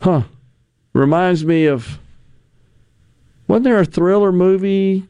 [0.00, 0.22] Huh.
[0.92, 1.98] Reminds me of
[3.48, 5.04] wasn't there a thriller movie,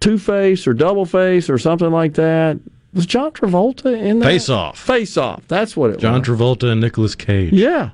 [0.00, 2.58] Two Face or Double Face or something like that?
[2.92, 4.26] Was John Travolta in that?
[4.26, 4.78] Face Off.
[4.78, 5.42] Face Off.
[5.48, 6.26] That's what it John was.
[6.26, 7.52] John Travolta and Nicolas Cage.
[7.52, 7.90] Yeah.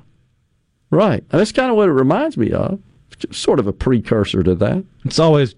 [0.91, 1.23] Right.
[1.31, 2.79] And that's kind of what it reminds me of.
[3.31, 4.83] Sort of a precursor to that.
[5.05, 5.55] It's always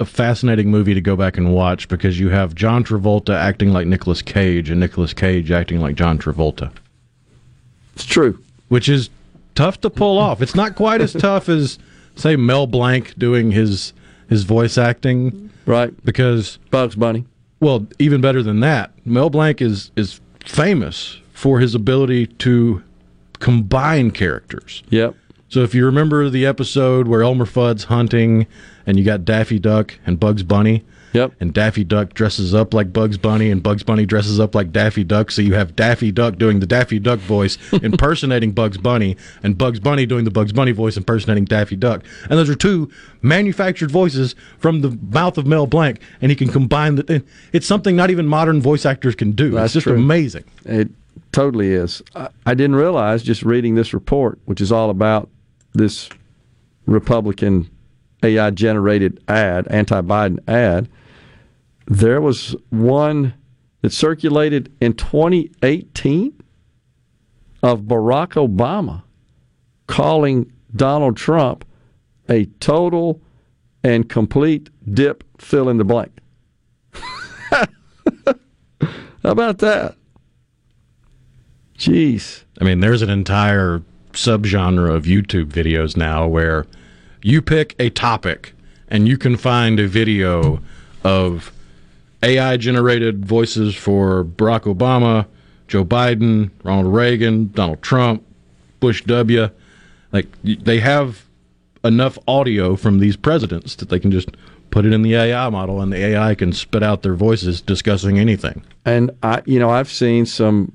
[0.00, 3.86] a fascinating movie to go back and watch because you have John Travolta acting like
[3.86, 6.70] Nicolas Cage and Nicolas Cage acting like John Travolta,
[7.94, 8.38] It's true.
[8.68, 9.08] which is
[9.56, 10.40] tough to pull off.
[10.40, 11.78] It's not quite as tough as
[12.14, 13.92] say Mel Blanc doing his
[14.28, 15.92] his voice acting Right.
[16.04, 17.24] because Bugs Bunny.
[17.60, 22.82] well, even better than that, Mel Blanc is is famous for his ability to
[23.40, 24.82] combine characters.
[24.90, 25.14] Yep.
[25.48, 28.46] So if you remember the episode where Elmer Fudd's hunting
[28.86, 31.32] and you got Daffy Duck and Bugs Bunny, Yep.
[31.40, 35.04] and Daffy Duck dresses up like Bugs Bunny and Bugs Bunny dresses up like Daffy
[35.04, 39.56] Duck, so you have Daffy Duck doing the Daffy Duck voice impersonating Bugs Bunny and
[39.56, 42.04] Bugs Bunny doing the Bugs Bunny voice impersonating Daffy Duck.
[42.24, 42.90] And those are two
[43.22, 47.96] manufactured voices from the mouth of Mel Blanc and he can combine the it's something
[47.96, 49.52] not even modern voice actors can do.
[49.52, 49.94] That's it's just true.
[49.96, 50.44] amazing.
[50.64, 50.90] It
[51.32, 52.02] totally is.
[52.14, 55.28] I, I didn't realize just reading this report, which is all about
[55.72, 56.08] this
[56.86, 57.70] Republican
[58.22, 60.88] AI generated ad, anti Biden ad.
[61.86, 63.34] There was one
[63.82, 66.32] that circulated in 2018
[67.62, 69.02] of Barack Obama
[69.86, 71.64] calling Donald Trump
[72.28, 73.20] a total
[73.84, 76.12] and complete dip fill in the blank.
[77.50, 77.66] How
[79.22, 79.94] about that?
[81.78, 82.44] Jeez.
[82.60, 83.82] I mean, there's an entire
[84.12, 86.66] subgenre of YouTube videos now where
[87.26, 88.54] you pick a topic
[88.86, 90.62] and you can find a video
[91.02, 91.52] of
[92.22, 95.26] AI generated voices for Barack Obama,
[95.66, 98.24] Joe Biden, Ronald Reagan, Donald Trump,
[98.78, 99.50] Bush W.
[100.12, 101.26] Like they have
[101.82, 104.28] enough audio from these presidents that they can just
[104.70, 108.20] put it in the AI model and the AI can spit out their voices discussing
[108.20, 108.62] anything.
[108.84, 110.70] And I, you know, I've seen some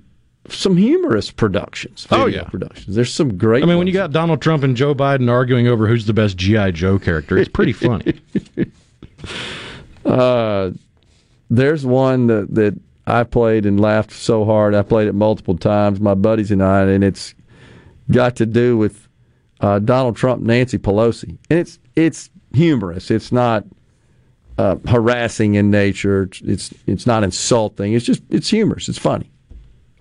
[0.53, 2.07] some humorous productions.
[2.11, 2.43] Oh, yeah.
[2.43, 2.95] productions.
[2.95, 3.63] There's some great.
[3.63, 6.37] I mean, when you got Donald Trump and Joe Biden arguing over who's the best
[6.37, 8.19] GI Joe character, it's pretty funny.
[10.03, 10.71] Uh,
[11.51, 14.73] there's one that, that I played and laughed so hard.
[14.73, 17.35] I played it multiple times, my buddies and I, and it's
[18.09, 19.07] got to do with
[19.59, 23.11] uh, Donald Trump, Nancy Pelosi, and it's it's humorous.
[23.11, 23.65] It's not
[24.57, 26.29] uh, harassing in nature.
[26.43, 27.93] It's it's not insulting.
[27.93, 28.89] It's just it's humorous.
[28.89, 29.30] It's funny.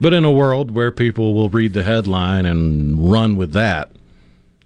[0.00, 3.90] But in a world where people will read the headline and run with that,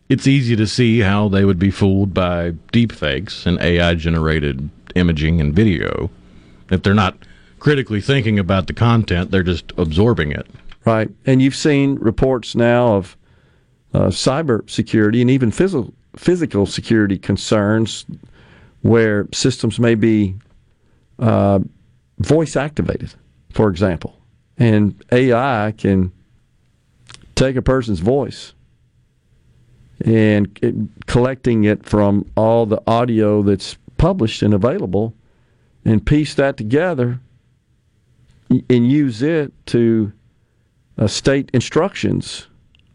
[0.09, 5.41] it's easy to see how they would be fooled by deepfakes and AI generated imaging
[5.41, 6.11] and video.
[6.71, 7.17] If they're not
[7.59, 10.47] critically thinking about the content, they're just absorbing it.
[10.85, 11.11] Right.
[11.27, 13.17] And you've seen reports now of
[13.93, 18.07] uh, cyber security and even physical physical security concerns
[18.83, 20.37] where systems may be
[21.19, 21.59] uh,
[22.19, 23.13] voice activated,
[23.53, 24.17] for example,
[24.59, 26.13] and AI can
[27.35, 28.53] take a person's voice
[30.05, 30.75] and it,
[31.07, 35.15] collecting it from all the audio that's published and available
[35.85, 37.21] and piece that together
[38.51, 40.13] and use it to
[40.99, 42.47] uh, state instructions,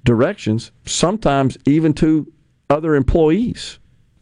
[0.04, 2.32] directions, sometimes even to
[2.70, 3.80] other employees,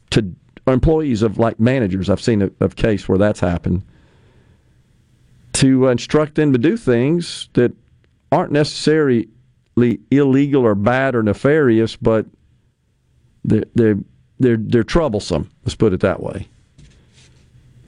[0.09, 0.34] to
[0.65, 2.09] employees of like managers.
[2.09, 3.84] I've seen a, a case where that's happened.
[5.57, 7.73] To instruct them to do things that
[8.31, 9.27] aren't necessarily
[9.75, 12.25] illegal or bad or nefarious, but
[13.43, 13.97] they're they're
[14.39, 15.49] they're, they're troublesome.
[15.65, 16.47] Let's put it that way.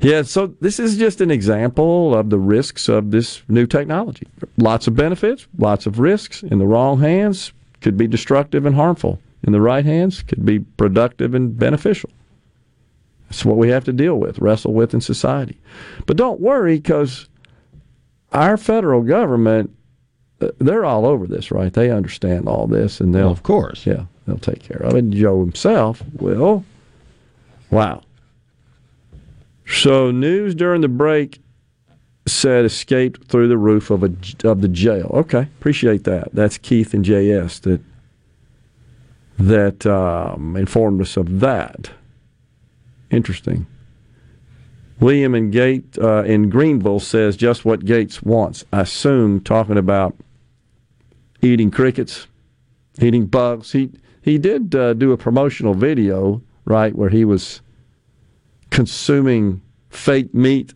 [0.01, 4.25] Yeah, so this is just an example of the risks of this new technology.
[4.57, 6.41] Lots of benefits, lots of risks.
[6.41, 9.19] In the wrong hands, could be destructive and harmful.
[9.43, 12.09] In the right hands, could be productive and beneficial.
[13.29, 15.59] That's what we have to deal with, wrestle with in society.
[16.07, 17.28] But don't worry, because
[18.31, 19.75] our federal government,
[20.41, 21.71] uh, they're all over this, right?
[21.73, 23.85] They understand all this, and they'll, Well, of course.
[23.85, 24.99] yeah, they'll take care of it.
[24.99, 26.63] And Joe himself will.
[27.71, 28.01] Wow.
[29.67, 31.39] So news during the break
[32.25, 34.11] said escaped through the roof of a
[34.43, 35.09] of the jail.
[35.13, 36.29] Okay, appreciate that.
[36.33, 37.81] That's Keith and JS that
[39.37, 41.91] that um, informed us of that.
[43.11, 43.65] Interesting.
[44.99, 48.65] William and Gate uh, in Greenville says just what Gates wants.
[48.73, 50.15] I assume talking about
[51.41, 52.27] eating crickets,
[52.99, 53.71] eating bugs.
[53.71, 57.61] He he did uh, do a promotional video right where he was
[58.69, 60.73] consuming fake meat.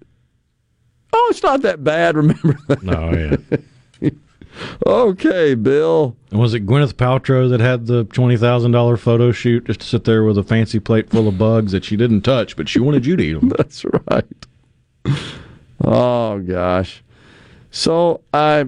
[1.12, 2.16] Oh, it's not that bad.
[2.18, 2.58] Remember?
[2.82, 3.58] No, yeah.
[4.86, 6.16] Okay, Bill.
[6.32, 9.88] And was it Gwyneth Paltrow that had the twenty thousand dollar photo shoot just to
[9.88, 12.80] sit there with a fancy plate full of bugs that she didn't touch, but she
[12.80, 13.50] wanted you to eat them?
[13.58, 14.26] That's right.
[15.84, 17.04] Oh gosh.
[17.72, 18.66] So I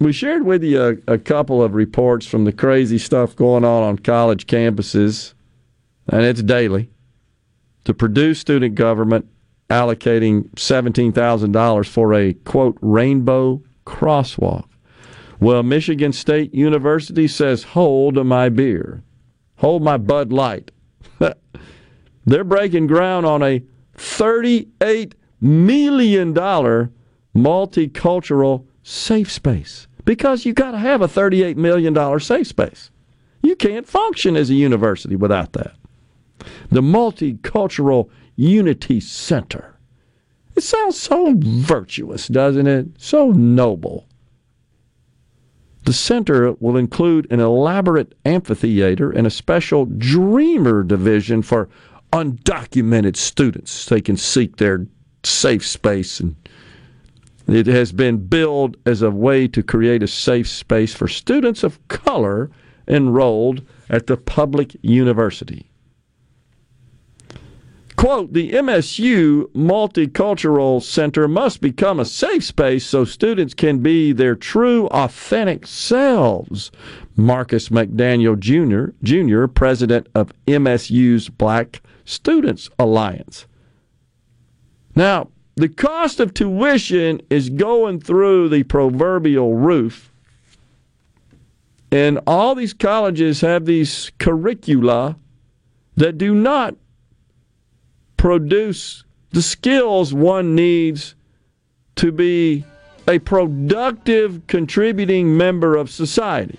[0.00, 3.82] we shared with you a, a couple of reports from the crazy stuff going on
[3.82, 5.34] on college campuses,
[6.08, 6.90] and it's daily.
[7.84, 9.28] The Purdue student government
[9.70, 14.64] allocating seventeen thousand dollars for a quote rainbow crosswalk.
[15.40, 19.02] Well, Michigan State University says, "Hold my beer,
[19.56, 20.70] hold my Bud Light."
[22.26, 23.62] They're breaking ground on a
[23.96, 32.90] $38 million multicultural safe space because you got to have a $38 million safe space.
[33.42, 35.74] You can't function as a university without that.
[36.70, 39.76] The Multicultural Unity Center.
[40.56, 42.88] It sounds so virtuous, doesn't it?
[42.98, 44.07] So noble.
[45.88, 51.70] The center will include an elaborate amphitheater and a special dreamer division for
[52.12, 53.86] undocumented students.
[53.86, 54.86] They can seek their
[55.24, 56.36] safe space and
[57.46, 61.80] it has been billed as a way to create a safe space for students of
[61.88, 62.50] color
[62.86, 65.70] enrolled at the public university.
[67.98, 74.36] Quote, the MSU Multicultural Center must become a safe space so students can be their
[74.36, 76.70] true, authentic selves.
[77.16, 83.48] Marcus McDaniel Jr., Jr., president of MSU's Black Students Alliance.
[84.94, 90.12] Now, the cost of tuition is going through the proverbial roof.
[91.90, 95.16] And all these colleges have these curricula
[95.96, 96.76] that do not
[98.18, 101.14] produce the skills one needs
[101.96, 102.64] to be
[103.08, 106.58] a productive, contributing member of society.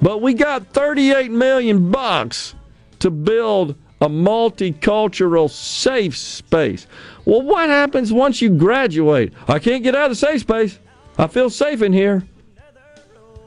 [0.00, 2.54] But we got 38 million bucks
[2.98, 6.88] to build a multicultural safe space.
[7.24, 9.32] Well, what happens once you graduate?
[9.46, 10.78] I can't get out of the safe space.
[11.18, 12.26] I feel safe in here.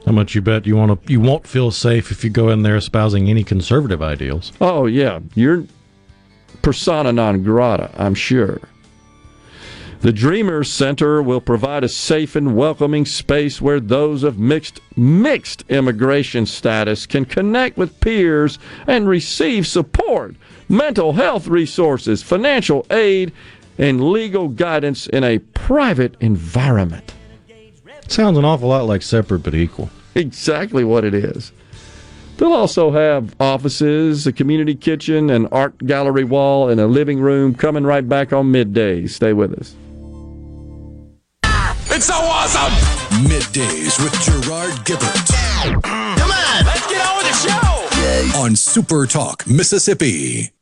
[0.05, 1.11] How much you bet you want to?
[1.11, 4.53] You won't feel safe if you go in there espousing any conservative ideals.
[4.61, 5.19] Oh, yeah.
[5.33, 5.65] You're
[6.65, 8.59] persona non grata, I'm sure.
[10.01, 15.63] The Dreamers Center will provide a safe and welcoming space where those of mixed mixed
[15.69, 20.33] immigration status can connect with peers and receive support,
[20.67, 23.31] mental health resources, financial aid,
[23.77, 27.13] and legal guidance in a private environment.
[28.07, 29.91] Sounds an awful lot like separate but equal.
[30.15, 31.51] Exactly what it is.
[32.37, 37.55] They'll also have offices, a community kitchen, an art gallery wall, and a living room
[37.55, 39.07] coming right back on midday.
[39.07, 39.75] Stay with us.
[41.91, 42.73] It's so awesome!
[43.23, 45.15] Middays with Gerard Gibert
[45.81, 46.17] mm.
[46.17, 48.39] Come on, let's get on with the show.
[48.39, 50.54] on Super Talk, Mississippi.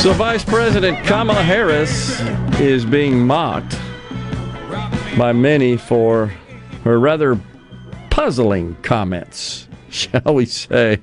[0.00, 2.18] So, Vice President Kamala Harris
[2.58, 3.78] is being mocked
[5.18, 6.32] by many for
[6.84, 7.38] her rather
[8.08, 11.00] puzzling comments, shall we say,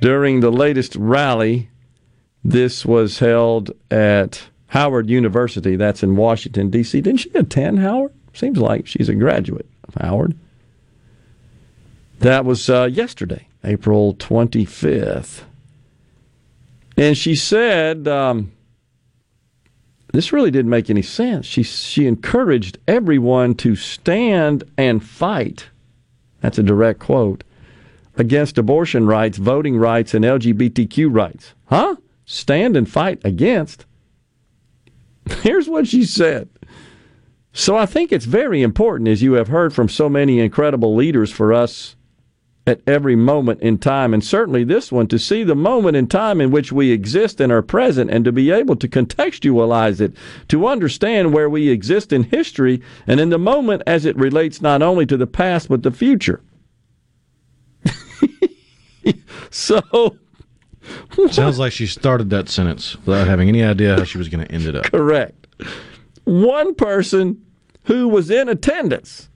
[0.00, 1.68] during the latest rally.
[2.42, 7.02] This was held at Howard University, that's in Washington, D.C.
[7.02, 8.14] Didn't she attend Howard?
[8.32, 10.34] Seems like she's a graduate of Howard.
[12.20, 15.42] That was uh, yesterday, April 25th.
[16.96, 18.52] And she said, um,
[20.12, 21.44] this really didn't make any sense.
[21.44, 25.68] She, she encouraged everyone to stand and fight.
[26.40, 27.44] That's a direct quote
[28.16, 31.54] against abortion rights, voting rights, and LGBTQ rights.
[31.66, 31.96] Huh?
[32.24, 33.84] Stand and fight against?
[35.42, 36.48] Here's what she said.
[37.52, 41.30] So I think it's very important, as you have heard from so many incredible leaders,
[41.30, 41.95] for us
[42.66, 46.40] at every moment in time, and certainly this one, to see the moment in time
[46.40, 50.12] in which we exist and are present, and to be able to contextualize it,
[50.48, 54.82] to understand where we exist in history and in the moment as it relates not
[54.82, 56.42] only to the past but the future.
[59.50, 60.16] so,
[61.30, 64.52] Sounds like she started that sentence without having any idea how she was going to
[64.52, 64.84] end it up.
[64.84, 65.46] correct.
[66.24, 67.44] One person
[67.84, 69.28] who was in attendance,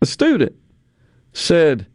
[0.00, 0.54] a student,
[1.34, 1.86] said,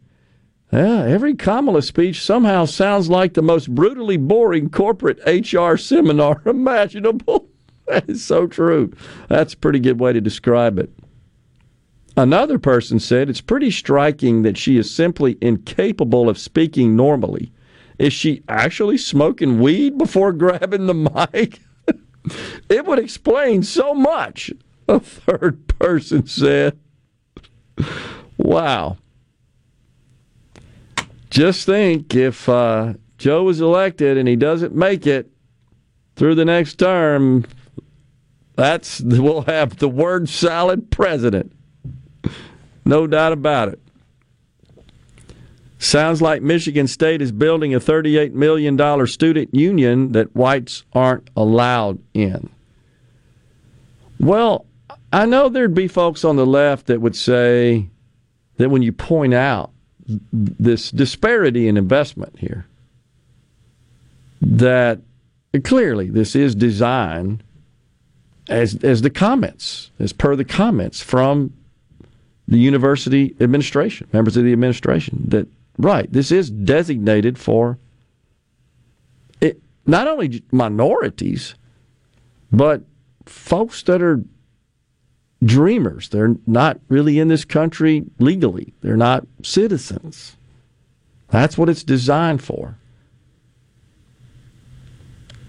[0.72, 7.48] yeah, every Kamala speech somehow sounds like the most brutally boring corporate HR seminar imaginable.
[7.86, 8.92] that is so true.
[9.28, 10.90] That's a pretty good way to describe it.
[12.16, 17.52] Another person said it's pretty striking that she is simply incapable of speaking normally.
[17.98, 21.60] Is she actually smoking weed before grabbing the mic?
[22.68, 24.50] it would explain so much,
[24.88, 26.78] a third person said.
[28.36, 28.96] Wow.
[31.32, 35.30] Just think if uh, Joe is elected and he doesn't make it
[36.14, 37.46] through the next term,
[38.54, 41.50] that's we'll have the word salad president.
[42.84, 43.80] No doubt about it.
[45.78, 51.98] Sounds like Michigan State is building a $38 million student union that whites aren't allowed
[52.12, 52.50] in.
[54.20, 54.66] Well,
[55.10, 57.88] I know there'd be folks on the left that would say
[58.58, 59.71] that when you point out
[60.32, 62.66] this disparity in investment here,
[64.40, 65.00] that
[65.64, 67.42] clearly this is designed
[68.48, 71.52] as as the comments, as per the comments from
[72.48, 75.46] the university administration, members of the administration, that
[75.78, 77.78] right, this is designated for
[79.40, 81.54] it, not only minorities,
[82.50, 82.82] but
[83.26, 84.22] folks that are
[85.44, 86.08] dreamers.
[86.08, 88.72] They're not really in this country legally.
[88.80, 90.36] They're not citizens.
[91.30, 92.76] That's what it's designed for.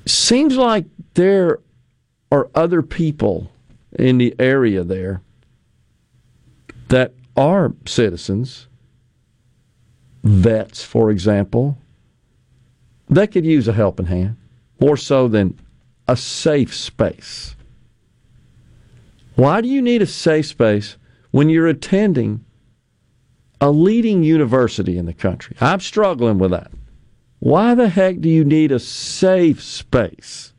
[0.05, 1.59] Seems like there
[2.31, 3.51] are other people
[3.97, 5.21] in the area there
[6.89, 8.67] that are citizens,
[10.23, 11.77] vets, for example,
[13.09, 14.37] that could use a helping hand
[14.79, 15.59] more so than
[16.07, 17.52] a safe space.
[19.35, 20.97] Why do you need a safe space
[21.31, 22.45] when you're attending
[23.59, 25.55] a leading university in the country?
[25.59, 26.71] I'm struggling with that.
[27.39, 30.53] Why the heck do you need a safe space?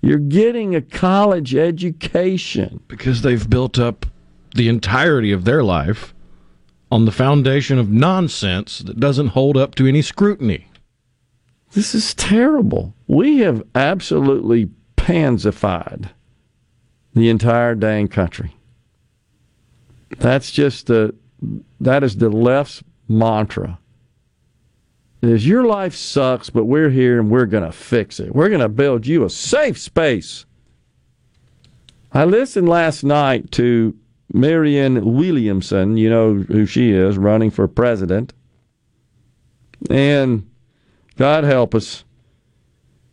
[0.00, 2.80] You're getting a college education.
[2.86, 4.06] Because they've built up
[4.54, 6.14] the entirety of their life
[6.90, 10.68] on the foundation of nonsense that doesn't hold up to any scrutiny.
[11.72, 12.94] This is terrible.
[13.06, 16.10] We have absolutely pansified
[17.16, 18.54] the entire dang country.
[20.18, 21.14] That's just the
[21.80, 23.78] that is the left's mantra.
[25.22, 28.34] Is your life sucks, but we're here and we're gonna fix it.
[28.34, 30.44] We're gonna build you a safe space.
[32.12, 33.96] I listened last night to
[34.32, 38.34] Marianne Williamson, you know who she is, running for president.
[39.88, 40.48] And
[41.16, 42.04] God help us,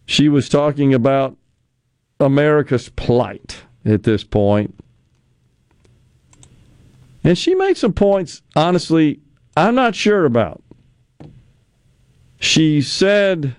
[0.06, 1.38] she was talking about
[2.20, 4.76] America's plight at this point.
[7.24, 9.20] And she made some points, honestly,
[9.56, 10.62] I'm not sure about.
[12.38, 13.56] She said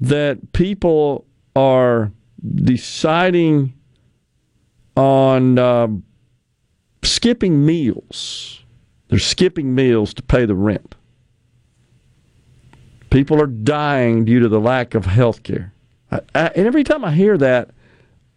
[0.00, 1.24] that people
[1.54, 2.10] are
[2.54, 3.74] deciding
[4.96, 5.88] on uh,
[7.02, 8.64] skipping meals.
[9.08, 10.96] They're skipping meals to pay the rent.
[13.10, 15.72] People are dying due to the lack of health care.
[16.10, 17.70] And every time I hear that,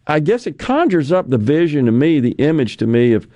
[0.06, 3.28] I guess it conjures up the vision to me, the image to me of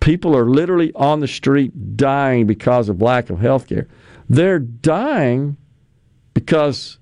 [0.00, 3.86] people are literally on the street dying because of lack of health care.
[4.28, 5.56] They're dying
[6.34, 6.98] because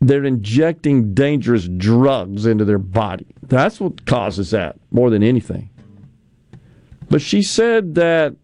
[0.00, 3.26] they're injecting dangerous drugs into their body.
[3.42, 5.70] That's what causes that more than anything.
[7.08, 8.34] But she said that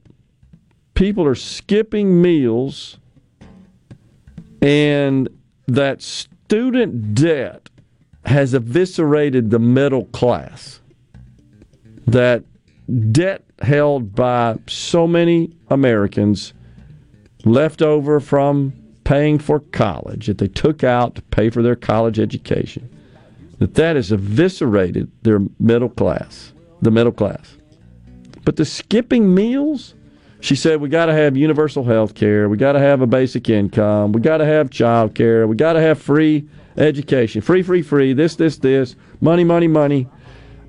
[0.94, 2.98] people are skipping meals
[4.60, 5.28] and
[5.66, 7.68] that student debt
[8.24, 10.80] has eviscerated the middle class.
[12.06, 12.44] That
[13.10, 16.52] debt held by so many Americans
[17.44, 18.72] left over from
[19.04, 22.88] paying for college that they took out to pay for their college education
[23.58, 27.56] that that has eviscerated their middle class the middle class.
[28.44, 29.94] But the skipping meals
[30.40, 32.48] she said we got to have universal health care.
[32.48, 34.10] We got to have a basic income.
[34.10, 38.12] We got to have child care we got to have free education free free free
[38.12, 40.08] this this this money money money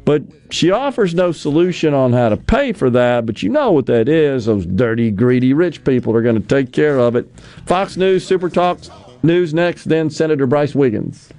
[0.06, 3.26] but she offers no solution on how to pay for that.
[3.26, 4.48] But you know what that is.
[4.48, 7.26] Those dirty, greedy rich people are going to take care of it.
[7.66, 8.80] Fox News, Super Talk
[9.24, 11.30] News next, then Senator Brice Wiggins.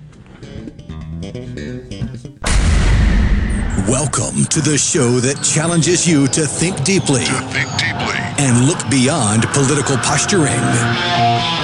[3.87, 8.17] Welcome to the show that challenges you to think deeply, to Think deeply.
[8.39, 11.64] and look beyond political posturing.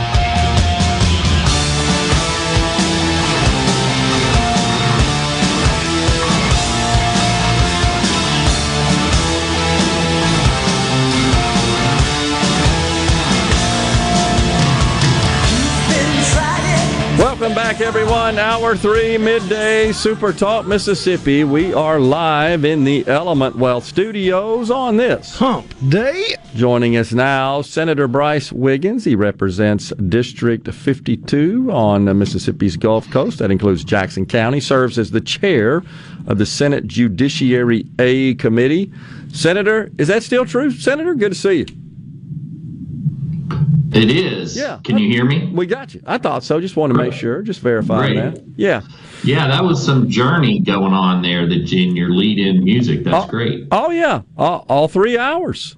[17.71, 18.37] Back, everyone.
[18.37, 21.45] Hour three, midday, Super Talk, Mississippi.
[21.45, 26.35] We are live in the Element Wealth studios on this Hump Day.
[26.53, 29.05] Joining us now, Senator Brice Wiggins.
[29.05, 33.39] He represents District 52 on Mississippi's Gulf Coast.
[33.39, 34.59] That includes Jackson County.
[34.59, 35.81] Serves as the chair
[36.27, 38.91] of the Senate Judiciary A Committee.
[39.31, 40.71] Senator, is that still true?
[40.71, 41.65] Senator, good to see you.
[43.93, 44.55] It is.
[44.57, 44.79] Yeah.
[44.83, 45.51] Can you hear me?
[45.53, 46.01] We got you.
[46.05, 46.61] I thought so.
[46.61, 47.41] Just want to make sure.
[47.41, 48.43] Just verify that.
[48.55, 48.81] Yeah.
[49.23, 53.03] Yeah, that was some journey going on there that in your lead-in music.
[53.03, 53.67] That's Oh, great.
[53.71, 55.75] Oh yeah, all, all three hours.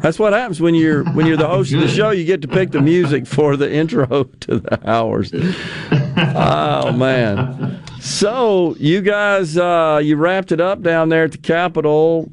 [0.00, 2.10] That's what happens when you're when you're the host of the show.
[2.10, 5.32] You get to pick the music for the intro to the hours.
[5.34, 7.82] Oh man!
[8.00, 12.30] So you guys, uh, you wrapped it up down there at the Capitol.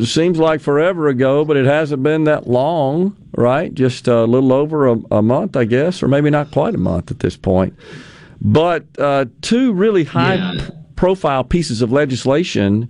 [0.00, 3.72] Seems like forever ago, but it hasn't been that long, right?
[3.74, 7.10] Just a little over a, a month, I guess, or maybe not quite a month
[7.10, 7.74] at this point.
[8.40, 10.68] But uh, two really high Yeah.
[10.96, 12.88] profile pieces of legislation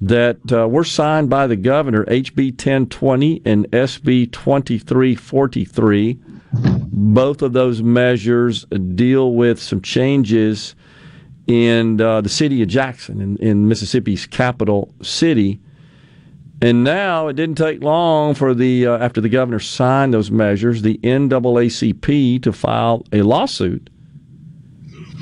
[0.00, 6.18] that uh, were signed by the governor, HB 1020 and SB 2343.
[6.92, 8.64] Both of those measures
[8.94, 10.74] deal with some changes
[11.46, 15.60] in uh, the city of Jackson, in, in Mississippi's capital city.
[16.62, 20.82] And now it didn't take long for the uh, after the governor signed those measures,
[20.82, 23.90] the NAACP to file a lawsuit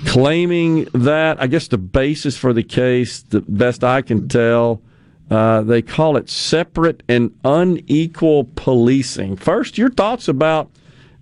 [0.04, 4.82] claiming that I guess the basis for the case, the best I can tell,
[5.30, 9.36] uh, they call it separate and unequal policing.
[9.36, 10.70] First, your thoughts about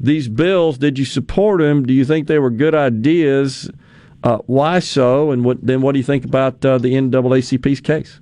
[0.01, 0.79] these bills?
[0.79, 1.87] Did you support them?
[1.87, 3.71] Do you think they were good ideas?
[4.25, 5.31] Uh, why so?
[5.31, 8.21] And what, then what do you think about uh, the NAACP's case?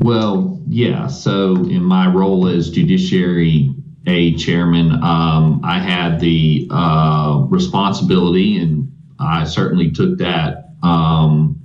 [0.00, 1.06] Well, yeah.
[1.06, 3.74] So, in my role as Judiciary
[4.06, 11.62] A chairman, um, I had the uh, responsibility, and I certainly took that um,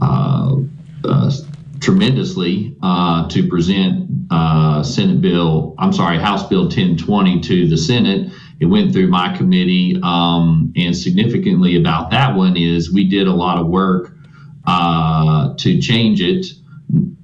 [0.00, 0.56] uh,
[1.04, 1.30] uh,
[1.80, 8.32] tremendously uh, to present uh, Senate Bill, I'm sorry, House Bill 1020 to the Senate.
[8.60, 13.32] It went through my committee, um, and significantly about that one is we did a
[13.32, 14.14] lot of work
[14.66, 16.46] uh, to change it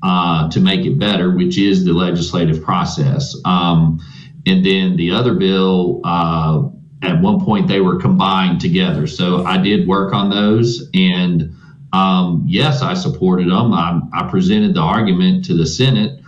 [0.02, 3.36] uh, to make it better, which is the legislative process.
[3.44, 4.00] Um,
[4.46, 6.62] and then the other bill, uh,
[7.02, 9.06] at one point they were combined together.
[9.06, 11.54] So I did work on those, and
[11.92, 13.72] um, yes, I supported them.
[13.72, 16.20] I, I presented the argument to the Senate,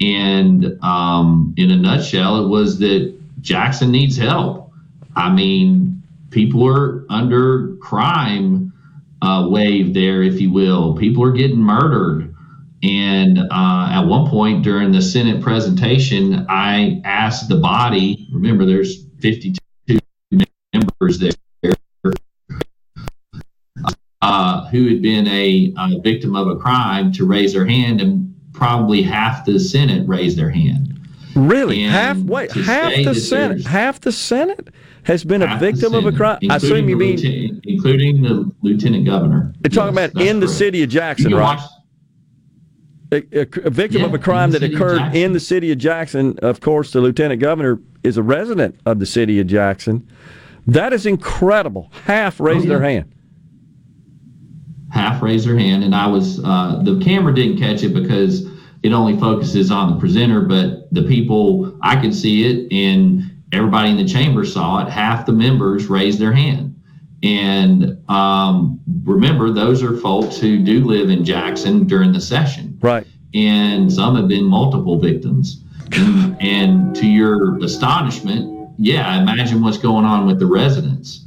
[0.00, 4.70] and um, in a nutshell, it was that Jackson needs help.
[5.16, 8.72] I mean, people are under crime
[9.22, 10.96] uh, wave there, if you will.
[10.96, 12.31] People are getting murdered.
[12.82, 19.04] And uh, at one point during the Senate presentation, I asked the body, remember, there's
[19.20, 19.56] 52
[20.72, 21.30] members there,
[24.20, 28.34] uh, who had been a, a victim of a crime to raise their hand, and
[28.52, 30.88] probably half the Senate raised their hand.
[31.36, 31.82] Really?
[31.84, 34.68] And half wait, half the Senate half the Senate
[35.04, 36.38] has been a victim of a crime.
[36.50, 39.54] I assume including you the mean lieutenant- including the lieutenant governor.
[39.60, 41.40] They're talking Yes, about in the city of Jackson, right?
[41.40, 41.60] watch-
[43.12, 46.38] A, a- victim Yeah, of a crime that occurred in the city of Jackson.
[46.40, 50.08] Of course, the lieutenant governor is a resident of the city of Jackson.
[50.66, 51.90] That is incredible.
[52.04, 52.94] Half raised their Oh, yeah.
[52.94, 53.12] hand.
[54.90, 58.46] half raised their hand, and I was uh, the camera didn't catch it because
[58.82, 63.90] it only focuses on the presenter, but the people I could see it, and everybody
[63.90, 64.90] in the chamber saw it.
[64.90, 66.71] Half the members raised their hand,
[67.22, 73.06] and um, remember, those are folks who do live in Jackson during the session, Right.
[73.34, 75.62] and some have been multiple victims.
[75.92, 81.26] And, and to your astonishment, yeah, imagine what's going on with the residents.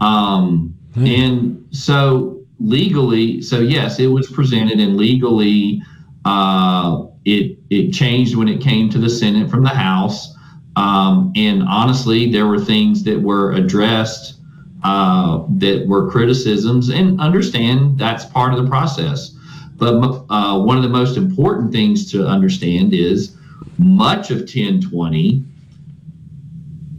[0.00, 5.80] Um, And so legally, so yes, it was presented and legally,
[6.24, 10.34] uh, it it changed when it came to the Senate from the House.
[10.74, 14.39] Um, and honestly, there were things that were addressed
[14.82, 19.36] uh, that were criticisms, and understand that's part of the process.
[19.76, 23.36] But uh, one of the most important things to understand is
[23.78, 25.42] much of 1020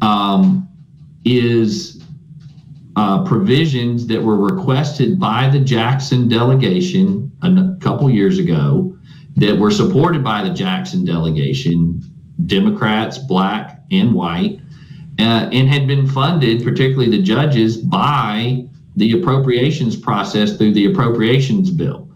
[0.02, 0.68] um,
[1.24, 2.04] is
[2.96, 8.98] uh, provisions that were requested by the Jackson delegation a couple years ago
[9.36, 12.02] that were supported by the Jackson delegation,
[12.46, 14.60] Democrats, black and white,
[15.22, 18.66] uh, and had been funded, particularly the judges, by
[18.96, 22.10] the appropriations process through the appropriations bill.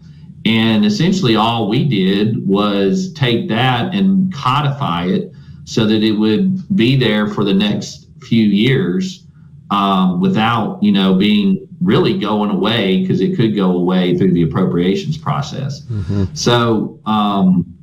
[0.44, 5.32] And essentially, all we did was take that and codify it
[5.64, 9.26] so that it would be there for the next few years
[9.70, 14.42] um, without, you know, being really going away because it could go away through the
[14.42, 15.82] appropriations process.
[16.34, 17.75] So, um,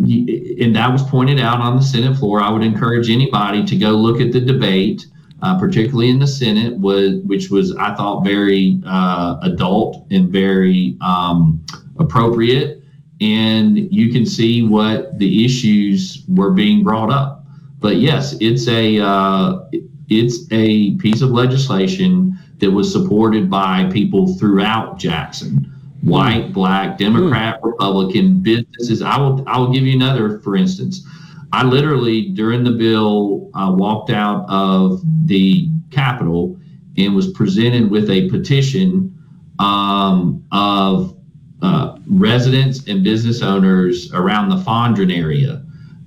[0.00, 2.40] and that was pointed out on the Senate floor.
[2.40, 5.06] I would encourage anybody to go look at the debate,
[5.42, 11.64] uh, particularly in the Senate, which was I thought very uh, adult and very um,
[11.98, 12.82] appropriate,
[13.20, 17.44] and you can see what the issues were being brought up.
[17.78, 19.68] But yes, it's a uh,
[20.08, 25.69] it's a piece of legislation that was supported by people throughout Jackson
[26.02, 29.02] white, black, Democrat, Republican, businesses.
[29.02, 31.06] I will I will give you another for instance.
[31.52, 36.56] I literally during the bill uh, walked out of the Capitol
[36.96, 39.16] and was presented with a petition
[39.58, 41.16] um, of
[41.62, 45.64] uh, residents and business owners around the Fondren area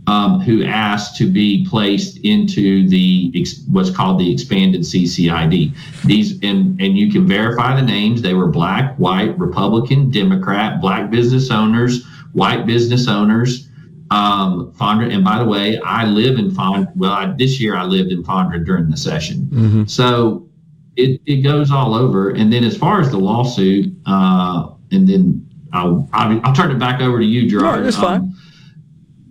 [0.07, 5.75] um, who asked to be placed into the ex- what's called the expanded CCID.
[6.03, 8.21] These and and you can verify the names.
[8.21, 13.69] They were black, white, Republican, Democrat, black business owners, white business owners.
[14.11, 16.95] Um, Fondren, and by the way, I live in Fondren.
[16.95, 19.87] Well, I, this year I lived in Fondren during the session.
[19.87, 20.47] So
[20.95, 22.29] it, it goes all over.
[22.31, 26.77] And then as far as the lawsuit, uh, and then I'll, I'll I'll turn it
[26.77, 27.79] back over to you, Gerard.
[27.79, 28.21] No, that's fine.
[28.21, 28.39] Um,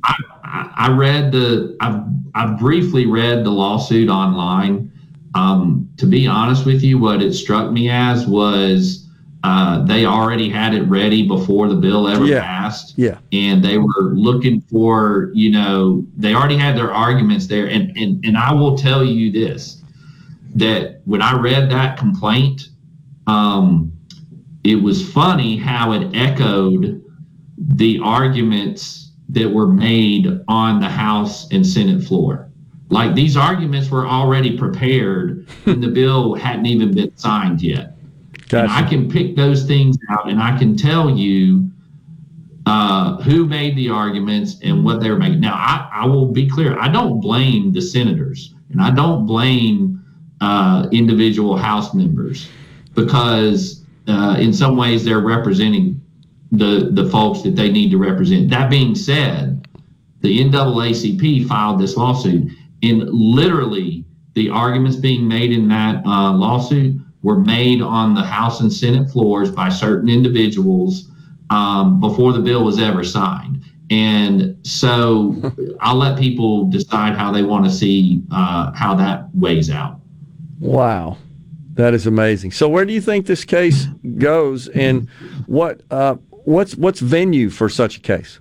[0.03, 0.15] I,
[0.53, 2.03] I read the I've
[2.35, 4.91] I briefly read the lawsuit online.
[5.35, 9.09] Um, to be honest with you, what it struck me as was
[9.45, 12.43] uh, they already had it ready before the bill ever Yeah.
[12.43, 13.19] passed, Yeah.
[13.33, 17.67] and they were looking for you know they already had their arguments there.
[17.67, 19.83] And and and I will tell you this
[20.55, 22.69] that when I read that complaint,
[23.27, 23.91] um,
[24.65, 27.03] it was funny how it echoed
[27.59, 29.02] the arguments
[29.33, 32.51] that were made on the House and Senate floor.
[32.91, 37.97] Like these arguments were already prepared and the bill hadn't even been signed yet.
[38.53, 41.71] And I can pick those things out and I can tell you
[42.67, 45.41] uh, who made the arguments and what they were making.
[45.41, 46.79] Now, I, I will be clear.
[46.79, 50.05] I don't blame the senators and I don't blame
[50.43, 52.47] uh, individual House members
[52.95, 56.02] because uh, in some ways they're representing
[56.53, 58.51] the, the folks that they need to represent.
[58.51, 59.67] That being said,
[60.21, 62.53] the NAACP filed this lawsuit
[62.83, 64.05] and literally
[64.35, 69.11] the arguments being made in that uh, lawsuit were made on the House and Senate
[69.11, 71.11] floors by certain individuals
[71.51, 73.65] um, before the bill was ever signed.
[73.91, 79.71] And so I'll let people decide how they want to see uh, how that weighs
[79.71, 80.01] out.
[80.59, 81.19] Wow.
[81.75, 82.53] That is amazing.
[82.53, 83.87] So where do you think this case
[84.19, 85.09] goes and
[85.47, 88.39] what uh, what's what's venue for such a case?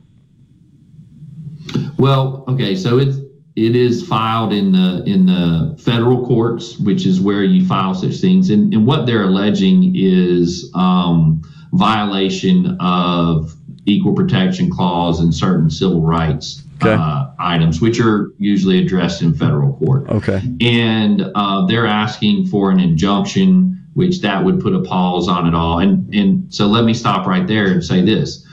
[1.98, 3.18] Well, okay, so it's
[3.56, 8.16] it is filed in the in the federal courts, which is where you file such
[8.18, 11.42] things, and, and what they're alleging is um,
[11.74, 13.56] violation of
[13.86, 16.94] equal protection clause and certain civil rights Okay.
[16.94, 20.10] uh, items, which are usually addressed in federal court.
[20.10, 20.42] Okay.
[20.62, 25.56] and uh, they're asking for an injunction, which that would put a pause on it
[25.56, 25.80] all.
[25.80, 28.46] And and so let me stop right there and say this: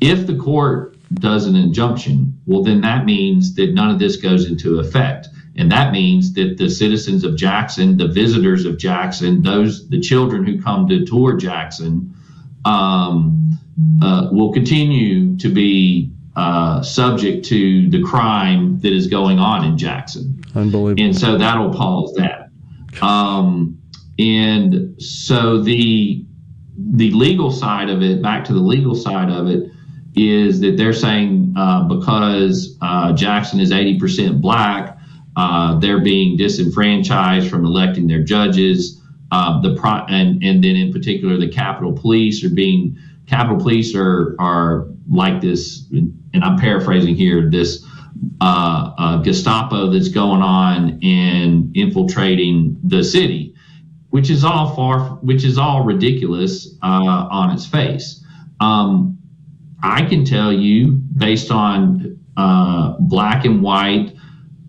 [0.00, 4.46] if the court does an injunction, well, then that means that none of this goes
[4.46, 5.28] into effect.
[5.54, 10.44] And that means that the citizens of Jackson, the visitors of Jackson, those the children
[10.44, 12.14] who come to tour Jackson,
[12.64, 13.58] um,
[14.02, 19.76] uh, will continue to be uh, subject to the crime that is going on in
[19.76, 20.42] Jackson.
[20.54, 21.04] Unbelievable.
[21.04, 22.48] And so that'll pause that.
[23.02, 23.81] Um,
[24.18, 26.24] and so the
[26.76, 29.70] the legal side of it, back to the legal side of it,
[30.14, 34.98] is that they're saying uh, because uh, Jackson is 80% black,
[35.36, 39.00] uh, they're being disenfranchised from electing their judges.
[39.30, 43.94] Uh, the pro- and and then in particular the Capitol Police are being Capitol Police
[43.94, 47.82] are are like this, and I'm paraphrasing here this
[48.40, 53.51] uh, uh, Gestapo that's going on and infiltrating the city,
[54.12, 58.22] which is all far, which is all ridiculous uh, on its face.
[58.60, 59.18] Um,
[59.82, 64.14] I can tell you, based on uh, black and white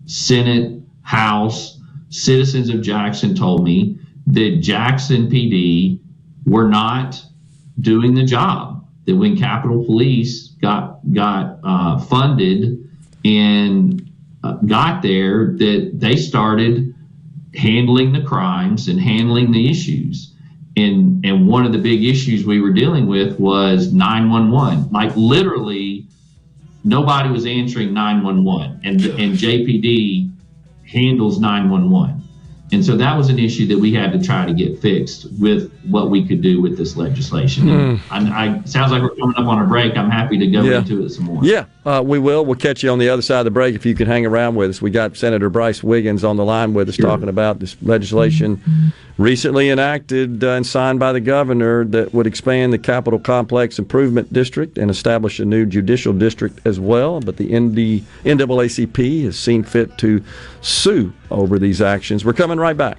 [0.06, 3.98] Senate, House, citizens of Jackson told me
[4.28, 6.00] that Jackson PD
[6.46, 7.22] were not
[7.80, 8.88] doing the job.
[9.04, 12.90] That when Capitol Police got got uh, funded
[13.26, 14.10] and
[14.42, 16.93] uh, got there, that they started
[17.56, 20.32] handling the crimes and handling the issues.
[20.76, 24.90] And and one of the big issues we were dealing with was 911.
[24.90, 26.06] Like literally,
[26.82, 30.32] nobody was answering 911, and and JPD
[30.84, 32.23] handles 911.
[32.74, 35.72] And so that was an issue that we had to try to get fixed with
[35.88, 37.68] what we could do with this legislation.
[37.68, 39.96] And I, I sounds like we're coming up on a break.
[39.96, 40.78] I'm happy to go Yeah.
[40.78, 41.44] into it some more.
[41.44, 42.44] Yeah, uh, we will.
[42.44, 44.56] We'll catch you on the other side of the break if you can hang around
[44.56, 44.82] with us.
[44.82, 48.60] We got Senator Brice Wiggins on the line with us talking about this legislation
[49.18, 54.32] recently enacted uh, and signed by the governor that would expand the Capitol Complex Improvement
[54.32, 57.20] District and establish a new judicial district as well.
[57.20, 60.22] But the ND, NAACP has seen fit to
[60.60, 62.24] sue over these actions.
[62.24, 62.98] We're coming right back.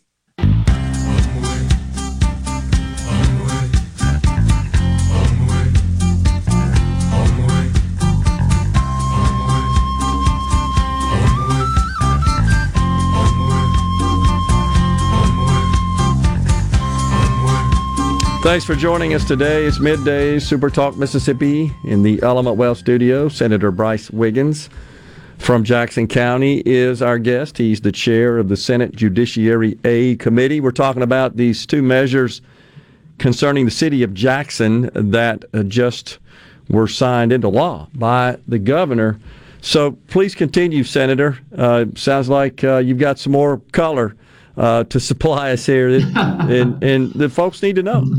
[18.43, 19.65] Thanks for joining us today.
[19.65, 23.29] It's midday Super Talk Mississippi in the Element Wealth studio.
[23.29, 24.67] Senator Brice Wiggins
[25.37, 27.59] from Jackson County is our guest.
[27.59, 30.59] He's the chair of the Senate Judiciary A Committee.
[30.59, 32.41] We're talking about these two measures
[33.19, 36.17] concerning the city of Jackson that uh, just
[36.67, 39.19] were signed into law by the governor.
[39.61, 41.37] So please continue, Senator.
[41.55, 44.15] Uh, sounds like uh, you've got some more color
[44.61, 48.05] uh, to supply us here, and, and the folks need to know.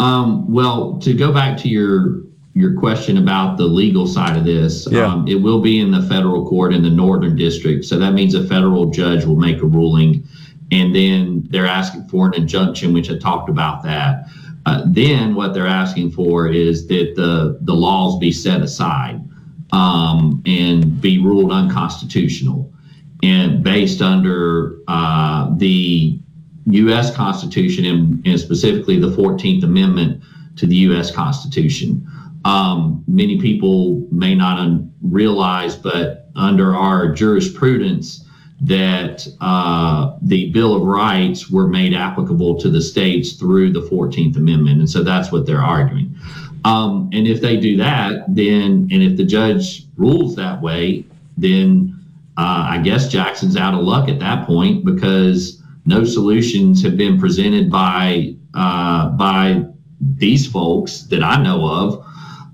[0.00, 2.22] Um, well, to go back to your
[2.54, 5.06] your question about the legal side of this, Yeah.
[5.06, 7.84] um, it will be in the federal court in the Northern District.
[7.84, 10.24] So that means a federal judge will make a ruling,
[10.72, 14.26] and then they're asking for an injunction, which I talked about that.
[14.66, 19.20] Uh, then what they're asking for is that the the laws be set aside
[19.72, 22.70] um, and be ruled unconstitutional
[23.22, 26.18] and based under uh, the
[26.66, 27.14] U.S.
[27.14, 30.22] Constitution and, and specifically the 14th Amendment
[30.56, 31.10] to the U.S.
[31.10, 32.06] Constitution.
[32.44, 38.24] Um, many people may not un- realize, but under our jurisprudence,
[38.60, 44.36] that uh, the Bill of Rights were made applicable to the states through the 14th
[44.36, 44.78] Amendment.
[44.78, 46.16] And so that's what they're arguing.
[46.64, 51.04] Um, and if they do that, then, and if the judge rules that way,
[51.36, 51.91] then
[52.36, 57.18] uh, I guess Jackson's out of luck at that point because no solutions have been
[57.18, 59.64] presented by uh, by
[60.00, 62.06] these folks that I know of.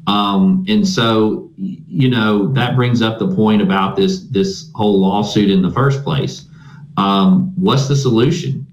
[0.06, 5.50] Um, and so, you know, that brings up the point about this this whole lawsuit
[5.50, 6.46] in the first place.
[6.96, 8.66] Um, what's the solution?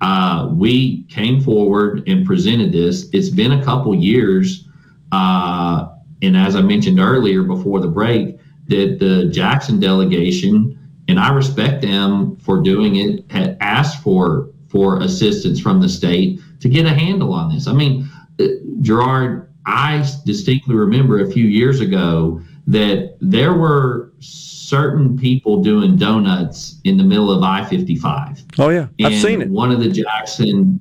[0.00, 3.08] Uh, we came forward and presented this.
[3.12, 4.68] It's been a couple years,
[5.12, 5.88] uh,
[6.22, 8.35] and as I mentioned earlier before the break,
[8.68, 10.78] that the Jackson delegation,
[11.08, 16.40] and I respect them for doing it, had asked for for assistance from the state
[16.60, 17.66] to get a handle on this.
[17.68, 18.08] I mean,
[18.40, 18.44] uh,
[18.80, 26.80] Gerard, I distinctly remember a few years ago that there were certain people doing donuts
[26.84, 28.44] in the middle of I 55.
[28.58, 29.48] Oh yeah, I've And seen it.
[29.48, 30.80] One of the Jackson,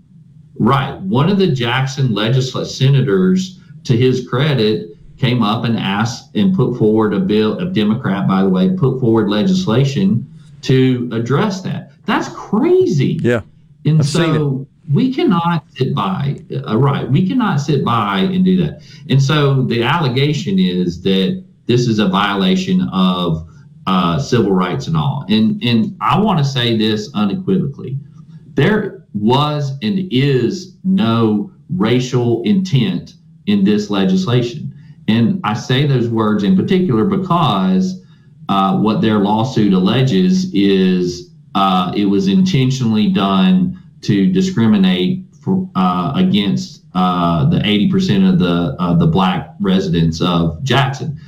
[0.57, 0.99] right?
[1.01, 6.77] One of the Jackson legislative senators, to his credit, came up and asked and put
[6.77, 10.29] forward a bill, a Democrat, by the way, put forward legislation
[10.61, 11.91] to address that.
[12.05, 13.19] That's crazy.
[13.21, 13.41] Yeah,
[13.85, 17.09] And I've so we cannot sit by, uh, right?
[17.09, 18.83] We cannot sit by and do that.
[19.09, 23.49] And so the allegation is that this is a violation of
[23.87, 25.25] uh, civil rights and all.
[25.29, 27.97] And and I want to say this unequivocally:
[28.53, 33.15] there was and is no racial intent
[33.47, 34.73] in this legislation.
[35.07, 38.01] And I say those words in particular because
[38.49, 46.13] uh, what their lawsuit alleges is uh, it was intentionally done to discriminate for, uh,
[46.15, 51.19] against uh, the 80% of the the black residents of Jackson.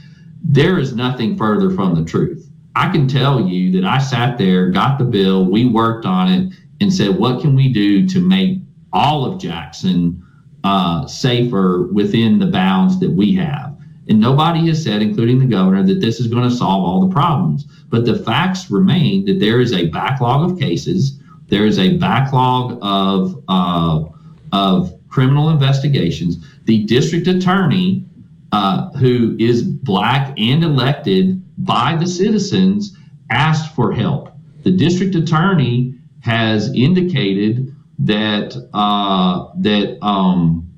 [0.44, 2.50] There is nothing further from the truth.
[2.76, 6.54] I can tell you that I sat there, got the bill, we worked on it,
[6.80, 8.60] and said, what can we do to make
[8.94, 10.24] all of Jackson
[10.68, 13.68] uh, safer within the bounds that we have?
[14.10, 17.14] And nobody has said, including the governor, that this is going to solve all the
[17.14, 17.66] problems.
[17.90, 21.20] But the facts remain that there is a backlog of cases,
[21.50, 24.04] there is a backlog of uh,
[24.52, 26.38] of criminal investigations.
[26.66, 28.06] The district attorney,
[28.52, 32.96] uh, who is black and elected by the citizens,
[33.30, 34.32] asked for help.
[34.64, 40.70] The district attorney has indicated that uh, that um,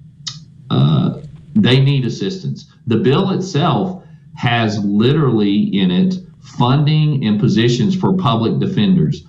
[0.69, 1.19] uh,
[1.55, 2.71] they need assistance.
[2.87, 4.03] The bill itself
[4.35, 9.25] has literally in it funding and positions for public defenders.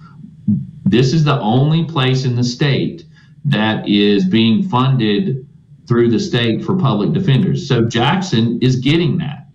[0.85, 3.05] This is the only place in the state
[3.45, 5.47] that is being funded
[5.87, 7.67] through the state for public defenders.
[7.67, 9.47] So Jackson is getting that.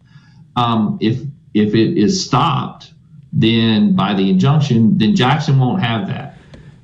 [0.55, 1.21] Um, if
[1.53, 2.93] if it is stopped,
[3.31, 6.37] then by the injunction, then Jackson won't have that.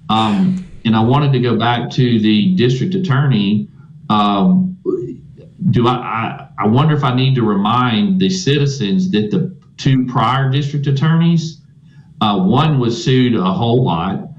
[0.10, 3.70] Um, and I wanted to go back to the district attorney.
[4.10, 4.78] Um,
[5.70, 6.48] do I, I?
[6.60, 11.62] I wonder if I need to remind the citizens that the two prior district attorneys,
[12.20, 14.30] uh, one was sued a whole lot,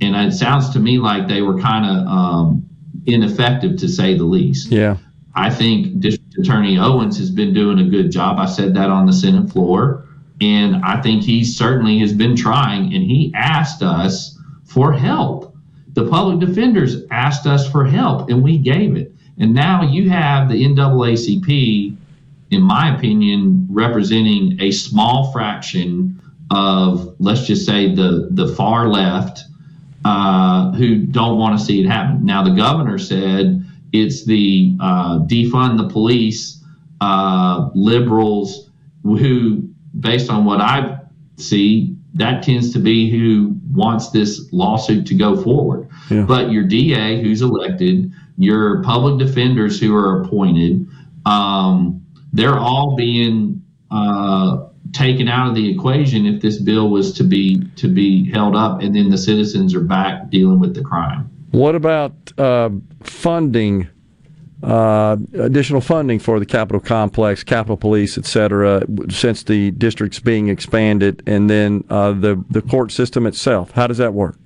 [0.00, 2.68] and it sounds to me like they were kind of um,
[3.04, 4.70] ineffective to say the least.
[4.70, 4.96] Yeah.
[5.34, 8.38] I think District Attorney Owens has been doing a good job.
[8.38, 10.06] I said that on the Senate floor.
[10.40, 15.45] And I think he certainly has been trying, and he asked us for help.
[15.96, 19.14] The public defenders asked us for help, and we gave it.
[19.38, 21.96] And now you have the NAACP,
[22.50, 26.20] in my opinion, representing a small fraction
[26.50, 29.40] of, let's just say, the, the far left
[30.04, 32.26] uh, who don't want to see it happen.
[32.26, 33.64] Now, the governor said
[33.94, 36.62] it's the uh, defund the police
[37.00, 38.68] uh, liberals
[39.02, 40.98] who, based on what I
[41.38, 45.88] see, that tends to be who wants this lawsuit to go forward.
[46.10, 46.22] Yeah.
[46.22, 50.86] But your DA, who's elected, your public defenders who are appointed,
[51.24, 57.24] um, they're all being uh, taken out of the equation if this bill was to
[57.24, 61.30] be to be held up, and then the citizens are back dealing with the crime.
[61.50, 62.70] What about uh,
[63.02, 63.88] funding
[64.66, 70.48] uh, additional funding for the Capitol complex, Capitol Police, et cetera, since the district's being
[70.48, 73.70] expanded, and then uh, the the court system itself.
[73.70, 74.36] How does that work?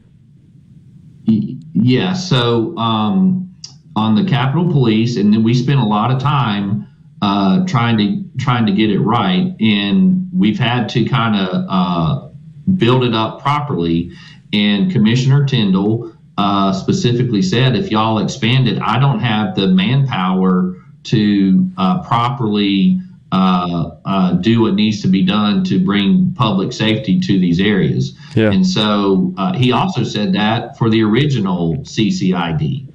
[1.24, 2.12] Yeah.
[2.12, 3.54] So um,
[3.96, 6.86] on the Capitol Police, and then we spent a lot of time
[7.22, 12.28] uh, trying to trying to get it right, and we've had to kind of uh,
[12.76, 14.12] build it up properly.
[14.52, 20.74] And Commissioner Tindell uh, specifically said, if y'all expand it, I don't have the manpower
[21.02, 22.98] to uh, properly
[23.30, 28.16] uh, uh, do what needs to be done to bring public safety to these areas.
[28.34, 28.52] Yeah.
[28.52, 32.90] And so uh, he also said that for the original CCID.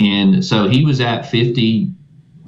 [0.00, 1.92] And so he was at 50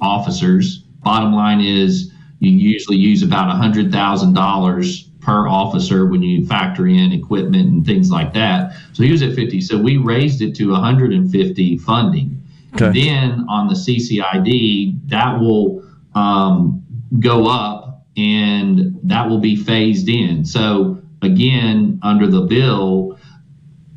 [0.01, 0.79] officers.
[1.03, 7.69] Bottom line is you usually use about $100,000 per officer when you factor in equipment
[7.69, 8.75] and things like that.
[8.93, 9.61] So he was at 50.
[9.61, 12.43] So we raised it to 150 funding.
[12.75, 13.05] Okay.
[13.07, 15.83] Then on the CCID, that will
[16.15, 16.83] um,
[17.19, 20.45] go up and that will be phased in.
[20.45, 23.17] So again, under the bill,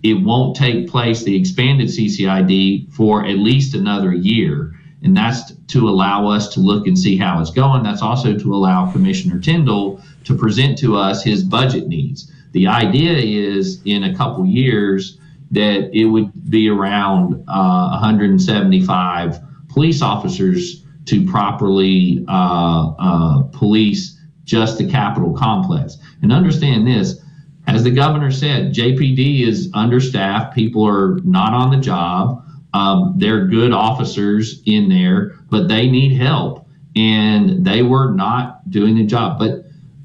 [0.02, 4.75] it won't take place, the expanded CCID, for at least another year.
[5.02, 7.82] And that's to allow us to look and see how it's going.
[7.82, 12.32] That's also to allow Commissioner Tindell to present to us his budget needs.
[12.52, 15.18] The idea is in a couple years
[15.50, 24.78] that it would be around uh, 175 police officers to properly uh, uh, police just
[24.78, 25.98] the Capitol complex.
[26.22, 27.20] And understand this
[27.66, 30.54] as the governor said, JPD is understaffed.
[30.54, 32.45] People are not on the job.
[32.76, 38.96] Um, they're good officers in there, but they need help, and they were not doing
[38.96, 39.38] the job.
[39.38, 39.64] But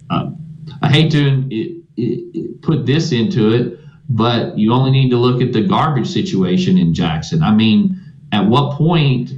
[0.10, 0.38] um,
[0.82, 3.78] I hate to it, it, put this into it,
[4.08, 7.44] but you only need to look at the garbage situation in Jackson.
[7.44, 8.00] I mean,
[8.32, 9.34] at what point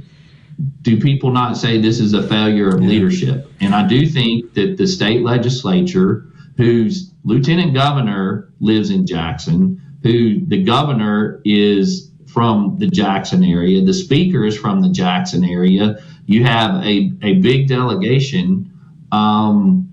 [0.82, 3.50] do people not say this is a failure of leadership?
[3.60, 10.46] And I do think that the state legislature, whose lieutenant governor lives in Jackson, who
[10.46, 16.42] the governor is from the Jackson area, the speaker is from the Jackson area, you
[16.42, 18.72] have a, a big delegation.
[19.12, 19.88] Um,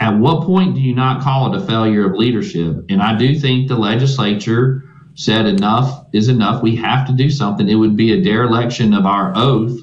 [0.00, 2.86] at what point do you not call it a failure of leadership?
[2.88, 4.82] And I do think the legislature
[5.14, 6.62] said enough is enough.
[6.62, 7.68] We have to do something.
[7.68, 9.78] It would be a dereliction of our oath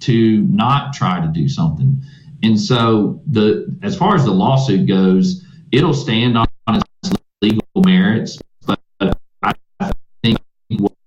[0.00, 2.02] to not try to do something.
[2.42, 5.42] And so the as far as the lawsuit goes,
[5.72, 8.38] it'll stand on its legal merits.
[8.66, 8.78] But
[9.42, 9.54] I
[10.22, 10.38] think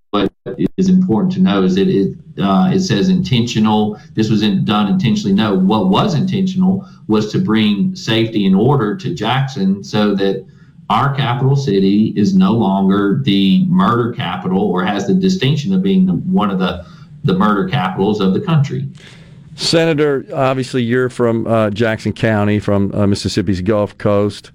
[0.10, 0.32] what
[0.78, 4.00] is important to know is that it uh, it says intentional.
[4.14, 5.34] This was in, done intentionally.
[5.34, 10.46] No, what was intentional was to bring safety and order to Jackson, so that
[10.90, 16.06] our capital city is no longer the murder capital or has the distinction of being
[16.06, 16.86] the, one of the
[17.24, 18.88] the murder capitals of the country.
[19.56, 24.52] Senator, obviously you're from uh, Jackson County, from uh, Mississippi's Gulf Coast,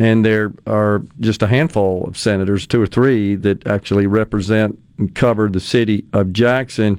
[0.00, 5.14] and there are just a handful of senators, two or three, that actually represent and
[5.14, 6.98] cover the city of Jackson.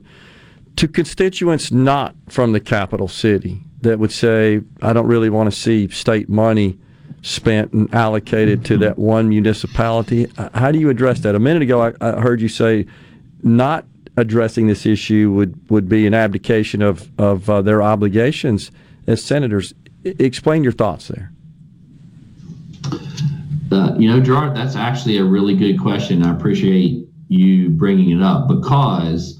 [0.75, 5.59] To constituents not from the capital city that would say, I don't really want to
[5.59, 6.77] see state money
[7.23, 10.27] spent and allocated to that one municipality.
[10.37, 11.33] Uh, How do you address that?
[11.33, 12.85] A minute ago, I, I heard you say
[13.41, 18.71] not addressing this issue would, would be an abdication of, of uh, their obligations
[19.07, 19.73] as senators.
[20.05, 21.31] I- explain your thoughts there.
[23.71, 26.23] Uh, you know, Gerard, that's actually a really good question.
[26.23, 29.39] I appreciate you bringing it up because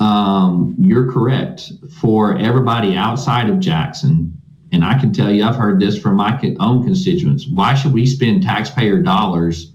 [0.00, 1.72] um, you're correct.
[2.00, 4.40] For everybody outside of Jackson,
[4.72, 7.46] and I can tell you, I've heard this from my own constituents.
[7.46, 9.72] Why should we spend taxpayer dollars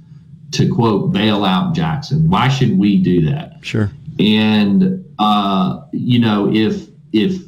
[0.52, 2.30] to quote bail out Jackson?
[2.30, 3.58] Why should we do that?
[3.62, 3.92] Sure.
[4.20, 7.42] And uh, you know, if if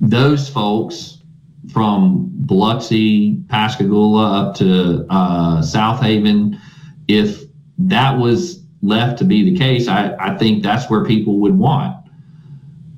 [0.00, 1.18] those folks
[1.74, 6.56] from Biloxi, Pascagoula up to uh, Southaven,
[7.08, 7.42] if
[7.78, 11.96] that was left to be the case, I, I think that's where people would want.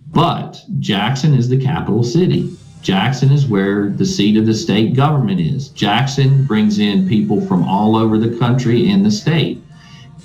[0.08, 2.54] But Jackson is the capital city.
[2.82, 5.68] Jackson is where the seat of the state government is.
[5.70, 9.62] Jackson brings in people from all over the country and the state.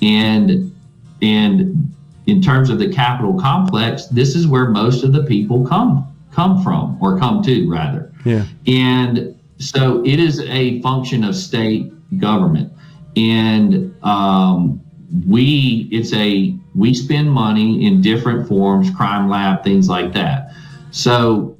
[0.02, 0.74] And
[1.22, 1.90] and
[2.26, 6.62] in terms of the capital complex, this is where most of the people come come
[6.62, 8.12] from or come to rather.
[8.24, 8.46] Yeah.
[8.66, 12.72] And so it is a function of state government.
[13.16, 14.80] And um,
[15.26, 20.54] we, it's a, we spend money in different forms, crime lab, things like that.
[20.90, 21.56] So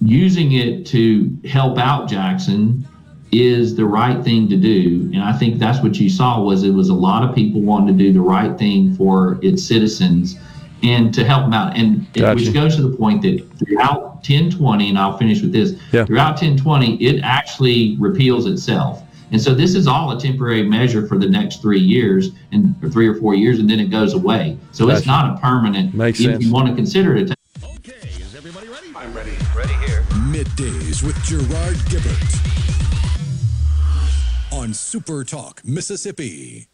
[0.00, 2.86] using it to help out Jackson
[3.32, 5.10] is the right thing to do.
[5.12, 7.96] And I think that's what you saw was it was a lot of people wanting
[7.98, 10.36] to do the right thing for its citizens.
[10.84, 11.76] And to help them out.
[11.76, 12.34] And it, Gotcha.
[12.36, 15.72] which goes to the point that throughout 1020, and I'll finish with this.
[15.92, 16.04] Yeah.
[16.04, 19.02] Throughout 1020, it actually repeals itself.
[19.32, 22.88] And so this is all a temporary measure for the next three years and or
[22.90, 24.56] three or four years, and then it goes away.
[24.72, 25.94] So it's not a permanent.
[25.94, 26.44] Makes if sense.
[26.44, 27.30] you want to consider it.
[27.30, 27.36] a
[27.76, 28.88] Okay, is everybody ready?
[28.94, 29.32] I'm ready.
[29.56, 30.02] Ready here.
[30.30, 32.44] Middays with Gerard Gibert
[34.52, 36.68] on Super Talk, Mississippi.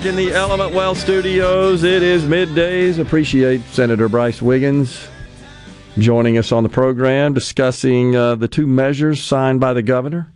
[0.00, 1.82] Back in the Element Wealth studios.
[1.82, 2.98] It is middays.
[2.98, 5.06] Appreciate Senator Brice Wiggins
[5.98, 10.32] joining us on the program discussing uh, the two measures signed by the governor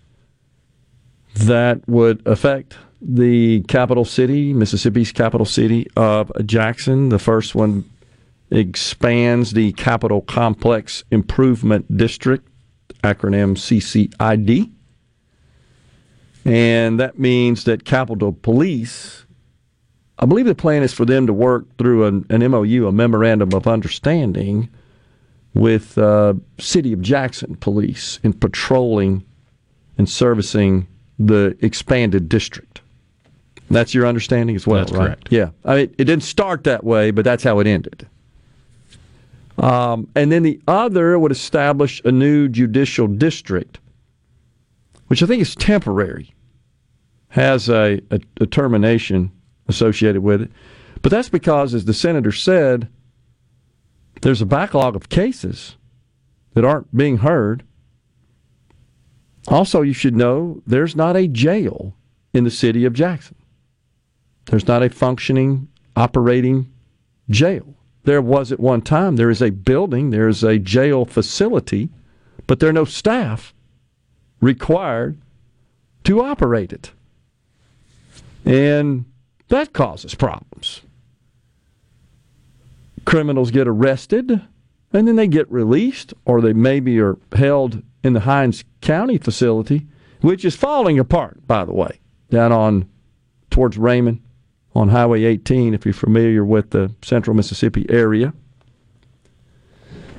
[1.37, 7.09] that would affect the capital city, Mississippi's capital city of Jackson.
[7.09, 7.91] The first one
[8.51, 12.47] expands the Capitol Complex Improvement District,
[13.03, 14.71] acronym CCID.
[16.45, 19.24] And that means that Capitol Police,
[20.19, 23.53] I believe the plan is for them to work through an, an MOU, a memorandum
[23.53, 24.69] of understanding,
[25.55, 29.25] with uh, City of Jackson Police in patrolling
[29.99, 30.87] and servicing
[31.19, 32.81] the expanded district.
[33.71, 35.07] That's your understanding as well, That's right?
[35.07, 35.29] correct.
[35.31, 35.51] Yeah.
[35.65, 38.07] I mean, it didn't start that way, but that's how it ended.
[39.59, 43.79] Um, and then the other would establish a new judicial district,
[45.07, 46.35] which I think is temporary,
[47.29, 49.31] has a, a, a termination
[49.69, 50.51] associated with it.
[51.03, 52.89] But that's because, as the senator said,
[54.23, 55.77] there's a backlog of cases
[56.55, 57.63] that aren't being heard.
[59.49, 61.95] Also, you should know there's not a jail
[62.33, 63.37] in the city of Jackson.
[64.47, 66.73] There's not a functioning, operating
[67.29, 67.75] jail.
[68.05, 69.17] There was at one time.
[69.17, 71.89] There is a building, there is a jail facility,
[72.47, 73.55] but there are no staff
[74.41, 75.19] required
[76.05, 76.93] to operate it.
[78.45, 79.07] And
[79.49, 80.81] that causes problems.
[83.05, 84.41] Criminals get arrested
[84.93, 89.89] and then they get released, or they maybe are held in the Hinds County facility,
[90.21, 91.99] which is falling apart, by the way,
[92.31, 92.89] down on
[93.51, 94.23] towards Raymond
[94.75, 98.33] on Highway 18, if you're familiar with the central Mississippi area.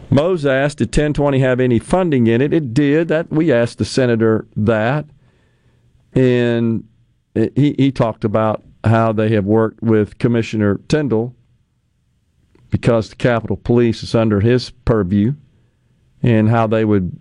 [0.10, 2.54] Mose asked, did 1020 have any funding in it?
[2.54, 3.08] It did.
[3.08, 5.06] That we asked the senator that,
[6.14, 6.88] and
[7.34, 11.36] he he talked about how they have worked with Commissioner Tindell
[12.70, 15.34] because the Capitol Police is under his purview,
[16.22, 17.18] and how they would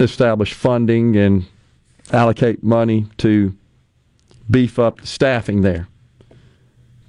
[0.00, 1.46] establish funding and
[2.12, 3.56] allocate money to
[4.50, 5.88] beef up the staffing there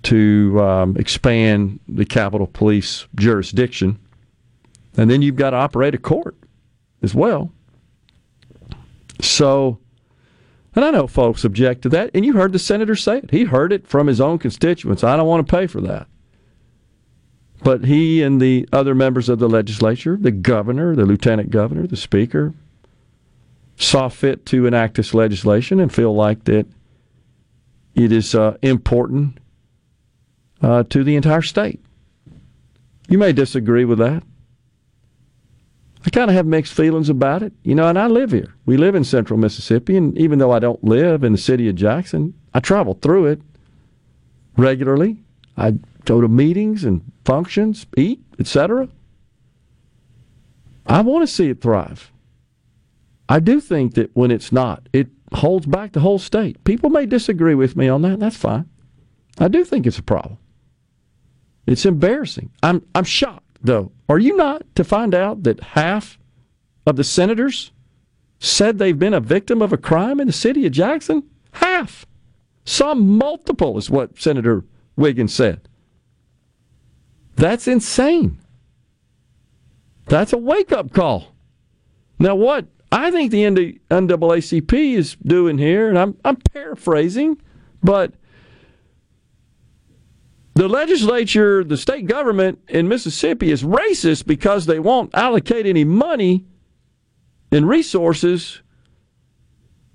[0.04, 4.00] to um, expand the Capitol Police jurisdiction.
[4.98, 6.36] And then you've got to operate a court
[7.02, 7.52] as well.
[9.22, 9.80] So,
[10.76, 13.32] and I know folks object to that, and you heard the senator say it.
[13.32, 15.04] He heard it from his own constituents.
[15.04, 16.08] I don't want to pay for that.
[17.64, 21.98] But he and the other members of the legislature, the governor, the lieutenant governor, the
[21.98, 22.54] speaker,
[23.76, 26.68] saw fit to enact this legislation and feel like that
[27.96, 29.40] it is uh, important
[30.62, 31.84] uh, to the entire state.
[33.08, 34.24] You may disagree with that.
[36.06, 38.56] I kind of have mixed feelings about it, you know, and I live here.
[38.66, 41.76] We live in central Mississippi, and even though I don't live in the city of
[41.76, 43.42] Jackson, I travel through it
[44.56, 45.18] regularly.
[45.58, 48.88] I go to meetings and functions, eat, etc.
[50.86, 52.12] I want to see it thrive.
[53.28, 56.64] I do think that when it's not, it holds back the whole state.
[56.64, 58.20] People may disagree with me on that.
[58.20, 58.68] That's fine.
[59.38, 60.38] I do think it's a problem.
[61.68, 62.52] It's embarrassing.
[62.64, 63.92] I'm I'm shocked though.
[64.10, 66.18] Are you not to find out that half
[66.86, 67.72] of the senators
[68.40, 71.24] said they've been a victim of a crime in the city of Jackson?
[71.54, 72.08] Half.
[72.66, 74.66] Some multiple is what Senator
[74.96, 75.62] Wiggins said.
[77.36, 78.40] That's insane.
[80.08, 81.36] That's a wake up call.
[82.18, 87.40] Now, what I think the NAACP is doing here, and I'm, I'm paraphrasing,
[87.84, 88.14] but
[90.60, 96.46] the legislature, the state government in Mississippi is racist because they won't allocate any money
[97.50, 98.62] and resources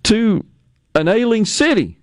[0.05, 0.45] to
[0.95, 1.99] an ailing city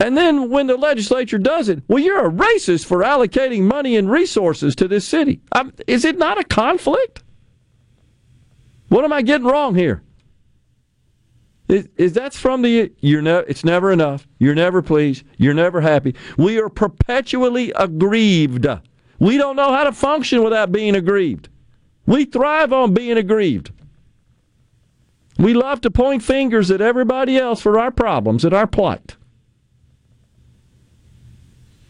[0.00, 4.10] And then when the legislature does it, well, you're a racist for allocating money and
[4.10, 5.40] resources to this city.
[5.52, 7.22] I'm, is it not a conflict?
[8.88, 10.02] What am I getting wrong here?
[11.72, 14.28] Is, is from the you're ne- it's never enough.
[14.38, 15.24] You're never pleased.
[15.38, 16.14] You're never happy.
[16.36, 18.66] We are perpetually aggrieved.
[19.18, 21.48] We don't know how to function without being aggrieved.
[22.04, 23.72] We thrive on being aggrieved.
[25.38, 29.16] We love to point fingers at everybody else for our problems at our plight.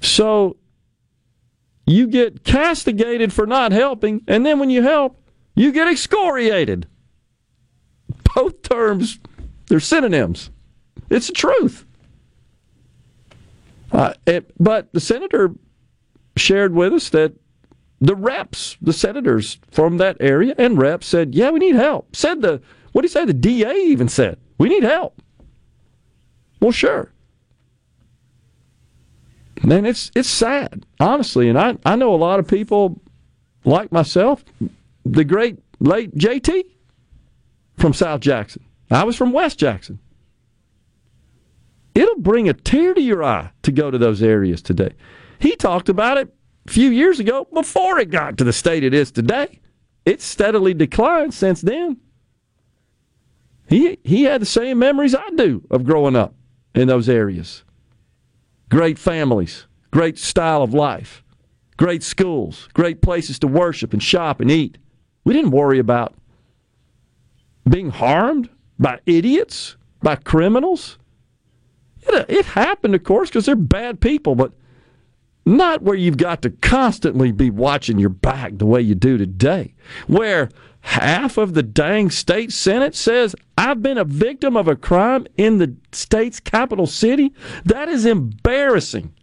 [0.00, 0.58] So
[1.86, 5.20] you get castigated for not helping, and then when you help,
[5.56, 6.86] you get excoriated.
[8.34, 9.18] Both terms,
[9.72, 10.50] they're synonyms.
[11.08, 11.86] It's the truth.
[13.90, 15.52] Uh, it, but the senator
[16.36, 17.32] shared with us that
[17.98, 22.42] the reps, the senators from that area and reps said, "Yeah, we need help." Said
[22.42, 22.60] the
[22.92, 23.24] what did he say?
[23.24, 25.22] The DA even said, "We need help."
[26.60, 27.10] Well, sure.
[29.62, 33.00] Man, it's it's sad, honestly, and I I know a lot of people
[33.64, 34.44] like myself,
[35.06, 36.64] the great late JT
[37.78, 38.62] from South Jackson.
[38.92, 39.98] I was from West Jackson.
[41.94, 44.94] It'll bring a tear to your eye to go to those areas today.
[45.38, 46.34] He talked about it
[46.66, 49.60] a few years ago before it got to the state it is today.
[50.04, 51.98] It's steadily declined since then.
[53.68, 56.34] He he had the same memories I do of growing up
[56.74, 57.64] in those areas.
[58.68, 61.22] Great families, great style of life,
[61.76, 64.78] great schools, great places to worship and shop and eat.
[65.24, 66.14] We didn't worry about
[67.68, 68.50] being harmed
[68.82, 70.98] by idiots, by criminals.
[72.02, 74.52] It, it happened, of course, because they're bad people, but
[75.46, 79.74] not where you've got to constantly be watching your back the way you do today,
[80.06, 80.48] where
[80.80, 85.58] half of the dang state senate says I've been a victim of a crime in
[85.58, 87.32] the state's capital city.
[87.64, 89.14] That is embarrassing.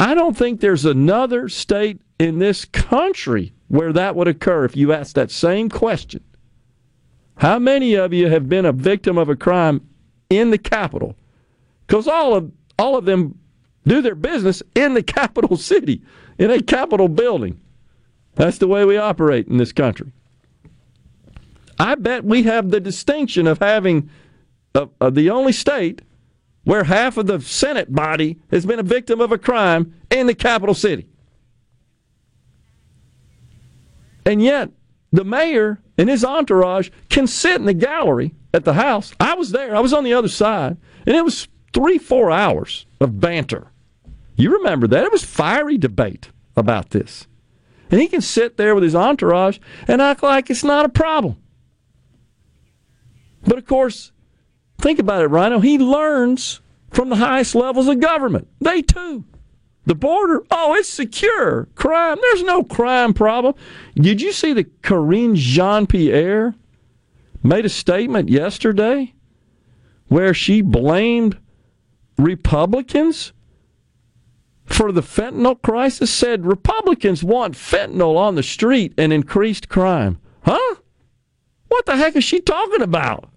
[0.00, 4.92] I don't think there's another state in this country where that would occur if you
[4.92, 6.24] asked that same question.
[7.36, 9.86] How many of you have been a victim of a crime
[10.28, 11.14] in the capital?
[11.86, 13.38] Because all of all of them
[13.86, 16.02] do their business in the capital city,
[16.38, 17.60] in a capital building.
[18.34, 20.12] That's the way we operate in this country.
[21.78, 24.10] I bet we have the distinction of having
[24.74, 26.02] of, of the only state
[26.64, 30.34] where half of the Senate body has been a victim of a crime in the
[30.34, 31.08] capital city.
[34.28, 34.68] And yet,
[35.10, 39.14] the mayor and his entourage can sit in the gallery at the House.
[39.18, 40.76] I was there, I was on the other side,
[41.06, 43.72] and it was three, four hours of banter.
[44.36, 45.02] You remember that?
[45.02, 47.26] It was fiery debate about this.
[47.90, 51.38] And he can sit there with his entourage and act like it's not a problem.
[53.44, 54.12] But of course,
[54.78, 55.60] think about it, Rhino.
[55.60, 56.60] He learns
[56.90, 58.46] from the highest levels of government.
[58.60, 59.24] They too.
[59.88, 61.66] The border, oh, it's secure.
[61.74, 63.54] Crime, there's no crime problem.
[63.94, 66.54] Did you see that Karine Jean Pierre
[67.42, 69.14] made a statement yesterday
[70.08, 71.38] where she blamed
[72.18, 73.32] Republicans
[74.66, 76.10] for the fentanyl crisis?
[76.10, 80.18] Said Republicans want fentanyl on the street and increased crime.
[80.42, 80.74] Huh?
[81.68, 83.30] What the heck is she talking about?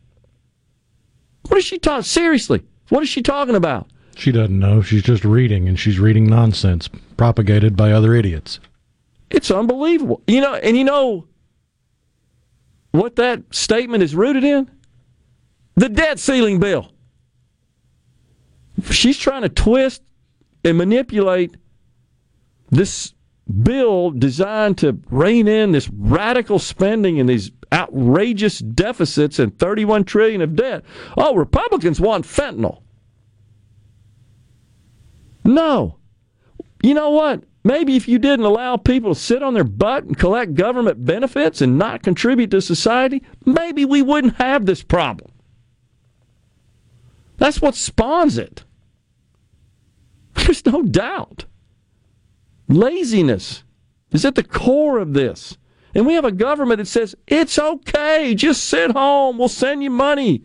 [1.47, 2.03] What is she talking?
[2.03, 3.87] Seriously, what is she talking about?
[4.15, 4.81] She doesn't know.
[4.81, 8.59] She's just reading, and she's reading nonsense propagated by other idiots.
[9.29, 10.21] It's unbelievable.
[10.27, 11.27] You know, and you know
[12.91, 14.69] what that statement is rooted in?
[15.75, 16.91] The debt ceiling bill.
[18.89, 20.01] She's trying to twist
[20.63, 21.55] and manipulate
[22.69, 23.13] this
[23.63, 30.41] bill designed to rein in this radical spending and these outrageous deficits and 31 trillion
[30.41, 30.83] of debt.
[31.17, 32.81] Oh, Republicans want fentanyl.
[35.43, 35.97] No.
[36.83, 37.43] You know what?
[37.63, 41.61] Maybe if you didn't allow people to sit on their butt and collect government benefits
[41.61, 45.31] and not contribute to society, maybe we wouldn't have this problem.
[47.37, 48.63] That's what spawns it.
[50.35, 51.45] There's no doubt.
[52.67, 53.63] Laziness
[54.11, 55.57] is at the core of this.
[55.93, 59.89] And we have a government that says, it's okay, just sit home, we'll send you
[59.89, 60.43] money.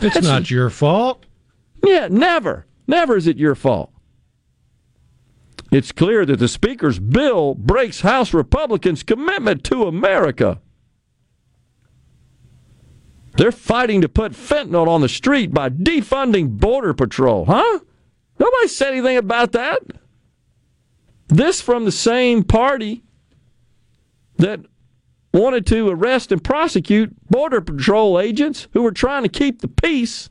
[0.00, 1.26] It's That's- not your fault.
[1.84, 2.66] Yeah, never.
[2.86, 3.90] Never is it your fault.
[5.70, 10.60] It's clear that the Speaker's bill breaks House Republicans' commitment to America.
[13.36, 17.80] They're fighting to put fentanyl on the street by defunding Border Patrol, huh?
[18.38, 19.82] Nobody said anything about that.
[21.26, 23.02] This from the same party
[24.36, 24.60] that
[25.32, 30.30] wanted to arrest and prosecute Border Patrol agents who were trying to keep the peace,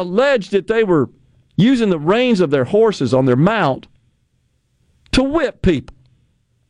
[0.00, 1.10] alleged that they were
[1.56, 3.86] using the reins of their horses on their mount
[5.12, 5.96] to whip people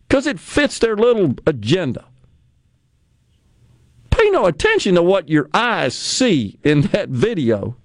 [0.09, 2.05] because it fits their little agenda.
[4.11, 7.77] Pay no attention to what your eyes see in that video.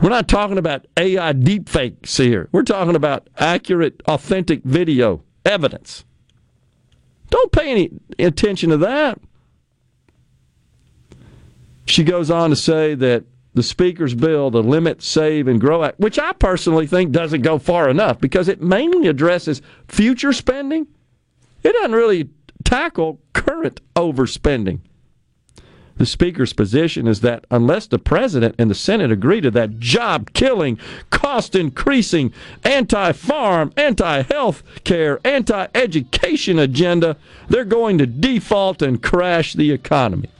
[0.00, 2.48] We're not talking about AI deepfakes here.
[2.50, 6.04] We're talking about accurate, authentic video evidence.
[7.30, 9.20] Don't pay any attention to that.
[11.84, 16.00] She goes on to say that the Speaker's bill, the Limit, Save, and Grow Act,
[16.00, 20.86] which I personally think doesn't go far enough because it mainly addresses future spending.
[21.62, 22.30] It doesn't really
[22.64, 24.80] tackle current overspending.
[25.96, 30.32] The Speaker's position is that unless the President and the Senate agree to that job
[30.32, 30.78] killing,
[31.10, 32.32] cost increasing,
[32.64, 37.18] anti farm, anti health care, anti education agenda,
[37.48, 40.30] they're going to default and crash the economy.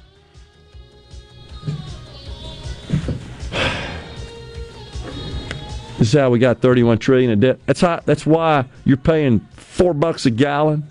[6.03, 7.61] This is how we got 31 trillion in debt.
[7.65, 10.83] That's how, that's why you're paying four bucks a gallon.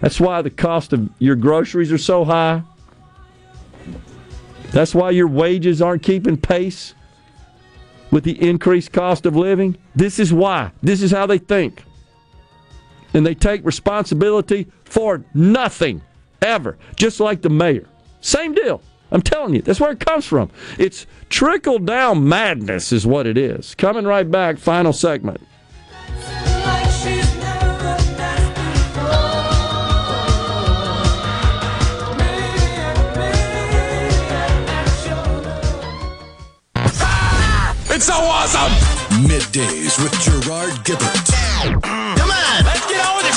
[0.00, 2.62] That's why the cost of your groceries are so high.
[4.70, 6.94] That's why your wages aren't keeping pace
[8.12, 9.76] with the increased cost of living.
[9.96, 10.70] This is why.
[10.84, 11.82] This is how they think.
[13.12, 16.00] And they take responsibility for nothing
[16.42, 17.88] ever, just like the mayor.
[18.20, 18.82] Same deal.
[19.10, 20.50] I'm telling you, that's where it comes from.
[20.78, 23.74] It's trickle down madness, is what it is.
[23.74, 25.40] Coming right back, final segment.
[37.92, 38.72] It's so awesome!
[39.24, 41.82] Middays with Gerard Gibert.
[41.82, 43.32] Come on, let's get on with the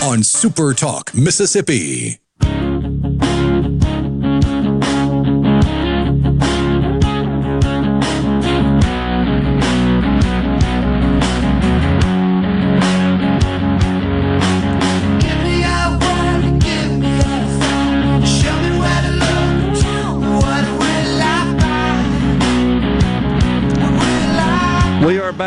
[0.00, 0.08] show.
[0.08, 2.18] On Super Talk, Mississippi.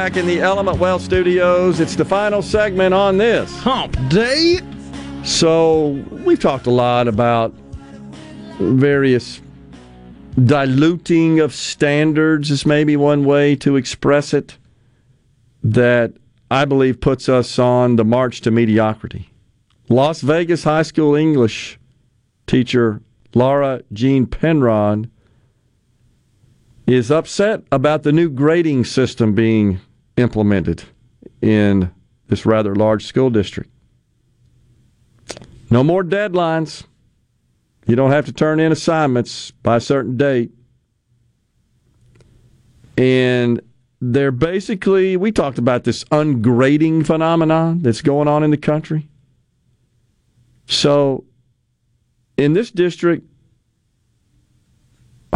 [0.01, 1.79] Back in the Element Wealth studios.
[1.79, 3.55] It's the final segment on this.
[3.59, 4.59] Hump day.
[5.23, 5.89] So,
[6.25, 7.53] we've talked a lot about
[8.57, 9.43] various
[10.43, 14.57] diluting of standards, is maybe one way to express it,
[15.61, 16.13] that
[16.49, 19.29] I believe puts us on the march to mediocrity.
[19.87, 21.77] Las Vegas High School English
[22.47, 23.03] teacher
[23.35, 25.11] Laura Jeanne Penrod
[26.87, 29.79] is upset about the new grading system being
[30.17, 30.83] implemented
[31.41, 31.91] in
[32.27, 33.69] this rather large school district.
[35.69, 36.83] No more deadlines.
[37.87, 40.51] You don't have to turn in assignments by a certain date.
[42.97, 43.61] And
[44.01, 49.07] they're basically, we talked about this ungrading phenomenon that's going on in the country.
[50.67, 51.25] So,
[52.37, 53.27] in this district,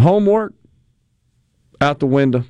[0.00, 0.54] homework
[1.80, 2.44] out the window,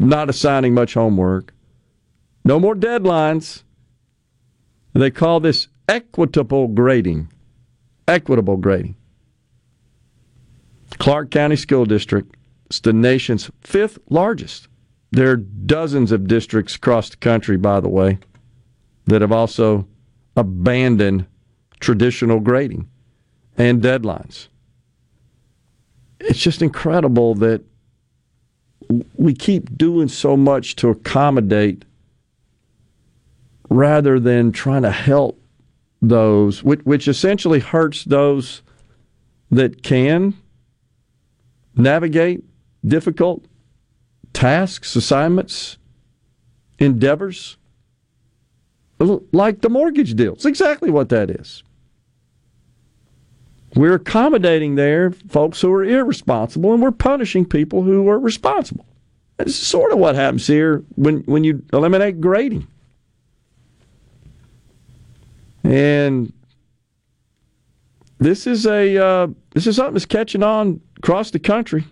[0.00, 1.52] not assigning much homework,
[2.44, 3.62] no more deadlines.
[4.94, 7.30] They call this equitable grading.
[8.08, 8.96] Equitable grading.
[10.98, 12.34] Clark County School District
[12.70, 14.68] is the nation's fifth largest.
[15.12, 18.18] There are dozens of districts across the country, by the way,
[19.06, 19.86] that have also
[20.36, 21.26] abandoned
[21.78, 22.88] traditional grading
[23.58, 24.48] and deadlines.
[26.20, 27.62] It's just incredible that
[29.16, 31.84] we keep doing so much to accommodate
[33.68, 35.40] rather than trying to help
[36.02, 38.62] those, which, which essentially hurts those
[39.50, 40.34] that can
[41.76, 42.42] navigate
[42.84, 43.44] difficult
[44.32, 45.78] tasks, assignments,
[46.78, 47.56] endeavors,
[49.32, 50.32] like the mortgage deal.
[50.34, 51.62] It's exactly what that is.
[53.74, 58.84] We're accommodating there folks who are irresponsible, and we're punishing people who are responsible.
[59.38, 62.66] It's sort of what happens here when, when you eliminate grading.
[65.62, 66.32] And
[68.18, 71.84] this is a uh, this is something that's catching on across the country.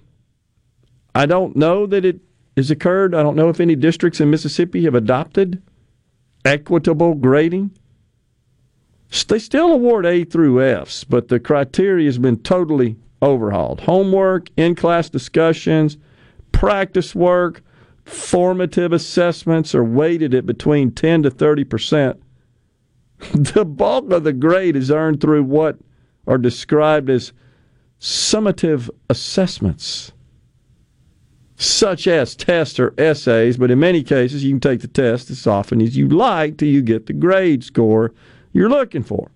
[1.14, 2.20] I don't know that it
[2.56, 3.14] has occurred.
[3.14, 5.62] I don't know if any districts in Mississippi have adopted
[6.44, 7.70] equitable grading.
[9.28, 13.80] They still award A through Fs, but the criteria has been totally overhauled.
[13.80, 15.98] Homework, in class discussions,
[16.52, 17.62] practice work,
[18.04, 22.22] formative assessments are weighted at between 10 to 30 percent
[23.34, 25.78] The bulk of the grade is earned through what
[26.26, 27.32] are described as
[28.00, 30.12] summative assessments,
[31.56, 35.46] such as tests or essays, but in many cases, you can take the test as
[35.46, 38.12] often as you like till you get the grade score
[38.52, 39.30] you're looking for.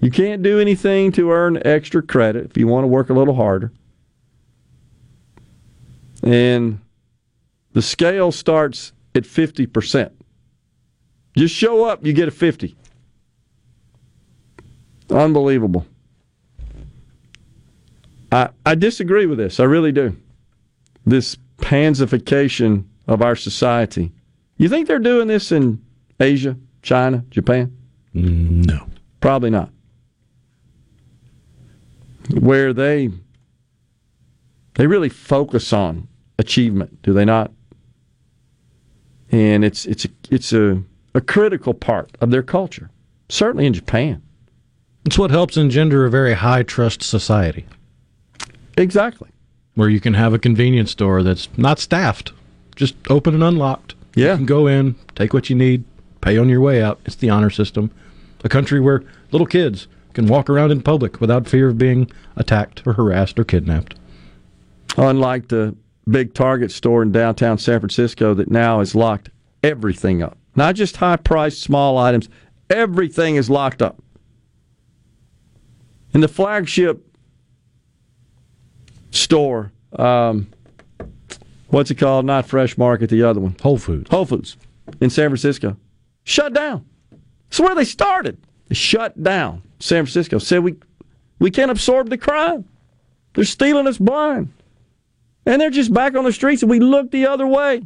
[0.00, 3.34] You can't do anything to earn extra credit if you want to work a little
[3.34, 3.72] harder.
[6.22, 6.80] And
[7.72, 10.10] the scale starts at 50%.
[11.36, 12.76] Just show up, you get a 50.
[15.10, 15.86] Unbelievable.
[18.30, 19.60] I, I disagree with this.
[19.60, 20.16] I really do.
[21.06, 24.12] This pansification of our society.
[24.56, 25.84] You think they're doing this in
[26.18, 27.76] Asia, China, Japan?
[28.14, 28.86] Mm, no.
[29.20, 29.70] Probably not.
[32.30, 33.10] Where they
[34.74, 37.52] they really focus on achievement, do they not?
[39.30, 40.82] And it's it's a, it's a,
[41.14, 42.90] a critical part of their culture.
[43.28, 44.22] Certainly in Japan.
[45.04, 47.66] It's what helps engender a very high trust society.
[48.76, 49.30] Exactly.
[49.74, 52.32] Where you can have a convenience store that's not staffed,
[52.76, 53.94] just open and unlocked.
[54.14, 54.32] Yeah.
[54.32, 55.84] You can go in, take what you need,
[56.22, 57.00] pay on your way out.
[57.04, 57.90] It's the honor system.
[58.44, 62.86] A country where little kids can walk around in public without fear of being attacked
[62.86, 63.94] or harassed or kidnapped.
[64.96, 65.76] Unlike the
[66.08, 69.30] big Target store in downtown San Francisco that now has locked
[69.62, 70.36] everything up.
[70.56, 72.28] Not just high priced small items,
[72.68, 74.02] everything is locked up.
[76.14, 77.06] In the flagship
[79.10, 80.48] store, um,
[81.68, 82.26] what's it called?
[82.26, 83.56] Not Fresh Market, the other one.
[83.62, 84.10] Whole Foods.
[84.10, 84.56] Whole Foods
[85.00, 85.76] in San Francisco.
[86.24, 86.86] Shut down.
[87.48, 88.38] That's where they started.
[88.68, 90.38] They shut down San Francisco.
[90.38, 90.76] Said we
[91.38, 92.64] we can't absorb the crime.
[93.34, 94.52] They're stealing us blind.
[95.44, 97.82] And they're just back on the streets and we look the other way.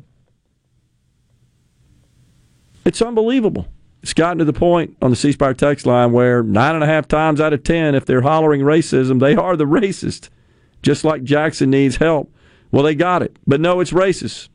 [2.85, 3.67] It's unbelievable.
[4.03, 6.87] It's gotten to the point on the C Spire text line where nine and a
[6.87, 10.29] half times out of ten, if they're hollering racism, they are the racist.
[10.83, 12.33] Just like Jackson needs help.
[12.71, 13.37] Well, they got it.
[13.47, 14.49] But no, it's racist.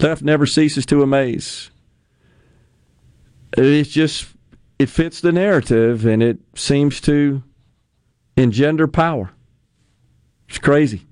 [0.00, 1.70] Left never ceases to amaze.
[3.56, 4.26] It's just,
[4.78, 7.42] it fits the narrative and it seems to
[8.36, 9.30] engender power.
[10.48, 11.06] It's crazy.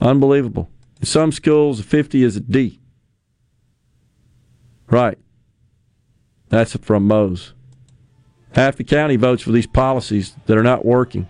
[0.00, 0.70] Unbelievable.
[1.00, 2.80] In some schools, a 50 is a D.
[4.88, 5.18] Right.
[6.48, 7.52] That's from Mose.
[8.52, 11.28] Half the county votes for these policies that are not working.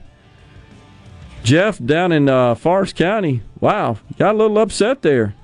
[1.43, 5.35] Jeff down in uh, Forrest County, wow, got a little upset there.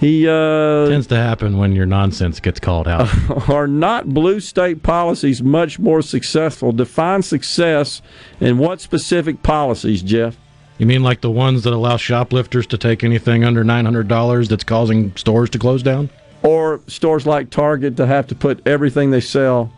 [0.00, 3.08] He uh, Tends to happen when your nonsense gets called out.
[3.48, 6.70] are not blue state policies much more successful?
[6.70, 8.00] Define success
[8.40, 10.36] and what specific policies, Jeff?
[10.78, 15.16] You mean like the ones that allow shoplifters to take anything under $900 that's causing
[15.16, 16.10] stores to close down?
[16.44, 19.72] Or stores like Target to have to put everything they sell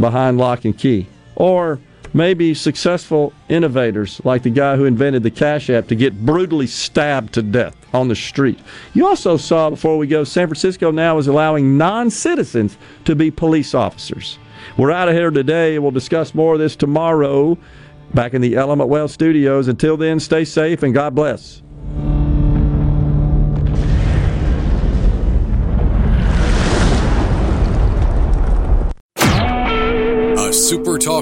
[0.00, 1.06] behind lock and key?
[1.36, 1.78] Or
[2.14, 7.34] maybe successful innovators like the guy who invented the Cash App to get brutally stabbed
[7.34, 8.58] to death on the street.
[8.94, 13.30] You also saw before we go, San Francisco now is allowing non citizens to be
[13.30, 14.38] police officers.
[14.78, 15.78] We're out of here today.
[15.78, 17.58] We'll discuss more of this tomorrow
[18.14, 19.68] back in the Element Wealth studios.
[19.68, 21.63] Until then, stay safe and God bless.